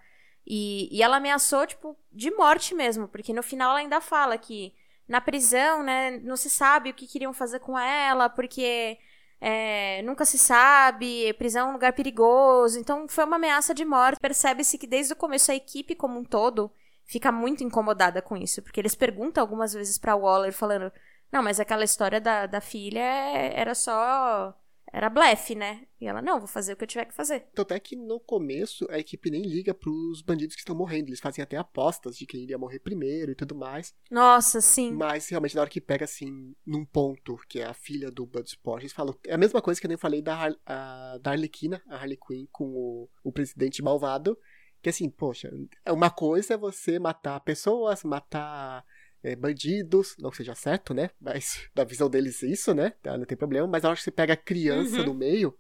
E, 0.50 0.88
e 0.96 1.04
ela 1.04 1.18
ameaçou, 1.18 1.68
tipo, 1.68 1.98
de 2.10 2.32
morte 2.32 2.74
mesmo, 2.74 3.06
porque 3.10 3.34
no 3.34 3.44
final 3.44 3.72
ela 3.72 3.80
ainda 3.80 4.00
fala 4.00 4.38
que 4.38 4.74
na 5.06 5.20
prisão, 5.20 5.84
né, 5.84 6.20
não 6.24 6.38
se 6.38 6.50
sabe 6.50 6.90
o 6.90 6.94
que 6.94 7.06
queriam 7.06 7.34
fazer 7.34 7.60
com 7.60 7.78
ela, 7.78 8.30
porque 8.30 8.98
é, 9.42 10.02
nunca 10.04 10.24
se 10.24 10.38
sabe, 10.38 11.34
prisão 11.34 11.68
é 11.68 11.70
um 11.72 11.74
lugar 11.74 11.92
perigoso. 11.94 12.80
Então 12.80 13.08
foi 13.10 13.26
uma 13.26 13.36
ameaça 13.36 13.74
de 13.74 13.84
morte. 13.84 14.20
Percebe-se 14.22 14.78
que 14.78 14.88
desde 14.88 15.12
o 15.14 15.18
começo 15.18 15.52
a 15.52 15.56
equipe 15.56 15.96
como 15.96 16.18
um 16.18 16.24
todo 16.24 16.72
fica 17.06 17.32
muito 17.32 17.64
incomodada 17.64 18.22
com 18.22 18.38
isso, 18.38 18.62
porque 18.62 18.80
eles 18.80 18.96
perguntam 18.96 19.42
algumas 19.42 19.74
vezes 19.74 19.98
para 19.98 20.16
Waller 20.16 20.54
falando: 20.54 20.92
"Não, 21.32 21.44
mas 21.44 21.60
aquela 21.60 21.84
história 21.84 22.22
da, 22.22 22.46
da 22.46 22.62
filha 22.62 23.00
é, 23.00 23.60
era 23.60 23.76
só 23.76 24.54
era 24.92 25.10
blefe, 25.10 25.54
né? 25.56 25.86
E 26.00 26.08
ela, 26.08 26.22
não, 26.22 26.40
vou 26.40 26.48
fazer 26.48 26.74
o 26.74 26.78
que 26.78 26.84
eu 26.84 26.88
tiver 26.88 27.06
que 27.06 27.14
fazer. 27.14 27.48
Tanto 27.54 27.74
é 27.74 27.80
que 27.80 27.96
no 27.96 28.20
começo 28.20 28.86
a 28.90 28.98
equipe 28.98 29.30
nem 29.30 29.42
liga 29.42 29.74
pros 29.74 30.22
bandidos 30.22 30.56
que 30.56 30.62
estão 30.62 30.76
morrendo. 30.76 31.10
Eles 31.10 31.20
fazem 31.20 31.44
até 31.44 31.58
apostas 31.58 32.18
de 32.18 32.26
quem 32.26 32.44
iria 32.44 32.58
morrer 32.58 32.80
primeiro 32.80 33.32
e 33.32 33.36
tudo 33.36 33.56
mais. 33.56 33.94
Nossa, 34.10 34.62
sim. 34.62 34.92
Mas 34.92 35.28
realmente 35.30 35.56
na 35.56 35.62
hora 35.62 35.70
que 35.70 35.82
pega 35.82 36.06
assim, 36.06 36.56
num 36.66 36.86
ponto, 36.86 37.38
que 37.50 37.60
é 37.60 37.66
a 37.66 37.74
filha 37.74 38.10
do 38.10 38.26
Bloodsport, 38.26 38.82
eles 38.82 38.94
falam. 38.94 39.18
É 39.26 39.34
a 39.34 39.38
mesma 39.38 39.62
coisa 39.62 39.80
que 39.80 39.86
eu 39.86 39.90
nem 39.90 39.98
falei 39.98 40.22
da, 40.22 40.36
Har 40.36 40.56
a, 40.66 41.18
da 41.22 41.32
Arlequina, 41.32 41.82
a 41.88 41.96
Harley 41.96 42.18
Quinn, 42.18 42.48
com 42.52 42.66
o, 42.66 43.10
o 43.24 43.32
presidente 43.32 43.82
malvado. 43.82 44.38
Que 44.82 44.90
assim, 44.90 45.10
poxa, 45.10 45.52
uma 45.90 46.10
coisa 46.10 46.54
é 46.54 46.58
você 46.58 47.00
matar 47.00 47.40
pessoas, 47.40 48.04
matar 48.04 48.86
é, 49.28 49.36
bandidos, 49.36 50.16
não 50.20 50.30
que 50.30 50.38
seja 50.38 50.56
certo, 50.56 50.94
né? 50.94 51.10
Mas 51.20 51.68
da 51.76 51.84
visão 51.84 52.10
deles 52.10 52.42
isso, 52.44 52.74
né? 52.74 52.94
Tá, 53.02 53.18
não 53.18 53.26
tem 53.26 53.38
problema. 53.38 53.68
Mas 53.68 53.84
a 53.84 53.90
hora 53.90 53.98
que 53.98 54.04
você 54.04 54.12
pega 54.12 54.34
a 54.34 54.38
criança 54.38 55.00
uhum. 55.00 55.06
no 55.08 55.14
meio 55.14 55.58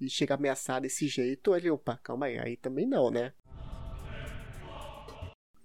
e 0.00 0.10
chega 0.10 0.34
ameaçar 0.34 0.80
desse 0.80 1.08
jeito, 1.08 1.54
ele, 1.54 1.70
opa, 1.70 1.98
calma 2.02 2.26
aí, 2.26 2.38
aí 2.38 2.56
também 2.56 2.86
não, 2.86 3.10
né? 3.10 3.32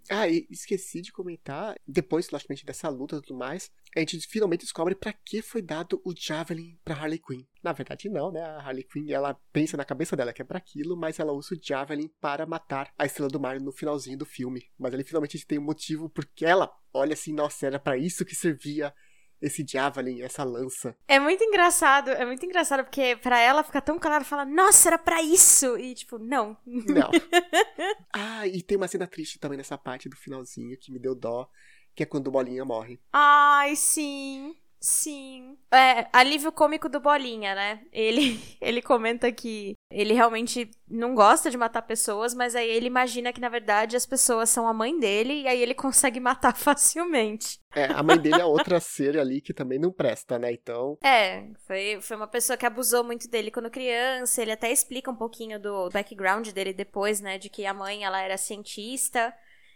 Ah, 0.09 0.27
e 0.27 0.47
esqueci 0.49 1.01
de 1.01 1.11
comentar, 1.11 1.75
depois, 1.87 2.29
logicamente, 2.29 2.65
dessa 2.65 2.89
luta 2.89 3.17
e 3.17 3.21
tudo 3.21 3.37
mais, 3.37 3.69
a 3.95 3.99
gente 3.99 4.19
finalmente 4.27 4.61
descobre 4.61 4.95
para 4.95 5.13
que 5.13 5.41
foi 5.41 5.61
dado 5.61 6.01
o 6.03 6.13
Javelin 6.15 6.77
pra 6.83 6.95
Harley 6.95 7.19
Quinn. 7.19 7.45
Na 7.63 7.71
verdade, 7.71 8.09
não, 8.09 8.31
né? 8.31 8.41
A 8.41 8.59
Harley 8.59 8.83
Quinn, 8.83 9.11
ela 9.11 9.33
pensa 9.53 9.77
na 9.77 9.85
cabeça 9.85 10.15
dela 10.15 10.33
que 10.33 10.41
é 10.41 10.45
para 10.45 10.57
aquilo, 10.57 10.97
mas 10.97 11.19
ela 11.19 11.33
usa 11.33 11.55
o 11.55 11.59
Javelin 11.61 12.09
para 12.19 12.45
matar 12.45 12.91
a 12.97 13.05
Estrela 13.05 13.29
do 13.29 13.39
Mar 13.39 13.59
no 13.59 13.71
finalzinho 13.71 14.17
do 14.17 14.25
filme. 14.25 14.63
Mas 14.77 14.93
ali 14.93 15.03
finalmente 15.03 15.45
tem 15.45 15.59
um 15.59 15.63
motivo 15.63 16.09
porque 16.09 16.45
ela 16.45 16.71
olha 16.93 17.13
assim, 17.13 17.33
nossa, 17.33 17.67
era 17.67 17.79
para 17.79 17.97
isso 17.97 18.25
que 18.25 18.35
servia 18.35 18.93
esse 19.41 19.65
Javelin, 19.67 20.21
essa 20.21 20.43
lança. 20.43 20.95
É 21.07 21.19
muito 21.19 21.43
engraçado, 21.43 22.09
é 22.11 22.25
muito 22.25 22.45
engraçado, 22.45 22.83
porque 22.83 23.15
para 23.15 23.39
ela 23.39 23.63
fica 23.63 23.81
tão 23.81 23.97
claro, 23.97 24.23
fala, 24.23 24.45
nossa, 24.45 24.89
era 24.89 24.97
para 24.97 25.21
isso! 25.21 25.77
E 25.77 25.95
tipo, 25.95 26.17
não. 26.19 26.55
Não. 26.65 27.09
ah, 28.13 28.47
e 28.47 28.61
tem 28.61 28.77
uma 28.77 28.87
cena 28.87 29.07
triste 29.07 29.39
também 29.39 29.57
nessa 29.57 29.77
parte 29.77 30.07
do 30.07 30.15
finalzinho 30.15 30.77
que 30.79 30.91
me 30.91 30.99
deu 30.99 31.15
dó, 31.15 31.49
que 31.95 32.03
é 32.03 32.05
quando 32.05 32.27
o 32.27 32.31
Bolinha 32.31 32.63
morre. 32.63 32.99
Ai, 33.11 33.75
sim. 33.75 34.55
Sim. 34.81 35.59
É, 35.71 36.07
alívio 36.11 36.51
cômico 36.51 36.89
do 36.89 36.99
Bolinha, 36.99 37.53
né? 37.53 37.85
Ele, 37.93 38.39
ele 38.59 38.81
comenta 38.81 39.31
que 39.31 39.75
ele 39.91 40.11
realmente 40.11 40.71
não 40.89 41.13
gosta 41.13 41.51
de 41.51 41.57
matar 41.57 41.83
pessoas, 41.83 42.33
mas 42.33 42.55
aí 42.55 42.67
ele 42.67 42.87
imagina 42.87 43.31
que, 43.31 43.39
na 43.39 43.47
verdade, 43.47 43.95
as 43.95 44.07
pessoas 44.07 44.49
são 44.49 44.67
a 44.67 44.73
mãe 44.73 44.99
dele 44.99 45.43
e 45.43 45.47
aí 45.47 45.61
ele 45.61 45.75
consegue 45.75 46.19
matar 46.19 46.57
facilmente. 46.57 47.59
É, 47.75 47.85
a 47.85 48.01
mãe 48.01 48.17
dele 48.17 48.41
é 48.41 48.45
outra 48.45 48.79
ser 48.79 49.19
ali 49.19 49.39
que 49.39 49.53
também 49.53 49.77
não 49.77 49.91
presta, 49.91 50.39
né? 50.39 50.51
Então. 50.51 50.97
É, 51.03 51.47
foi, 51.67 51.99
foi 52.01 52.17
uma 52.17 52.27
pessoa 52.27 52.57
que 52.57 52.65
abusou 52.65 53.03
muito 53.03 53.29
dele 53.29 53.51
quando 53.51 53.69
criança. 53.69 54.41
Ele 54.41 54.51
até 54.51 54.71
explica 54.71 55.11
um 55.11 55.15
pouquinho 55.15 55.59
do 55.59 55.89
background 55.91 56.49
dele 56.49 56.73
depois, 56.73 57.21
né? 57.21 57.37
De 57.37 57.49
que 57.49 57.67
a 57.67 57.73
mãe, 57.73 58.03
ela 58.03 58.19
era 58.19 58.35
cientista 58.35 59.31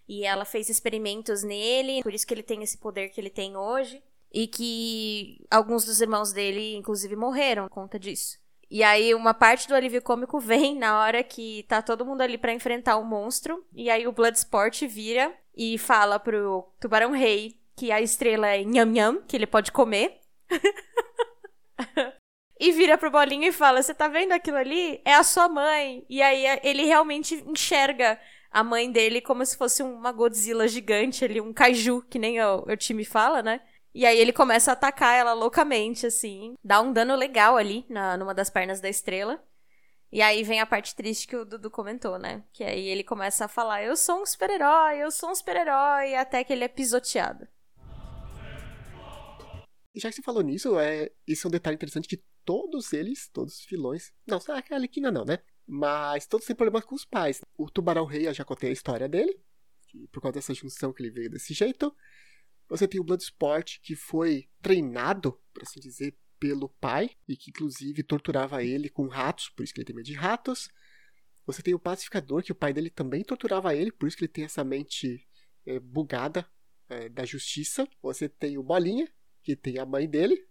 e 0.10 0.26
ela 0.26 0.46
fez 0.46 0.68
experimentos 0.68 1.44
nele, 1.44 2.02
por 2.02 2.14
isso 2.14 2.26
que 2.26 2.34
ele 2.34 2.44
tem 2.44 2.64
esse 2.64 2.78
poder 2.78 3.10
que 3.10 3.22
ele 3.22 3.30
tem 3.30 3.56
hoje 3.56 4.04
e 4.36 4.48
que 4.48 5.38
alguns 5.50 5.86
dos 5.86 6.02
irmãos 6.02 6.34
dele, 6.34 6.76
inclusive, 6.76 7.16
morreram 7.16 7.70
por 7.70 7.74
conta 7.74 7.98
disso. 7.98 8.38
E 8.70 8.84
aí 8.84 9.16
uma 9.16 9.34
parte 9.34 9.66
do 9.66 9.74
alívio 9.74 10.02
cômico 10.02 10.38
vem 10.42 10.76
na 10.76 11.00
hora 11.00 11.24
que 11.24 11.64
tá 11.70 11.82
todo 11.82 12.06
mundo 12.06 12.20
ali 12.20 12.38
para 12.38 12.52
enfrentar 12.52 12.98
o 12.98 13.06
monstro, 13.06 13.66
e 13.74 13.90
aí 13.90 14.06
o 14.06 14.12
Bloodsport 14.12 14.82
vira 14.88 15.34
e 15.56 15.78
fala 15.78 16.20
pro 16.20 16.70
Tubarão 16.82 17.12
Rei 17.12 17.58
que 17.78 17.94
a 17.94 18.02
estrela 18.02 18.48
é 18.50 18.62
nham 18.62 18.86
nham, 18.86 19.22
que 19.26 19.38
ele 19.38 19.48
pode 19.48 19.72
comer. 19.72 20.20
e 22.60 22.74
vira 22.74 22.98
pro 22.98 23.12
Bolinho 23.12 23.48
e 23.48 23.54
fala: 23.54 23.82
Você 23.82 23.94
tá 23.94 24.10
vendo 24.10 24.34
aquilo 24.34 24.58
ali? 24.58 25.02
É 25.06 25.14
a 25.14 25.24
sua 25.24 25.48
mãe. 25.48 26.06
E 26.10 26.22
aí 26.22 26.46
ele 26.62 26.84
realmente 26.84 27.36
enxerga 27.48 28.20
a 28.52 28.64
mãe 28.64 28.92
dele 28.92 29.22
como 29.22 29.46
se 29.46 29.58
fosse 29.58 29.82
uma 29.82 30.12
Godzilla 30.12 30.68
gigante 30.68 31.24
ali, 31.24 31.40
um 31.40 31.54
kaiju, 31.54 32.02
que 32.10 32.20
nem 32.20 32.42
o, 32.42 32.66
o 32.68 32.78
time 32.78 33.04
fala, 33.06 33.42
né? 33.42 33.62
E 33.96 34.06
aí 34.06 34.20
ele 34.20 34.34
começa 34.34 34.72
a 34.72 34.74
atacar 34.74 35.18
ela 35.18 35.32
loucamente, 35.32 36.06
assim. 36.06 36.54
Dá 36.62 36.82
um 36.82 36.92
dano 36.92 37.16
legal 37.16 37.56
ali, 37.56 37.86
na, 37.90 38.18
numa 38.18 38.34
das 38.34 38.50
pernas 38.50 38.82
da 38.82 38.90
estrela. 38.90 39.42
E 40.12 40.22
aí 40.22 40.44
vem 40.44 40.60
a 40.60 40.66
parte 40.66 40.94
triste 40.94 41.26
que 41.26 41.36
o 41.38 41.46
Dudu 41.46 41.72
comentou, 41.72 42.20
né? 42.20 42.44
Que 42.52 42.66
aí 42.66 42.90
ele 42.90 43.06
começa 43.06 43.46
a 43.46 43.48
falar: 43.48 43.86
Eu 43.86 43.96
sou 43.96 44.22
um 44.22 44.26
super-herói, 44.26 44.98
eu 44.98 45.10
sou 45.10 45.32
um 45.32 45.36
super-herói, 45.36 46.14
até 46.16 46.44
que 46.44 46.52
ele 46.52 46.66
é 46.66 46.68
pisoteado. 46.68 47.48
Já 49.96 50.10
que 50.10 50.16
você 50.16 50.22
falou 50.22 50.44
nisso, 50.44 50.78
é, 50.78 51.10
isso 51.26 51.48
é 51.48 51.50
um 51.50 51.52
detalhe 51.52 51.76
interessante 51.76 52.10
que 52.10 52.22
todos 52.44 52.92
eles, 52.92 53.30
todos 53.30 53.60
os 53.60 53.66
vilões. 53.66 54.12
Não, 54.28 54.40
a 54.50 54.76
Alequina 54.76 55.10
não, 55.10 55.24
né? 55.24 55.40
Mas 55.66 56.28
todos 56.28 56.46
têm 56.46 56.54
problemas 56.54 56.84
com 56.84 56.96
os 56.96 57.06
pais. 57.06 57.40
O 57.58 57.70
Tubarão 57.70 58.04
Rei, 58.04 58.28
eu 58.28 58.34
já 58.34 58.44
contei 58.44 58.72
a 58.72 58.74
história 58.74 59.08
dele. 59.08 59.40
Por 60.12 60.22
causa 60.22 60.34
dessa 60.34 60.54
junção 60.54 60.92
que 60.92 61.02
ele 61.02 61.12
veio 61.12 61.30
desse 61.30 61.54
jeito. 61.54 61.96
Você 62.68 62.88
tem 62.88 63.00
o 63.00 63.04
Bloodsport, 63.04 63.80
que 63.82 63.96
foi 63.96 64.50
treinado, 64.62 65.40
por 65.54 65.64
assim 65.64 65.80
dizer, 65.80 66.18
pelo 66.40 66.70
pai, 66.70 67.12
e 67.28 67.36
que 67.36 67.50
inclusive 67.50 68.04
torturava 68.04 68.64
ele 68.64 68.90
com 68.90 69.08
ratos, 69.08 69.50
por 69.50 69.64
isso 69.64 69.74
que 69.74 69.80
ele 69.80 69.86
tem 69.86 69.96
medo 69.96 70.06
de 70.06 70.14
ratos. 70.14 70.70
Você 71.46 71.62
tem 71.62 71.74
o 71.74 71.80
Pacificador, 71.80 72.44
que 72.44 72.52
o 72.52 72.56
pai 72.56 72.74
dele 72.74 72.90
também 72.90 73.24
torturava 73.24 73.76
ele, 73.76 73.92
por 73.92 74.08
isso 74.08 74.18
que 74.18 74.24
ele 74.24 74.32
tem 74.32 74.46
essa 74.46 74.64
mente 74.64 75.28
é, 75.66 75.80
bugada 75.80 76.48
é, 76.90 77.08
da 77.10 77.24
justiça. 77.24 77.88
Você 78.02 78.28
tem 78.28 78.58
o 78.58 78.64
Bolinha, 78.64 79.08
que 79.44 79.56
tem 79.56 79.78
a 79.78 79.86
mãe 79.86 80.10
dele. 80.10 80.48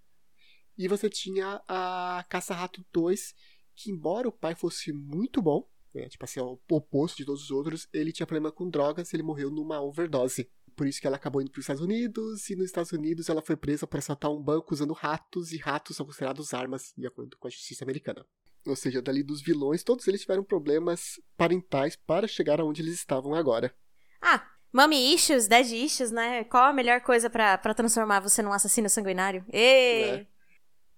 E 0.79 0.89
você 0.89 1.11
tinha 1.11 1.63
a 1.69 2.25
Caça-Rato 2.29 2.85
2, 2.93 3.35
que 3.75 3.91
embora 3.91 4.29
o 4.29 4.33
pai 4.33 4.55
fosse 4.55 4.93
muito 4.93 5.43
bom, 5.43 5.69
né, 5.93 6.09
tipo 6.09 6.25
assim, 6.25 6.41
o 6.41 6.61
oposto 6.71 7.17
de 7.17 7.25
todos 7.25 7.45
os 7.45 7.51
outros, 7.51 7.89
ele 7.93 8.13
tinha 8.13 8.27
problema 8.27 8.51
com 8.51 8.69
drogas 8.69 9.13
e 9.13 9.17
ele 9.17 9.23
morreu 9.23 9.51
numa 9.51 9.81
overdose 9.81 10.51
por 10.75 10.87
isso 10.87 11.01
que 11.01 11.07
ela 11.07 11.17
acabou 11.17 11.41
indo 11.41 11.51
para 11.51 11.59
os 11.59 11.65
Estados 11.65 11.83
Unidos, 11.83 12.51
e 12.51 12.57
nos 12.57 12.67
Estados 12.67 12.93
Unidos 12.93 13.29
ela 13.29 13.43
foi 13.43 13.57
presa 13.57 13.87
por 13.87 13.99
assaltar 13.99 14.31
um 14.31 14.43
banco 14.43 14.75
usando 14.75 14.93
ratos, 14.93 15.53
e 15.53 15.59
ratos 15.59 15.97
são 15.97 16.07
considerados 16.07 16.53
armas, 16.53 16.93
de 16.97 17.07
acordo 17.07 17.37
com 17.39 17.47
a 17.47 17.51
justiça 17.51 17.85
americana. 17.85 18.25
Ou 18.67 18.77
seja, 18.77 19.03
dali 19.03 19.23
dos 19.23 19.43
vilões, 19.43 19.83
todos 19.83 20.09
eles 20.09 20.23
tiveram 20.23 20.43
problemas 20.43 21.21
parentais 21.37 21.97
para 21.97 22.27
chegar 22.27 22.61
aonde 22.61 22.81
eles 22.83 22.95
estavam 22.95 23.35
agora. 23.35 23.75
Ah, 24.21 24.47
Mommy 24.75 25.15
issues, 25.15 25.47
dead 25.47 25.71
issues, 25.71 26.11
né? 26.11 26.43
Qual 26.43 26.65
a 26.65 26.73
melhor 26.73 27.01
coisa 27.01 27.31
para 27.31 27.75
transformar 27.75 28.19
você 28.19 28.43
num 28.43 28.53
assassino 28.53 28.91
sanguinário? 28.91 29.45
Ê! 29.53 30.03
É. 30.03 30.27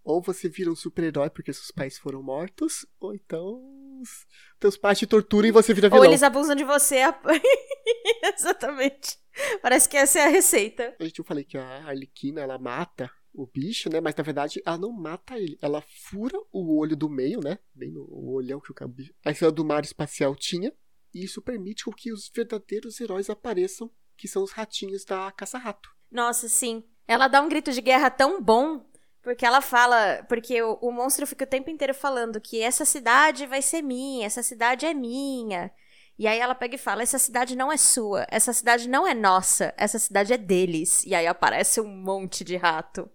Ou 0.02 0.22
você 0.22 0.48
vira 0.48 0.70
um 0.70 0.74
super-herói 0.74 1.28
porque 1.28 1.52
seus 1.52 1.70
pais 1.70 1.98
foram 1.98 2.22
mortos, 2.22 2.86
ou 2.98 3.14
então 3.14 3.60
teus 4.58 4.78
pais 4.78 4.98
te 4.98 5.06
torturam 5.06 5.48
e 5.48 5.50
você 5.50 5.74
vira 5.74 5.90
vilão. 5.90 6.04
Ou 6.04 6.06
eles 6.06 6.22
abusam 6.22 6.56
de 6.56 6.64
você. 6.64 7.00
Exatamente. 8.34 9.18
Parece 9.62 9.88
que 9.88 9.96
essa 9.96 10.18
é 10.18 10.24
a 10.24 10.28
receita. 10.28 10.96
A 10.98 11.04
gente 11.04 11.18
eu 11.18 11.24
falei 11.24 11.44
que 11.44 11.56
a 11.56 11.86
Arlequina, 11.86 12.40
ela 12.40 12.58
mata 12.58 13.10
o 13.32 13.46
bicho, 13.46 13.90
né? 13.90 14.00
Mas 14.00 14.14
na 14.14 14.24
verdade 14.24 14.62
ela 14.64 14.78
não 14.78 14.92
mata 14.92 15.38
ele. 15.38 15.58
Ela 15.60 15.82
fura 15.82 16.38
o 16.52 16.78
olho 16.78 16.96
do 16.96 17.08
meio, 17.08 17.40
né? 17.40 17.58
Bem 17.74 17.90
no 17.90 18.06
olhão 18.32 18.60
que 18.60 18.70
o 18.70 18.74
a 19.24 19.30
estrela 19.30 19.52
do 19.52 19.64
mar 19.64 19.84
espacial 19.84 20.34
tinha. 20.34 20.72
E 21.14 21.24
isso 21.24 21.40
permite 21.40 21.84
que 21.96 22.12
os 22.12 22.30
verdadeiros 22.34 23.00
heróis 23.00 23.30
apareçam, 23.30 23.90
que 24.16 24.28
são 24.28 24.42
os 24.42 24.52
ratinhos 24.52 25.04
da 25.04 25.30
caça-rato. 25.32 25.88
Nossa, 26.10 26.48
sim. 26.48 26.84
Ela 27.06 27.28
dá 27.28 27.40
um 27.40 27.48
grito 27.48 27.72
de 27.72 27.80
guerra 27.80 28.10
tão 28.10 28.42
bom 28.42 28.84
porque 29.26 29.44
ela 29.44 29.60
fala. 29.60 30.24
Porque 30.28 30.62
o, 30.62 30.78
o, 30.80 30.92
monstro 30.92 31.26
fica 31.26 31.44
o 31.44 31.48
tempo 31.48 31.68
inteiro 31.68 31.92
falando 31.92 32.40
que 32.40 32.60
essa 32.60 32.84
cidade 32.84 33.44
vai 33.44 33.60
ser 33.60 33.82
minha, 33.82 34.24
essa 34.24 34.40
cidade 34.40 34.86
é 34.86 34.94
minha. 34.94 35.72
E 36.18 36.26
aí 36.26 36.38
ela 36.38 36.54
pega 36.54 36.74
e 36.74 36.78
fala: 36.78 37.02
essa 37.02 37.18
cidade 37.18 37.56
não 37.56 37.70
é 37.70 37.76
sua, 37.76 38.26
essa 38.30 38.52
cidade 38.52 38.88
não 38.88 39.06
é 39.06 39.14
nossa, 39.14 39.74
essa 39.76 39.98
cidade 39.98 40.32
é 40.32 40.38
deles. 40.38 41.04
E 41.04 41.14
aí 41.14 41.26
aparece 41.26 41.80
um 41.80 41.88
monte 41.88 42.44
de 42.44 42.56
rato. 42.56 43.08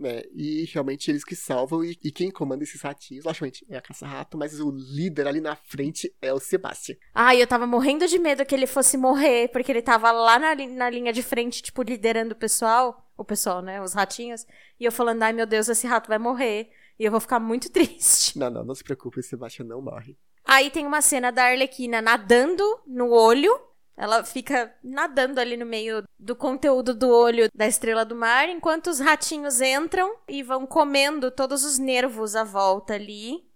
É, 0.00 0.28
e 0.32 0.64
realmente 0.72 1.10
eles 1.10 1.24
que 1.24 1.34
salvam, 1.34 1.84
e, 1.84 1.98
e 2.04 2.12
quem 2.12 2.30
comanda 2.30 2.62
esses 2.62 2.80
ratinhos, 2.80 3.24
logicamente, 3.24 3.66
é 3.68 3.76
a 3.76 3.82
caça-rato, 3.82 4.38
mas 4.38 4.60
o 4.60 4.70
líder 4.70 5.26
ali 5.26 5.40
na 5.40 5.56
frente 5.56 6.14
é 6.22 6.32
o 6.32 6.38
Sebastian. 6.38 6.94
Ai, 7.12 7.42
eu 7.42 7.46
tava 7.48 7.66
morrendo 7.66 8.06
de 8.06 8.16
medo 8.16 8.46
que 8.46 8.54
ele 8.54 8.68
fosse 8.68 8.96
morrer, 8.96 9.48
porque 9.48 9.72
ele 9.72 9.82
tava 9.82 10.12
lá 10.12 10.38
na, 10.38 10.54
na 10.54 10.88
linha 10.88 11.12
de 11.12 11.20
frente, 11.20 11.60
tipo, 11.60 11.82
liderando 11.82 12.32
o 12.32 12.38
pessoal 12.38 13.08
o 13.18 13.24
pessoal, 13.24 13.60
né? 13.60 13.82
Os 13.82 13.92
ratinhos. 13.92 14.46
E 14.78 14.84
eu 14.84 14.92
falando, 14.92 15.24
ai 15.24 15.32
meu 15.32 15.44
Deus, 15.44 15.68
esse 15.68 15.86
rato 15.86 16.06
vai 16.06 16.18
morrer. 16.18 16.70
E 16.98 17.04
eu 17.04 17.10
vou 17.10 17.20
ficar 17.20 17.40
muito 17.40 17.68
triste. 17.70 18.38
Não, 18.38 18.48
não, 18.48 18.64
não 18.64 18.74
se 18.74 18.84
preocupe, 18.84 19.22
Sebastião 19.22 19.66
não 19.66 19.82
morre. 19.82 20.16
Aí 20.48 20.70
tem 20.70 20.86
uma 20.86 21.02
cena 21.02 21.30
da 21.30 21.44
Arlequina 21.44 22.00
nadando 22.00 22.64
no 22.86 23.10
olho. 23.10 23.54
Ela 23.94 24.24
fica 24.24 24.74
nadando 24.82 25.38
ali 25.38 25.58
no 25.58 25.66
meio 25.66 26.02
do 26.18 26.34
conteúdo 26.34 26.94
do 26.94 27.10
olho 27.10 27.50
da 27.54 27.66
estrela 27.66 28.02
do 28.02 28.16
mar, 28.16 28.48
enquanto 28.48 28.86
os 28.86 28.98
ratinhos 28.98 29.60
entram 29.60 30.16
e 30.26 30.42
vão 30.42 30.66
comendo 30.66 31.30
todos 31.30 31.64
os 31.64 31.78
nervos 31.78 32.34
à 32.34 32.44
volta 32.44 32.94
ali. 32.94 33.46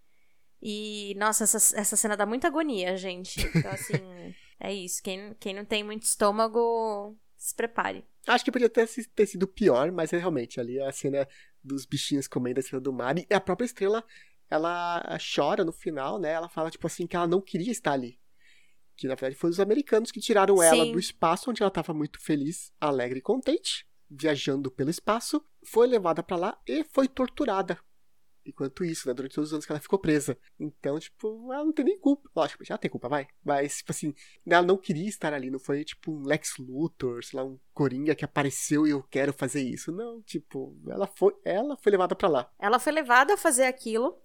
E, 0.60 1.14
nossa, 1.16 1.44
essa, 1.44 1.80
essa 1.80 1.96
cena 1.96 2.14
dá 2.14 2.26
muita 2.26 2.48
agonia, 2.48 2.94
gente. 2.98 3.40
Então, 3.40 3.70
assim, 3.72 4.34
é 4.60 4.74
isso. 4.74 5.02
Quem, 5.02 5.34
quem 5.40 5.54
não 5.54 5.64
tem 5.64 5.82
muito 5.82 6.02
estômago, 6.02 7.16
se 7.38 7.54
prepare. 7.54 8.04
Acho 8.26 8.44
que 8.44 8.52
podia 8.52 8.68
ter, 8.68 8.86
ter 9.14 9.26
sido 9.26 9.48
pior, 9.48 9.90
mas 9.90 10.10
realmente 10.10 10.60
ali 10.60 10.78
a 10.78 10.92
cena 10.92 11.26
dos 11.64 11.86
bichinhos 11.86 12.28
comendo 12.28 12.58
a 12.58 12.60
estrela 12.60 12.82
do 12.82 12.92
mar 12.92 13.16
e 13.18 13.26
a 13.32 13.40
própria 13.40 13.64
estrela 13.64 14.04
ela 14.52 15.18
chora 15.34 15.64
no 15.64 15.72
final, 15.72 16.18
né? 16.18 16.32
Ela 16.32 16.48
fala, 16.48 16.70
tipo 16.70 16.86
assim, 16.86 17.06
que 17.06 17.16
ela 17.16 17.26
não 17.26 17.40
queria 17.40 17.72
estar 17.72 17.92
ali. 17.92 18.18
Que 18.96 19.08
na 19.08 19.14
verdade 19.14 19.34
foram 19.34 19.50
os 19.50 19.60
americanos 19.60 20.10
que 20.10 20.20
tiraram 20.20 20.58
Sim. 20.58 20.64
ela 20.64 20.84
do 20.86 20.98
espaço, 20.98 21.50
onde 21.50 21.62
ela 21.62 21.68
estava 21.68 21.94
muito 21.94 22.20
feliz, 22.20 22.72
alegre 22.80 23.18
e 23.18 23.22
contente, 23.22 23.86
viajando 24.10 24.70
pelo 24.70 24.90
espaço, 24.90 25.42
foi 25.64 25.86
levada 25.86 26.22
para 26.22 26.36
lá 26.36 26.58
e 26.66 26.84
foi 26.84 27.08
torturada. 27.08 27.78
Enquanto 28.44 28.84
isso, 28.84 29.06
né? 29.06 29.14
Durante 29.14 29.34
todos 29.34 29.50
os 29.50 29.54
anos 29.54 29.64
que 29.64 29.72
ela 29.72 29.80
ficou 29.80 29.98
presa. 29.98 30.36
Então, 30.58 30.98
tipo, 30.98 31.52
ela 31.52 31.64
não 31.64 31.72
tem 31.72 31.84
nem 31.84 31.98
culpa. 31.98 32.28
Lógico, 32.34 32.64
já 32.64 32.76
tem 32.76 32.90
culpa, 32.90 33.08
vai. 33.08 33.28
Mas, 33.44 33.78
tipo 33.78 33.92
assim, 33.92 34.12
ela 34.44 34.66
não 34.66 34.76
queria 34.76 35.08
estar 35.08 35.32
ali. 35.32 35.48
Não 35.48 35.60
foi, 35.60 35.84
tipo, 35.84 36.12
um 36.12 36.26
Lex 36.26 36.56
Luthor, 36.58 37.22
sei 37.24 37.38
lá, 37.38 37.44
um 37.44 37.58
Coringa 37.72 38.14
que 38.14 38.24
apareceu 38.24 38.86
e 38.86 38.90
eu 38.90 39.02
quero 39.04 39.32
fazer 39.32 39.62
isso. 39.62 39.92
Não, 39.92 40.20
tipo, 40.22 40.76
ela 40.88 41.06
foi, 41.06 41.34
ela 41.44 41.76
foi 41.76 41.92
levada 41.92 42.16
para 42.16 42.28
lá. 42.28 42.50
Ela 42.58 42.80
foi 42.80 42.92
levada 42.92 43.34
a 43.34 43.38
fazer 43.38 43.64
aquilo, 43.64 44.20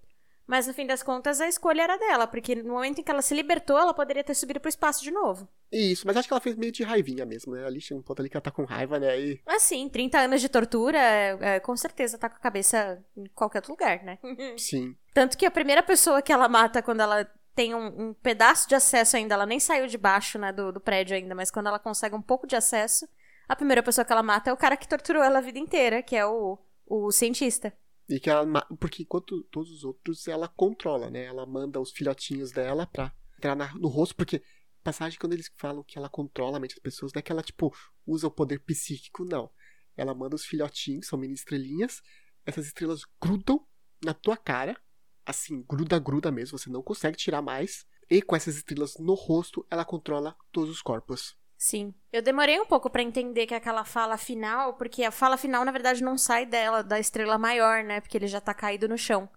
mas 0.47 0.65
no 0.65 0.73
fim 0.73 0.87
das 0.87 1.03
contas 1.03 1.41
a 1.41 1.47
escolha 1.47 1.81
era 1.81 1.97
dela, 1.97 2.25
porque 2.25 2.55
no 2.55 2.73
momento 2.73 2.99
em 2.99 3.03
que 3.03 3.11
ela 3.11 3.21
se 3.21 3.35
libertou, 3.35 3.77
ela 3.77 3.93
poderia 3.93 4.23
ter 4.23 4.33
subido 4.33 4.59
pro 4.59 4.69
espaço 4.69 5.03
de 5.03 5.11
novo. 5.11 5.47
Isso, 5.71 6.07
mas 6.07 6.15
acho 6.15 6.27
que 6.27 6.33
ela 6.33 6.41
fez 6.41 6.55
meio 6.55 6.71
de 6.71 6.83
raivinha 6.83 7.25
mesmo, 7.25 7.53
né? 7.53 7.65
Ali 7.65 7.81
chega 7.81 7.99
um 7.99 8.03
ponto 8.03 8.21
ali 8.21 8.29
que 8.29 8.37
ela 8.37 8.41
tá 8.41 8.49
com 8.49 8.63
raiva, 8.63 8.97
né? 8.97 9.19
E 9.19 9.41
Assim, 9.45 9.89
30 9.89 10.19
anos 10.19 10.39
de 10.39 10.47
tortura, 10.47 10.97
é, 10.97 11.37
é, 11.41 11.59
com 11.59 11.75
certeza 11.75 12.17
tá 12.17 12.29
com 12.29 12.37
a 12.37 12.39
cabeça 12.39 13.03
em 13.15 13.25
qualquer 13.35 13.57
outro 13.59 13.73
lugar, 13.73 14.01
né? 14.03 14.17
sim. 14.57 14.95
Tanto 15.13 15.37
que 15.37 15.45
a 15.45 15.51
primeira 15.51 15.83
pessoa 15.83 16.21
que 16.21 16.31
ela 16.31 16.47
mata 16.47 16.81
quando 16.81 17.01
ela 17.01 17.29
tem 17.53 17.73
um, 17.73 18.09
um 18.09 18.13
pedaço 18.13 18.69
de 18.69 18.75
acesso 18.75 19.17
ainda, 19.17 19.33
ela 19.33 19.45
nem 19.45 19.59
saiu 19.59 19.87
de 19.87 19.97
baixo, 19.97 20.37
né, 20.37 20.53
do, 20.53 20.71
do 20.71 20.79
prédio 20.79 21.17
ainda, 21.17 21.33
mas 21.33 21.49
quando 21.49 21.65
ela 21.65 21.79
consegue 21.79 22.15
um 22.15 22.21
pouco 22.21 22.45
de 22.45 22.55
acesso, 22.55 23.09
a 23.49 23.55
primeira 23.55 23.81
pessoa 23.81 24.05
que 24.05 24.11
ela 24.11 24.21
mata 24.21 24.51
é 24.51 24.53
o 24.53 24.57
cara 24.57 24.77
que 24.77 24.87
torturou 24.87 25.23
ela 25.23 25.39
a 25.39 25.41
vida 25.41 25.57
inteira, 25.57 26.03
que 26.03 26.15
é 26.15 26.23
o, 26.23 26.59
o 26.85 27.11
cientista. 27.11 27.73
E 28.09 28.19
que 28.19 28.29
ela. 28.29 28.61
Porque 28.79 29.03
enquanto 29.03 29.43
todos 29.45 29.71
os 29.71 29.83
outros 29.83 30.27
ela 30.27 30.47
controla, 30.47 31.09
né? 31.09 31.25
Ela 31.25 31.45
manda 31.45 31.79
os 31.79 31.91
filhotinhos 31.91 32.51
dela 32.51 32.85
pra 32.87 33.13
entrar 33.37 33.55
na- 33.55 33.73
no 33.75 33.87
rosto, 33.87 34.15
porque 34.15 34.41
passagem 34.83 35.19
quando 35.19 35.33
eles 35.33 35.51
falam 35.57 35.83
que 35.83 35.97
ela 35.97 36.09
controla 36.09 36.57
a 36.57 36.59
mente 36.59 36.75
das 36.75 36.81
pessoas, 36.81 37.11
não 37.13 37.19
é 37.19 37.21
que 37.21 37.31
ela, 37.31 37.43
tipo, 37.43 37.73
usa 38.05 38.27
o 38.27 38.31
poder 38.31 38.59
psíquico, 38.59 39.25
não. 39.25 39.51
Ela 39.95 40.13
manda 40.13 40.35
os 40.35 40.45
filhotinhos, 40.45 41.07
são 41.07 41.19
mini 41.19 41.33
estrelinhas, 41.33 42.01
essas 42.45 42.67
estrelas 42.67 43.01
grudam 43.21 43.67
na 44.03 44.13
tua 44.13 44.37
cara, 44.37 44.79
assim, 45.25 45.61
gruda, 45.63 45.99
gruda 45.99 46.31
mesmo, 46.31 46.57
você 46.57 46.69
não 46.69 46.81
consegue 46.81 47.17
tirar 47.17 47.41
mais. 47.41 47.85
E 48.09 48.21
com 48.21 48.35
essas 48.35 48.55
estrelas 48.55 48.95
no 48.97 49.15
rosto, 49.15 49.67
ela 49.69 49.83
controla 49.83 50.33
todos 50.51 50.69
os 50.69 50.81
corpos. 50.81 51.35
Sim. 51.57 51.93
Eu 52.13 52.21
demorei 52.21 52.59
um 52.59 52.65
pouco 52.65 52.89
pra 52.89 53.01
entender 53.01 53.47
que 53.47 53.55
aquela 53.55 53.83
fala 53.83 54.17
final, 54.17 54.75
porque 54.75 55.03
a 55.03 55.11
fala 55.11 55.37
final, 55.37 55.65
na 55.65 55.71
verdade, 55.71 56.03
não 56.03 56.17
sai 56.17 56.45
dela, 56.45 56.83
da 56.83 56.99
estrela 56.99 57.37
maior, 57.37 57.83
né? 57.83 57.99
Porque 57.99 58.17
ele 58.17 58.27
já 58.27 58.39
tá 58.39 58.53
caído 58.53 58.87
no 58.87 58.97
chão. 58.97 59.27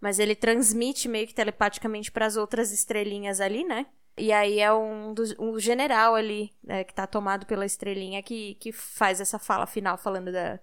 Mas 0.00 0.18
ele 0.18 0.36
transmite 0.36 1.08
meio 1.08 1.26
que 1.26 1.34
telepaticamente 1.34 2.12
pras 2.12 2.36
outras 2.36 2.70
estrelinhas 2.72 3.40
ali, 3.40 3.64
né? 3.64 3.86
E 4.16 4.32
aí 4.32 4.60
é 4.60 4.72
um, 4.72 5.12
dos, 5.12 5.34
um 5.38 5.58
general 5.58 6.14
ali, 6.14 6.50
né, 6.62 6.84
que 6.84 6.94
tá 6.94 7.06
tomado 7.06 7.44
pela 7.44 7.66
estrelinha, 7.66 8.22
que, 8.22 8.54
que 8.54 8.72
faz 8.72 9.20
essa 9.20 9.38
fala 9.38 9.66
final 9.66 9.98
falando 9.98 10.32
da, 10.32 10.58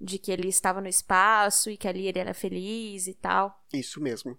de 0.00 0.18
que 0.18 0.32
ele 0.32 0.48
estava 0.48 0.80
no 0.80 0.88
espaço 0.88 1.70
e 1.70 1.76
que 1.76 1.86
ali 1.86 2.06
ele 2.06 2.18
era 2.18 2.32
feliz 2.32 3.06
e 3.06 3.12
tal. 3.12 3.62
Isso 3.72 4.00
mesmo. 4.00 4.38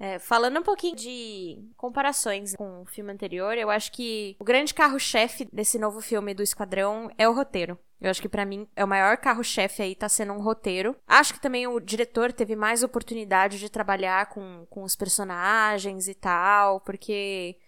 É, 0.00 0.18
falando 0.18 0.58
um 0.58 0.62
pouquinho 0.62 0.96
de 0.96 1.62
comparações 1.76 2.56
com 2.56 2.80
o 2.80 2.86
filme 2.86 3.12
anterior, 3.12 3.58
eu 3.58 3.68
acho 3.68 3.92
que 3.92 4.34
o 4.40 4.44
grande 4.44 4.72
carro-chefe 4.72 5.46
desse 5.52 5.78
novo 5.78 6.00
filme 6.00 6.32
do 6.32 6.42
Esquadrão 6.42 7.10
é 7.18 7.28
o 7.28 7.34
roteiro. 7.34 7.78
Eu 8.00 8.10
acho 8.10 8.22
que 8.22 8.28
pra 8.28 8.46
mim 8.46 8.66
é 8.74 8.82
o 8.82 8.88
maior 8.88 9.18
carro-chefe 9.18 9.82
aí 9.82 9.94
tá 9.94 10.08
sendo 10.08 10.32
um 10.32 10.40
roteiro. 10.40 10.96
Acho 11.06 11.34
que 11.34 11.40
também 11.40 11.66
o 11.66 11.78
diretor 11.78 12.32
teve 12.32 12.56
mais 12.56 12.82
oportunidade 12.82 13.58
de 13.58 13.68
trabalhar 13.68 14.30
com, 14.30 14.66
com 14.70 14.84
os 14.84 14.96
personagens 14.96 16.08
e 16.08 16.14
tal, 16.14 16.80
porque 16.80 17.58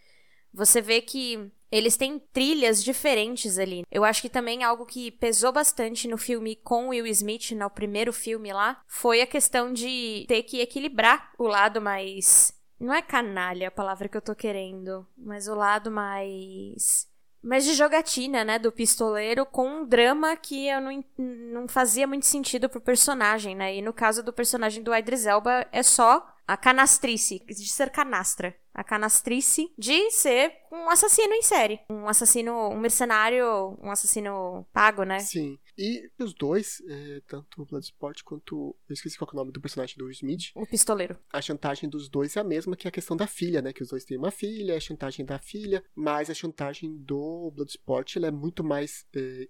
você 0.53 0.81
vê 0.81 1.01
que 1.01 1.51
eles 1.73 1.97
têm 1.97 2.19
trilhas 2.19 2.85
diferentes 2.85 3.59
ali. 3.59 3.83
Eu 3.91 4.05
acho 4.05 4.21
que 4.21 4.29
também 4.29 4.63
algo 4.63 4.85
que 4.85 5.11
pesou 5.11 5.51
bastante 5.51 6.07
no 6.07 6.19
filme 6.19 6.55
com 6.55 6.89
Will 6.89 7.07
Smith, 7.07 7.53
no 7.53 7.71
primeiro 7.71 8.13
filme 8.13 8.53
lá, 8.53 8.83
foi 8.87 9.23
a 9.23 9.27
questão 9.27 9.73
de 9.73 10.27
ter 10.29 10.43
que 10.43 10.61
equilibrar 10.61 11.33
o 11.39 11.47
lado 11.47 11.81
mais. 11.81 12.53
Não 12.79 12.93
é 12.93 13.01
canalha 13.01 13.69
a 13.69 13.71
palavra 13.71 14.07
que 14.07 14.17
eu 14.17 14.21
tô 14.21 14.35
querendo, 14.35 15.07
mas 15.17 15.49
o 15.49 15.55
lado 15.55 15.91
mais. 15.91 17.11
Mais 17.43 17.65
de 17.65 17.75
jogatina, 17.75 18.45
né? 18.45 18.59
Do 18.59 18.71
pistoleiro 18.71 19.47
com 19.47 19.67
um 19.67 19.87
drama 19.87 20.37
que 20.37 20.69
eu 20.69 20.81
não, 20.81 21.05
não 21.17 21.69
fazia 21.69 22.07
muito 22.07 22.27
sentido 22.27 22.69
pro 22.69 22.81
personagem, 22.81 23.55
né? 23.57 23.77
E 23.77 23.83
no 23.83 23.93
caso 23.93 24.23
do 24.23 24.33
personagem 24.33 24.83
do 24.83 24.95
Idris 24.95 25.27
Elba, 25.27 25.67
é 25.73 25.83
só 25.83 26.27
a 26.47 26.57
canastrice, 26.57 27.43
de 27.47 27.69
ser 27.69 27.91
canastra. 27.91 28.55
A 28.75 28.83
canastrice 28.83 29.73
de 29.77 30.11
ser 30.11 30.53
um 30.73 30.89
assassino 30.89 31.35
em 31.35 31.43
série. 31.43 31.81
Um 31.91 32.09
assassino, 32.09 32.71
um 32.71 32.79
mercenário, 32.79 33.79
um 33.83 33.91
assassino 33.91 34.67
pago, 34.73 35.05
né? 35.05 35.19
Sim. 35.21 35.59
E 35.77 36.11
os 36.19 36.35
dois, 36.35 36.83
é, 36.87 37.23
tanto 37.27 37.63
o 37.63 37.67
Bloodsport 37.67 38.23
quanto. 38.23 38.77
Eu 38.89 38.93
esqueci 38.93 39.19
qual 39.19 39.29
é 39.31 39.35
o 39.35 39.37
nome 39.37 39.53
do 39.53 39.61
personagem 39.61 39.97
do 39.97 40.11
Smith. 40.11 40.51
O 40.55 40.67
pistoleiro. 40.67 41.19
A 41.33 41.41
chantagem 41.41 41.89
dos 41.89 42.09
dois 42.09 42.37
é 42.37 42.41
a 42.41 42.45
mesma 42.45 42.77
que 42.77 42.89
a 42.89 42.91
questão 42.91 43.17
da 43.17 43.27
filha, 43.27 43.61
né? 43.61 43.73
Que 43.73 43.83
os 43.83 43.89
dois 43.89 44.05
têm 44.05 44.17
uma 44.17 44.31
filha, 44.31 44.77
a 44.77 44.81
chantagem 44.81 45.25
da 45.25 45.39
filha, 45.39 45.85
mas 45.95 46.31
a 46.31 46.35
chantagem 46.35 46.97
do 46.97 47.51
Bloodsport 47.55 48.17
ela 48.17 48.29
é 48.29 48.31
muito 48.31 48.63
mais 48.65 49.07
é, 49.15 49.49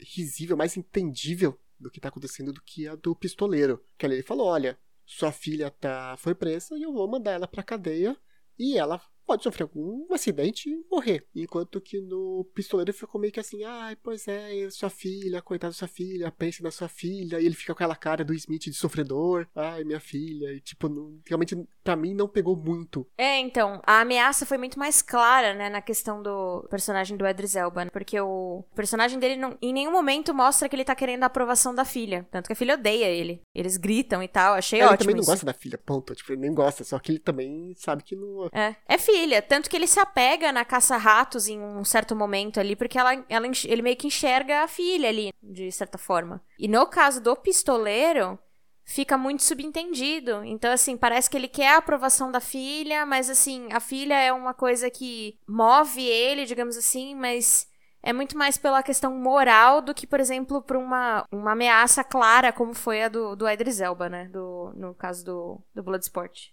risível, 0.00 0.56
mais 0.56 0.76
entendível 0.76 1.58
do 1.78 1.90
que 1.90 2.00
tá 2.00 2.08
acontecendo 2.08 2.52
do 2.52 2.62
que 2.62 2.86
a 2.86 2.94
do 2.94 3.14
pistoleiro. 3.16 3.82
Que 3.98 4.06
ali 4.06 4.16
ele 4.16 4.22
falou: 4.22 4.46
olha, 4.46 4.78
sua 5.06 5.32
filha 5.32 5.70
tá, 5.70 6.16
foi 6.18 6.34
presa 6.34 6.76
e 6.76 6.82
eu 6.82 6.92
vou 6.92 7.08
mandar 7.08 7.32
ela 7.32 7.48
pra 7.48 7.62
cadeia 7.62 8.16
e 8.60 8.76
ela 8.76 9.00
pode 9.30 9.44
sofrer 9.44 9.62
algum 9.62 10.12
acidente 10.12 10.68
e 10.68 10.84
morrer. 10.90 11.24
Enquanto 11.36 11.80
que 11.80 12.00
no 12.00 12.44
pistoleiro 12.52 12.92
ficou 12.92 13.20
meio 13.20 13.32
que 13.32 13.38
assim, 13.38 13.62
ai, 13.62 13.94
pois 13.94 14.26
é, 14.26 14.68
sua 14.70 14.90
filha, 14.90 15.40
coitada 15.40 15.70
da 15.70 15.76
sua 15.76 15.86
filha, 15.86 16.32
pense 16.32 16.60
na 16.64 16.72
sua 16.72 16.88
filha, 16.88 17.38
e 17.40 17.46
ele 17.46 17.54
fica 17.54 17.72
com 17.72 17.78
aquela 17.78 17.94
cara 17.94 18.24
do 18.24 18.34
Smith 18.34 18.62
de 18.64 18.74
sofredor, 18.74 19.46
ai, 19.54 19.84
minha 19.84 20.00
filha, 20.00 20.52
e 20.52 20.60
tipo, 20.60 20.88
não- 20.88 21.20
realmente 21.24 21.56
pra 21.84 21.94
mim 21.94 22.12
não 22.12 22.26
pegou 22.26 22.56
muito. 22.56 23.06
É, 23.16 23.38
então, 23.38 23.80
a 23.86 24.00
ameaça 24.00 24.44
foi 24.44 24.58
muito 24.58 24.76
mais 24.80 25.00
clara, 25.00 25.54
né, 25.54 25.70
na 25.70 25.80
questão 25.80 26.20
do 26.20 26.66
personagem 26.68 27.16
do 27.16 27.24
Idris 27.24 27.54
Elba, 27.54 27.84
né? 27.84 27.90
porque 27.92 28.20
o 28.20 28.64
personagem 28.74 29.20
dele 29.20 29.36
não, 29.36 29.56
em 29.62 29.72
nenhum 29.72 29.92
momento 29.92 30.34
mostra 30.34 30.68
que 30.68 30.74
ele 30.74 30.84
tá 30.84 30.96
querendo 30.96 31.22
a 31.22 31.26
aprovação 31.26 31.72
da 31.72 31.84
filha, 31.84 32.26
tanto 32.32 32.48
que 32.48 32.52
a 32.52 32.56
filha 32.56 32.74
odeia 32.74 33.06
ele. 33.06 33.42
Eles 33.54 33.76
gritam 33.76 34.20
e 34.24 34.26
tal, 34.28 34.54
achei 34.54 34.80
ele 34.80 34.86
ótimo 34.86 34.98
também 34.98 35.14
não 35.14 35.22
isso. 35.22 35.30
gosta 35.30 35.46
da 35.46 35.52
filha, 35.54 35.78
ponto, 35.78 36.16
tipo, 36.16 36.32
ele 36.32 36.40
nem 36.40 36.52
gosta, 36.52 36.82
só 36.82 36.98
que 36.98 37.12
ele 37.12 37.20
também 37.20 37.72
sabe 37.76 38.02
que 38.02 38.16
não... 38.16 38.48
É, 38.52 38.74
é 38.88 38.98
filha, 38.98 39.19
tanto 39.42 39.68
que 39.68 39.76
ele 39.76 39.86
se 39.86 40.00
apega 40.00 40.52
na 40.52 40.64
caça-ratos 40.64 41.48
em 41.48 41.60
um 41.60 41.84
certo 41.84 42.14
momento 42.14 42.60
ali, 42.60 42.76
porque 42.76 42.98
ela, 42.98 43.24
ela, 43.28 43.46
ele 43.64 43.82
meio 43.82 43.96
que 43.96 44.06
enxerga 44.06 44.62
a 44.62 44.68
filha 44.68 45.08
ali, 45.08 45.32
de 45.42 45.70
certa 45.72 45.98
forma. 45.98 46.42
E 46.58 46.68
no 46.68 46.86
caso 46.86 47.20
do 47.20 47.34
pistoleiro, 47.36 48.38
fica 48.84 49.16
muito 49.16 49.42
subentendido. 49.42 50.44
Então, 50.44 50.72
assim, 50.72 50.96
parece 50.96 51.30
que 51.30 51.36
ele 51.36 51.48
quer 51.48 51.74
a 51.74 51.78
aprovação 51.78 52.30
da 52.30 52.40
filha, 52.40 53.06
mas, 53.06 53.30
assim, 53.30 53.68
a 53.72 53.80
filha 53.80 54.14
é 54.14 54.32
uma 54.32 54.52
coisa 54.52 54.90
que 54.90 55.38
move 55.48 56.02
ele, 56.02 56.44
digamos 56.44 56.76
assim, 56.76 57.14
mas 57.14 57.68
é 58.02 58.12
muito 58.12 58.36
mais 58.36 58.56
pela 58.56 58.82
questão 58.82 59.14
moral 59.14 59.80
do 59.80 59.94
que, 59.94 60.06
por 60.06 60.20
exemplo, 60.20 60.62
por 60.62 60.76
uma, 60.76 61.24
uma 61.30 61.52
ameaça 61.52 62.02
clara, 62.02 62.52
como 62.52 62.74
foi 62.74 63.02
a 63.02 63.08
do, 63.08 63.36
do 63.36 63.48
Idris 63.48 63.80
Elba, 63.80 64.08
né? 64.08 64.24
Do, 64.28 64.72
no 64.74 64.94
caso 64.94 65.24
do, 65.24 65.62
do 65.74 65.82
Bloodsport. 65.82 66.48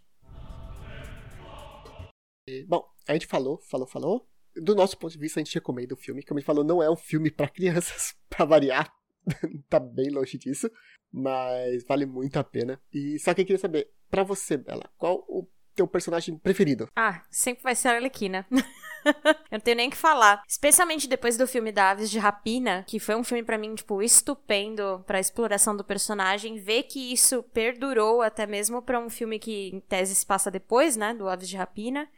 Bom, 2.68 2.84
a 3.08 3.14
gente 3.14 3.28
falou, 3.28 3.60
falou, 3.60 3.88
falou. 3.88 4.28
Do 4.56 4.74
nosso 4.74 4.98
ponto 4.98 5.12
de 5.12 5.20
vista, 5.20 5.40
a 5.40 5.44
gente 5.44 5.54
recomenda 5.54 5.94
o 5.94 5.98
filme. 5.98 6.24
Como 6.24 6.38
a 6.38 6.40
gente 6.40 6.48
falou, 6.48 6.64
não 6.64 6.82
é 6.82 6.90
um 6.90 6.96
filme 6.96 7.30
pra 7.30 7.48
crianças, 7.48 8.16
pra 8.30 8.46
variar. 8.46 8.92
tá 9.70 9.80
bem 9.80 10.10
longe 10.10 10.38
disso. 10.38 10.70
Mas 11.12 11.84
vale 11.86 12.06
muito 12.06 12.38
a 12.38 12.44
pena. 12.44 12.82
E 12.92 13.20
só 13.20 13.34
que 13.34 13.42
eu 13.42 13.46
queria 13.46 13.60
saber, 13.60 13.90
pra 14.10 14.24
você, 14.24 14.58
Bela, 14.58 14.90
qual 14.98 15.26
o 15.28 15.48
teu 15.76 15.88
personagem 15.88 16.38
preferido? 16.38 16.90
Ah, 16.96 17.24
sempre 17.30 17.64
vai 17.64 17.76
ser 17.76 17.90
a 17.90 17.94
Arlequina. 17.94 18.46
Eu 19.06 19.14
não 19.54 19.60
tenho 19.60 19.78
nem 19.78 19.90
que 19.90 19.96
falar. 19.96 20.42
Especialmente 20.46 21.08
depois 21.08 21.38
do 21.38 21.48
filme 21.48 21.72
da 21.72 21.92
Aves 21.92 22.10
de 22.12 22.20
Rapina, 22.20 22.84
que 22.86 23.00
foi 23.00 23.16
um 23.16 23.24
filme 23.24 23.42
pra 23.42 23.58
mim, 23.58 23.74
tipo, 23.74 24.02
estupendo 24.02 25.02
pra 25.08 25.20
exploração 25.20 25.78
do 25.78 25.84
personagem. 25.84 26.60
Ver 26.60 26.84
que 26.84 27.14
isso 27.14 27.42
perdurou 27.42 28.22
até 28.22 28.46
mesmo 28.46 28.82
pra 28.82 29.00
um 29.00 29.10
filme 29.10 29.40
que, 29.40 29.70
em 29.70 29.80
tese, 29.80 30.14
se 30.14 30.26
passa 30.26 30.52
depois, 30.52 30.98
né, 30.98 31.14
do 31.14 31.30
Aves 31.30 31.48
de 31.48 31.56
Rapina. 31.56 32.10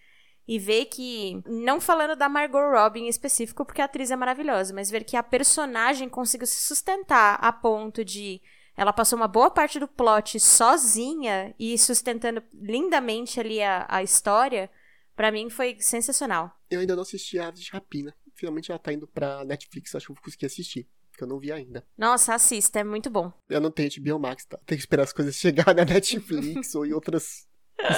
E 0.49 0.57
ver 0.57 0.85
que, 0.85 1.43
não 1.45 1.79
falando 1.79 2.15
da 2.15 2.27
Margot 2.27 2.71
Robbie 2.71 3.01
em 3.01 3.07
específico, 3.07 3.63
porque 3.63 3.83
a 3.83 3.85
atriz 3.85 4.09
é 4.09 4.15
maravilhosa, 4.15 4.73
mas 4.73 4.89
ver 4.89 5.03
que 5.03 5.15
a 5.15 5.21
personagem 5.21 6.09
conseguiu 6.09 6.47
se 6.47 6.59
sustentar 6.59 7.35
a 7.35 7.53
ponto 7.53 8.03
de 8.03 8.41
ela 8.75 8.91
passou 8.91 9.15
uma 9.15 9.27
boa 9.27 9.51
parte 9.51 9.79
do 9.79 9.87
plot 9.87 10.39
sozinha 10.39 11.53
e 11.59 11.77
sustentando 11.77 12.41
lindamente 12.51 13.39
ali 13.39 13.61
a, 13.61 13.85
a 13.87 14.01
história, 14.01 14.71
pra 15.15 15.31
mim 15.31 15.51
foi 15.51 15.77
sensacional. 15.79 16.51
Eu 16.67 16.79
ainda 16.79 16.95
não 16.95 17.03
assisti 17.03 17.37
a 17.37 17.49
Aves 17.49 17.61
de 17.61 17.69
Rapina. 17.71 18.15
Finalmente 18.33 18.71
ela 18.71 18.79
tá 18.79 18.91
indo 18.91 19.07
pra 19.07 19.45
Netflix, 19.45 19.93
acho 19.93 20.07
que 20.07 20.11
eu 20.13 20.15
vou 20.15 20.23
conseguir 20.23 20.47
assistir. 20.47 20.89
que 21.15 21.23
eu 21.23 21.27
não 21.27 21.37
vi 21.37 21.51
ainda. 21.51 21.85
Nossa, 21.95 22.33
assista, 22.33 22.79
é 22.79 22.83
muito 22.83 23.11
bom. 23.11 23.31
Eu 23.47 23.61
não 23.61 23.69
tenho 23.69 23.91
HBO 24.01 24.17
Max, 24.17 24.45
tá? 24.45 24.57
Tem 24.65 24.75
que 24.75 24.81
esperar 24.81 25.03
as 25.03 25.13
coisas 25.13 25.35
chegar 25.37 25.75
na 25.75 25.85
Netflix 25.85 26.73
ou 26.73 26.87
em 26.87 26.93
outras 26.93 27.47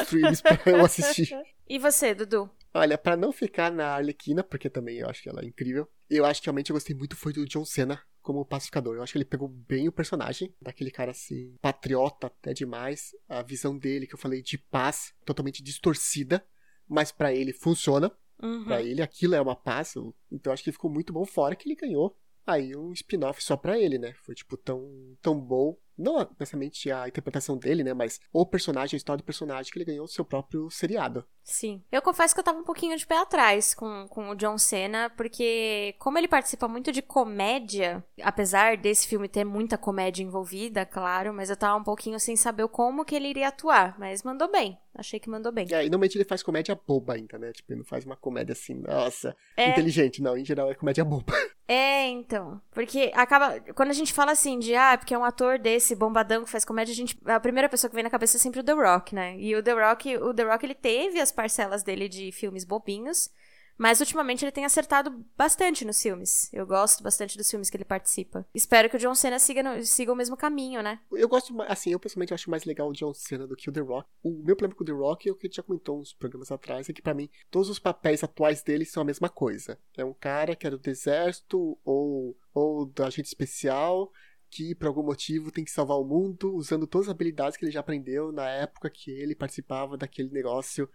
streams 0.01 0.41
pra 0.41 0.59
eu 0.65 0.83
assistir. 0.83 1.29
E 1.71 1.79
você, 1.79 2.13
Dudu? 2.13 2.51
Olha, 2.73 2.97
para 2.97 3.15
não 3.15 3.31
ficar 3.31 3.71
na 3.71 3.95
Arlequina, 3.95 4.43
porque 4.43 4.69
também 4.69 4.97
eu 4.97 5.07
acho 5.07 5.23
que 5.23 5.29
ela 5.29 5.39
é 5.39 5.45
incrível, 5.45 5.87
eu 6.09 6.25
acho 6.25 6.41
que 6.41 6.47
realmente 6.47 6.69
eu 6.69 6.73
gostei 6.73 6.93
muito 6.93 7.15
foi 7.15 7.31
do 7.31 7.45
John 7.45 7.63
Cena 7.63 8.03
como 8.21 8.43
pacificador. 8.43 8.97
Eu 8.97 9.01
acho 9.01 9.13
que 9.13 9.17
ele 9.17 9.23
pegou 9.23 9.47
bem 9.47 9.87
o 9.87 9.91
personagem, 9.91 10.53
daquele 10.61 10.91
cara 10.91 11.11
assim, 11.11 11.55
patriota 11.61 12.27
até 12.27 12.51
demais. 12.51 13.11
A 13.29 13.41
visão 13.41 13.77
dele, 13.77 14.05
que 14.05 14.13
eu 14.13 14.19
falei, 14.19 14.41
de 14.41 14.57
paz, 14.57 15.13
totalmente 15.25 15.63
distorcida, 15.63 16.45
mas 16.89 17.09
para 17.09 17.33
ele 17.33 17.53
funciona. 17.53 18.11
Uhum. 18.43 18.65
Pra 18.65 18.81
ele 18.81 19.01
aquilo 19.01 19.35
é 19.35 19.41
uma 19.41 19.55
paz. 19.55 19.93
Então 20.29 20.51
eu 20.51 20.53
acho 20.53 20.65
que 20.65 20.73
ficou 20.73 20.91
muito 20.91 21.13
bom, 21.13 21.23
fora 21.23 21.55
que 21.55 21.69
ele 21.69 21.75
ganhou 21.75 22.19
aí 22.45 22.75
um 22.75 22.91
spin-off 22.91 23.41
só 23.41 23.55
pra 23.55 23.79
ele, 23.79 23.97
né? 23.97 24.13
Foi, 24.25 24.35
tipo, 24.35 24.57
tão, 24.57 25.15
tão 25.21 25.39
bom. 25.39 25.77
Não 26.01 26.27
necessariamente 26.39 26.91
a 26.91 27.07
interpretação 27.07 27.57
dele, 27.57 27.83
né? 27.83 27.93
Mas 27.93 28.19
o 28.33 28.45
personagem, 28.45 28.95
a 28.95 28.97
história 28.97 29.21
do 29.21 29.25
personagem, 29.25 29.71
que 29.71 29.77
ele 29.77 29.85
ganhou 29.85 30.05
o 30.05 30.09
seu 30.09 30.25
próprio 30.25 30.69
seriado. 30.69 31.25
Sim. 31.43 31.83
Eu 31.91 32.01
confesso 32.01 32.33
que 32.33 32.39
eu 32.39 32.43
tava 32.43 32.59
um 32.59 32.63
pouquinho 32.63 32.95
de 32.97 33.05
pé 33.05 33.17
atrás 33.17 33.73
com, 33.73 34.07
com 34.09 34.29
o 34.29 34.35
John 34.35 34.57
Cena, 34.57 35.09
porque 35.09 35.95
como 35.99 36.17
ele 36.17 36.27
participa 36.27 36.67
muito 36.67 36.91
de 36.91 37.01
comédia, 37.01 38.03
apesar 38.21 38.77
desse 38.77 39.07
filme 39.07 39.27
ter 39.27 39.43
muita 39.43 39.77
comédia 39.77 40.23
envolvida, 40.23 40.85
claro, 40.85 41.33
mas 41.33 41.49
eu 41.49 41.57
tava 41.57 41.77
um 41.77 41.83
pouquinho 41.83 42.19
sem 42.19 42.35
saber 42.35 42.67
como 42.67 43.05
que 43.05 43.15
ele 43.15 43.27
iria 43.27 43.47
atuar. 43.47 43.97
Mas 43.99 44.23
mandou 44.23 44.51
bem. 44.51 44.77
Achei 44.93 45.19
que 45.19 45.29
mandou 45.29 45.51
bem. 45.51 45.65
É, 45.71 45.85
e 45.85 45.89
normalmente 45.89 46.17
ele 46.17 46.25
faz 46.25 46.43
comédia 46.43 46.75
boba 46.75 47.13
ainda, 47.13 47.39
né? 47.39 47.51
Tipo, 47.53 47.71
ele 47.71 47.79
não 47.79 47.85
faz 47.85 48.05
uma 48.05 48.17
comédia 48.17 48.51
assim, 48.51 48.75
nossa, 48.75 49.35
é... 49.55 49.69
inteligente. 49.69 50.21
Não, 50.21 50.37
em 50.37 50.43
geral 50.43 50.69
é 50.69 50.75
comédia 50.75 51.05
boba. 51.05 51.33
É, 51.67 52.05
então. 52.09 52.61
Porque 52.71 53.13
acaba. 53.15 53.57
Quando 53.73 53.91
a 53.91 53.93
gente 53.93 54.11
fala 54.11 54.33
assim 54.33 54.59
de, 54.59 54.75
ah, 54.75 54.97
porque 54.97 55.13
é 55.13 55.17
um 55.17 55.23
ator 55.23 55.57
desse 55.57 55.95
bombadão 55.95 56.43
que 56.43 56.49
faz 56.49 56.65
comédia, 56.65 56.91
a, 56.91 56.95
gente, 56.95 57.17
a 57.23 57.39
primeira 57.39 57.69
pessoa 57.69 57.89
que 57.89 57.95
vem 57.95 58.03
na 58.03 58.09
cabeça 58.09 58.35
é 58.35 58.39
sempre 58.41 58.59
o 58.59 58.63
The 58.63 58.73
Rock, 58.73 59.15
né? 59.15 59.37
E 59.37 59.55
o 59.55 59.63
The 59.63 59.71
Rock, 59.71 60.17
o 60.17 60.33
The 60.33 60.43
Rock 60.43 60.65
ele 60.65 60.75
teve 60.75 61.21
as 61.21 61.31
parcelas 61.31 61.81
dele 61.81 62.09
de 62.09 62.29
filmes 62.33 62.65
bobinhos. 62.65 63.29
Mas 63.77 63.99
ultimamente 63.99 64.43
ele 64.43 64.51
tem 64.51 64.65
acertado 64.65 65.23
bastante 65.37 65.85
nos 65.85 66.01
filmes. 66.01 66.49
Eu 66.51 66.65
gosto 66.65 67.03
bastante 67.03 67.37
dos 67.37 67.49
filmes 67.49 67.69
que 67.69 67.77
ele 67.77 67.85
participa. 67.85 68.45
Espero 68.53 68.89
que 68.89 68.97
o 68.97 68.99
John 68.99 69.15
Cena 69.15 69.39
siga, 69.39 69.61
no, 69.61 69.83
siga 69.85 70.11
o 70.11 70.15
mesmo 70.15 70.35
caminho, 70.35 70.81
né? 70.81 70.99
Eu 71.11 71.27
gosto, 71.27 71.59
assim, 71.63 71.91
eu 71.91 71.99
pessoalmente 71.99 72.33
acho 72.33 72.49
mais 72.49 72.65
legal 72.65 72.89
o 72.89 72.93
John 72.93 73.13
Cena 73.13 73.47
do 73.47 73.55
que 73.55 73.69
o 73.69 73.73
The 73.73 73.81
Rock. 73.81 74.09
O 74.23 74.31
meu 74.43 74.55
problema 74.55 74.75
com 74.75 74.83
o 74.83 74.87
The 74.87 74.93
Rock 74.93 75.29
é 75.29 75.31
o 75.31 75.35
que 75.35 75.51
gente 75.51 75.57
já 75.57 75.63
comentou 75.63 75.99
uns 75.99 76.13
programas 76.13 76.51
atrás, 76.51 76.89
é 76.89 76.93
que 76.93 77.01
para 77.01 77.13
mim 77.13 77.29
todos 77.49 77.69
os 77.69 77.77
papéis 77.77 78.23
atuais 78.23 78.63
dele 78.63 78.85
são 78.85 79.01
a 79.01 79.05
mesma 79.05 79.29
coisa. 79.29 79.77
É 79.97 80.05
um 80.05 80.13
cara 80.13 80.55
que 80.55 80.65
era 80.65 80.77
do 80.77 80.89
exército 80.89 81.77
ou, 81.83 82.37
ou 82.53 82.85
do 82.85 83.03
agente 83.03 83.27
especial 83.27 84.11
que 84.49 84.75
por 84.75 84.87
algum 84.87 85.03
motivo 85.03 85.49
tem 85.49 85.63
que 85.63 85.71
salvar 85.71 85.97
o 85.97 86.03
mundo 86.03 86.53
usando 86.53 86.85
todas 86.85 87.07
as 87.07 87.13
habilidades 87.13 87.57
que 87.57 87.63
ele 87.63 87.71
já 87.71 87.79
aprendeu 87.79 88.33
na 88.33 88.49
época 88.49 88.89
que 88.89 89.09
ele 89.09 89.33
participava 89.33 89.97
daquele 89.97 90.29
negócio 90.29 90.89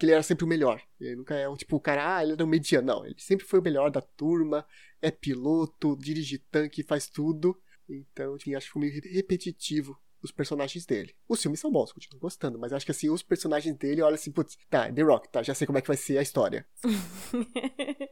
que 0.00 0.06
ele 0.06 0.12
era 0.12 0.22
sempre 0.22 0.46
o 0.46 0.48
melhor. 0.48 0.82
Ele 0.98 1.16
nunca 1.16 1.34
é 1.34 1.54
tipo 1.56 1.76
o 1.76 1.80
cara, 1.80 2.16
ah, 2.16 2.22
ele 2.22 2.32
era 2.32 2.42
o 2.42 2.48
mediano. 2.48 2.86
Não, 2.86 3.04
ele 3.04 3.16
sempre 3.18 3.46
foi 3.46 3.60
o 3.60 3.62
melhor 3.62 3.90
da 3.90 4.00
turma, 4.00 4.66
é 5.02 5.10
piloto, 5.10 5.94
dirige 5.94 6.38
tanque, 6.38 6.82
faz 6.82 7.06
tudo. 7.06 7.60
Então, 7.86 8.34
enfim, 8.34 8.54
acho 8.54 8.66
que 8.66 8.72
foi 8.72 8.80
meio 8.80 9.00
repetitivo 9.12 10.00
os 10.22 10.32
personagens 10.32 10.86
dele. 10.86 11.14
Os 11.28 11.42
filmes 11.42 11.60
são 11.60 11.70
bons, 11.70 11.92
continuo 11.92 12.18
gostando, 12.18 12.58
mas 12.58 12.72
acho 12.72 12.86
que 12.86 12.92
assim, 12.92 13.10
os 13.10 13.22
personagens 13.22 13.76
dele, 13.76 14.00
olha 14.00 14.14
assim, 14.14 14.32
putz, 14.32 14.56
tá, 14.70 14.90
The 14.90 15.02
Rock, 15.02 15.30
tá, 15.30 15.42
já 15.42 15.54
sei 15.54 15.66
como 15.66 15.76
é 15.78 15.82
que 15.82 15.88
vai 15.88 15.96
ser 15.98 16.16
a 16.16 16.22
história. 16.22 16.66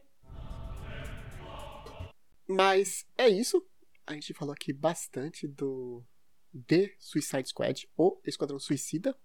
mas 2.47 3.03
é 3.17 3.27
isso. 3.27 3.65
A 4.05 4.13
gente 4.13 4.33
falou 4.33 4.53
aqui 4.53 4.71
bastante 4.71 5.47
do 5.47 6.03
The 6.67 6.93
Suicide 6.99 7.49
Squad, 7.49 7.89
ou 7.97 8.21
Esquadrão 8.25 8.59
Suicida. 8.59 9.15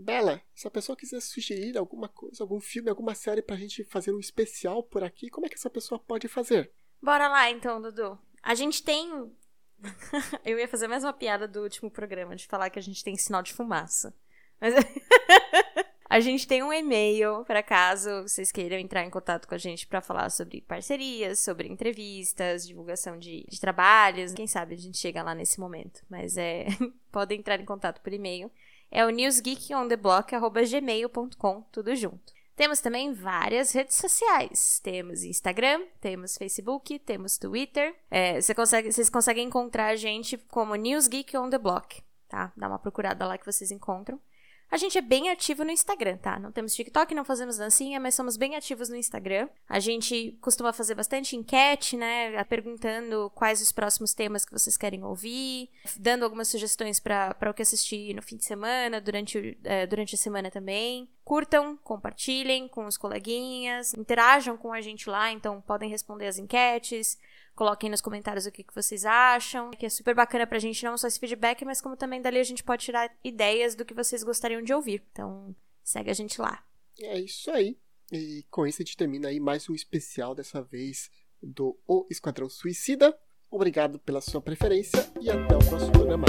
Bela, 0.00 0.42
se 0.54 0.66
a 0.66 0.70
pessoa 0.70 0.96
quiser 0.96 1.20
sugerir 1.20 1.76
alguma 1.76 2.08
coisa, 2.08 2.42
algum 2.42 2.60
filme, 2.60 2.88
alguma 2.88 3.14
série 3.14 3.42
pra 3.42 3.56
gente 3.56 3.84
fazer 3.84 4.12
um 4.12 4.18
especial 4.18 4.82
por 4.82 5.04
aqui, 5.04 5.28
como 5.28 5.46
é 5.46 5.48
que 5.48 5.56
essa 5.56 5.70
pessoa 5.70 5.98
pode 5.98 6.28
fazer? 6.28 6.72
Bora 7.02 7.28
lá 7.28 7.50
então, 7.50 7.80
Dudu. 7.80 8.18
A 8.42 8.54
gente 8.54 8.82
tem. 8.82 9.30
Eu 10.44 10.58
ia 10.58 10.68
fazer 10.68 10.88
mais 10.88 11.04
uma 11.04 11.12
piada 11.12 11.48
do 11.48 11.62
último 11.62 11.90
programa, 11.90 12.36
de 12.36 12.46
falar 12.46 12.70
que 12.70 12.78
a 12.78 12.82
gente 12.82 13.02
tem 13.02 13.16
sinal 13.16 13.42
de 13.42 13.52
fumaça. 13.52 14.14
Mas. 14.60 14.74
a 16.08 16.20
gente 16.20 16.46
tem 16.46 16.62
um 16.62 16.72
e-mail 16.72 17.44
para 17.46 17.62
caso 17.62 18.22
vocês 18.22 18.50
queiram 18.50 18.76
entrar 18.76 19.04
em 19.04 19.10
contato 19.10 19.46
com 19.46 19.54
a 19.54 19.58
gente 19.58 19.86
para 19.86 20.00
falar 20.00 20.28
sobre 20.28 20.60
parcerias, 20.60 21.40
sobre 21.40 21.68
entrevistas, 21.68 22.66
divulgação 22.66 23.18
de, 23.18 23.44
de 23.48 23.60
trabalhos. 23.60 24.34
Quem 24.34 24.46
sabe 24.46 24.74
a 24.74 24.78
gente 24.78 24.98
chega 24.98 25.22
lá 25.22 25.34
nesse 25.34 25.60
momento. 25.60 26.04
Mas 26.08 26.36
é. 26.36 26.66
Podem 27.10 27.38
entrar 27.38 27.60
em 27.60 27.64
contato 27.64 28.00
por 28.02 28.12
e-mail 28.12 28.50
é 28.90 29.04
o 29.04 29.10
newsgeekontheblock.gmail.com, 29.10 31.62
tudo 31.70 31.94
junto. 31.94 32.32
Temos 32.56 32.80
também 32.80 33.12
várias 33.14 33.70
redes 33.72 33.96
sociais. 33.96 34.80
Temos 34.80 35.22
Instagram, 35.24 35.82
temos 35.98 36.36
Facebook, 36.36 36.98
temos 36.98 37.38
Twitter. 37.38 37.96
É, 38.10 38.38
você 38.38 38.54
consegue, 38.54 38.92
vocês 38.92 39.08
conseguem 39.08 39.46
encontrar 39.46 39.86
a 39.86 39.96
gente 39.96 40.36
como 40.36 40.74
News 40.74 41.08
Geek 41.08 41.34
on 41.38 41.48
the 41.48 41.56
Block, 41.56 42.02
tá? 42.28 42.52
Dá 42.54 42.68
uma 42.68 42.78
procurada 42.78 43.26
lá 43.26 43.38
que 43.38 43.46
vocês 43.46 43.70
encontram. 43.70 44.20
A 44.70 44.76
gente 44.76 44.96
é 44.96 45.00
bem 45.00 45.28
ativo 45.30 45.64
no 45.64 45.70
Instagram, 45.72 46.16
tá? 46.18 46.38
Não 46.38 46.52
temos 46.52 46.74
TikTok, 46.74 47.12
não 47.12 47.24
fazemos 47.24 47.56
dancinha, 47.56 47.98
mas 47.98 48.14
somos 48.14 48.36
bem 48.36 48.54
ativos 48.54 48.88
no 48.88 48.94
Instagram. 48.94 49.48
A 49.68 49.80
gente 49.80 50.38
costuma 50.40 50.72
fazer 50.72 50.94
bastante 50.94 51.34
enquete, 51.34 51.96
né? 51.96 52.42
Perguntando 52.44 53.30
quais 53.34 53.60
os 53.60 53.72
próximos 53.72 54.14
temas 54.14 54.44
que 54.44 54.52
vocês 54.52 54.76
querem 54.76 55.02
ouvir, 55.02 55.68
dando 55.96 56.24
algumas 56.24 56.46
sugestões 56.46 57.00
para 57.00 57.50
o 57.50 57.54
que 57.54 57.62
assistir 57.62 58.14
no 58.14 58.22
fim 58.22 58.36
de 58.36 58.44
semana, 58.44 59.00
durante, 59.00 59.58
é, 59.64 59.86
durante 59.88 60.14
a 60.14 60.18
semana 60.18 60.50
também. 60.50 61.08
Curtam, 61.30 61.76
compartilhem 61.76 62.66
com 62.66 62.86
os 62.86 62.96
coleguinhas, 62.96 63.94
interajam 63.94 64.56
com 64.56 64.72
a 64.72 64.80
gente 64.80 65.08
lá, 65.08 65.30
então 65.30 65.60
podem 65.60 65.88
responder 65.88 66.26
as 66.26 66.38
enquetes, 66.38 67.16
Coloquem 67.54 67.88
nos 67.88 68.00
comentários 68.00 68.46
o 68.46 68.50
que, 68.50 68.64
que 68.64 68.74
vocês 68.74 69.04
acham, 69.04 69.70
que 69.70 69.86
é 69.86 69.88
super 69.88 70.12
bacana 70.12 70.44
pra 70.44 70.58
gente 70.58 70.84
não 70.84 70.98
só 70.98 71.06
esse 71.06 71.20
feedback, 71.20 71.64
mas 71.64 71.80
como 71.80 71.96
também 71.96 72.20
dali 72.20 72.38
a 72.38 72.42
gente 72.42 72.64
pode 72.64 72.84
tirar 72.84 73.14
ideias 73.22 73.76
do 73.76 73.84
que 73.84 73.94
vocês 73.94 74.24
gostariam 74.24 74.60
de 74.60 74.74
ouvir. 74.74 75.04
Então, 75.12 75.54
segue 75.84 76.10
a 76.10 76.14
gente 76.14 76.40
lá. 76.40 76.64
É 76.98 77.20
isso 77.20 77.48
aí. 77.52 77.78
E 78.10 78.44
com 78.50 78.66
isso 78.66 78.82
a 78.82 78.84
gente 78.84 78.96
termina 78.96 79.28
aí 79.28 79.38
mais 79.38 79.68
um 79.68 79.74
especial 79.74 80.34
dessa 80.34 80.60
vez 80.60 81.10
do 81.40 81.78
O 81.86 82.06
Esquadrão 82.10 82.48
Suicida. 82.48 83.16
Obrigado 83.48 84.00
pela 84.00 84.20
sua 84.20 84.40
preferência 84.40 85.08
e 85.20 85.30
até 85.30 85.54
o 85.54 85.58
próximo 85.60 85.92
programa. 85.92 86.26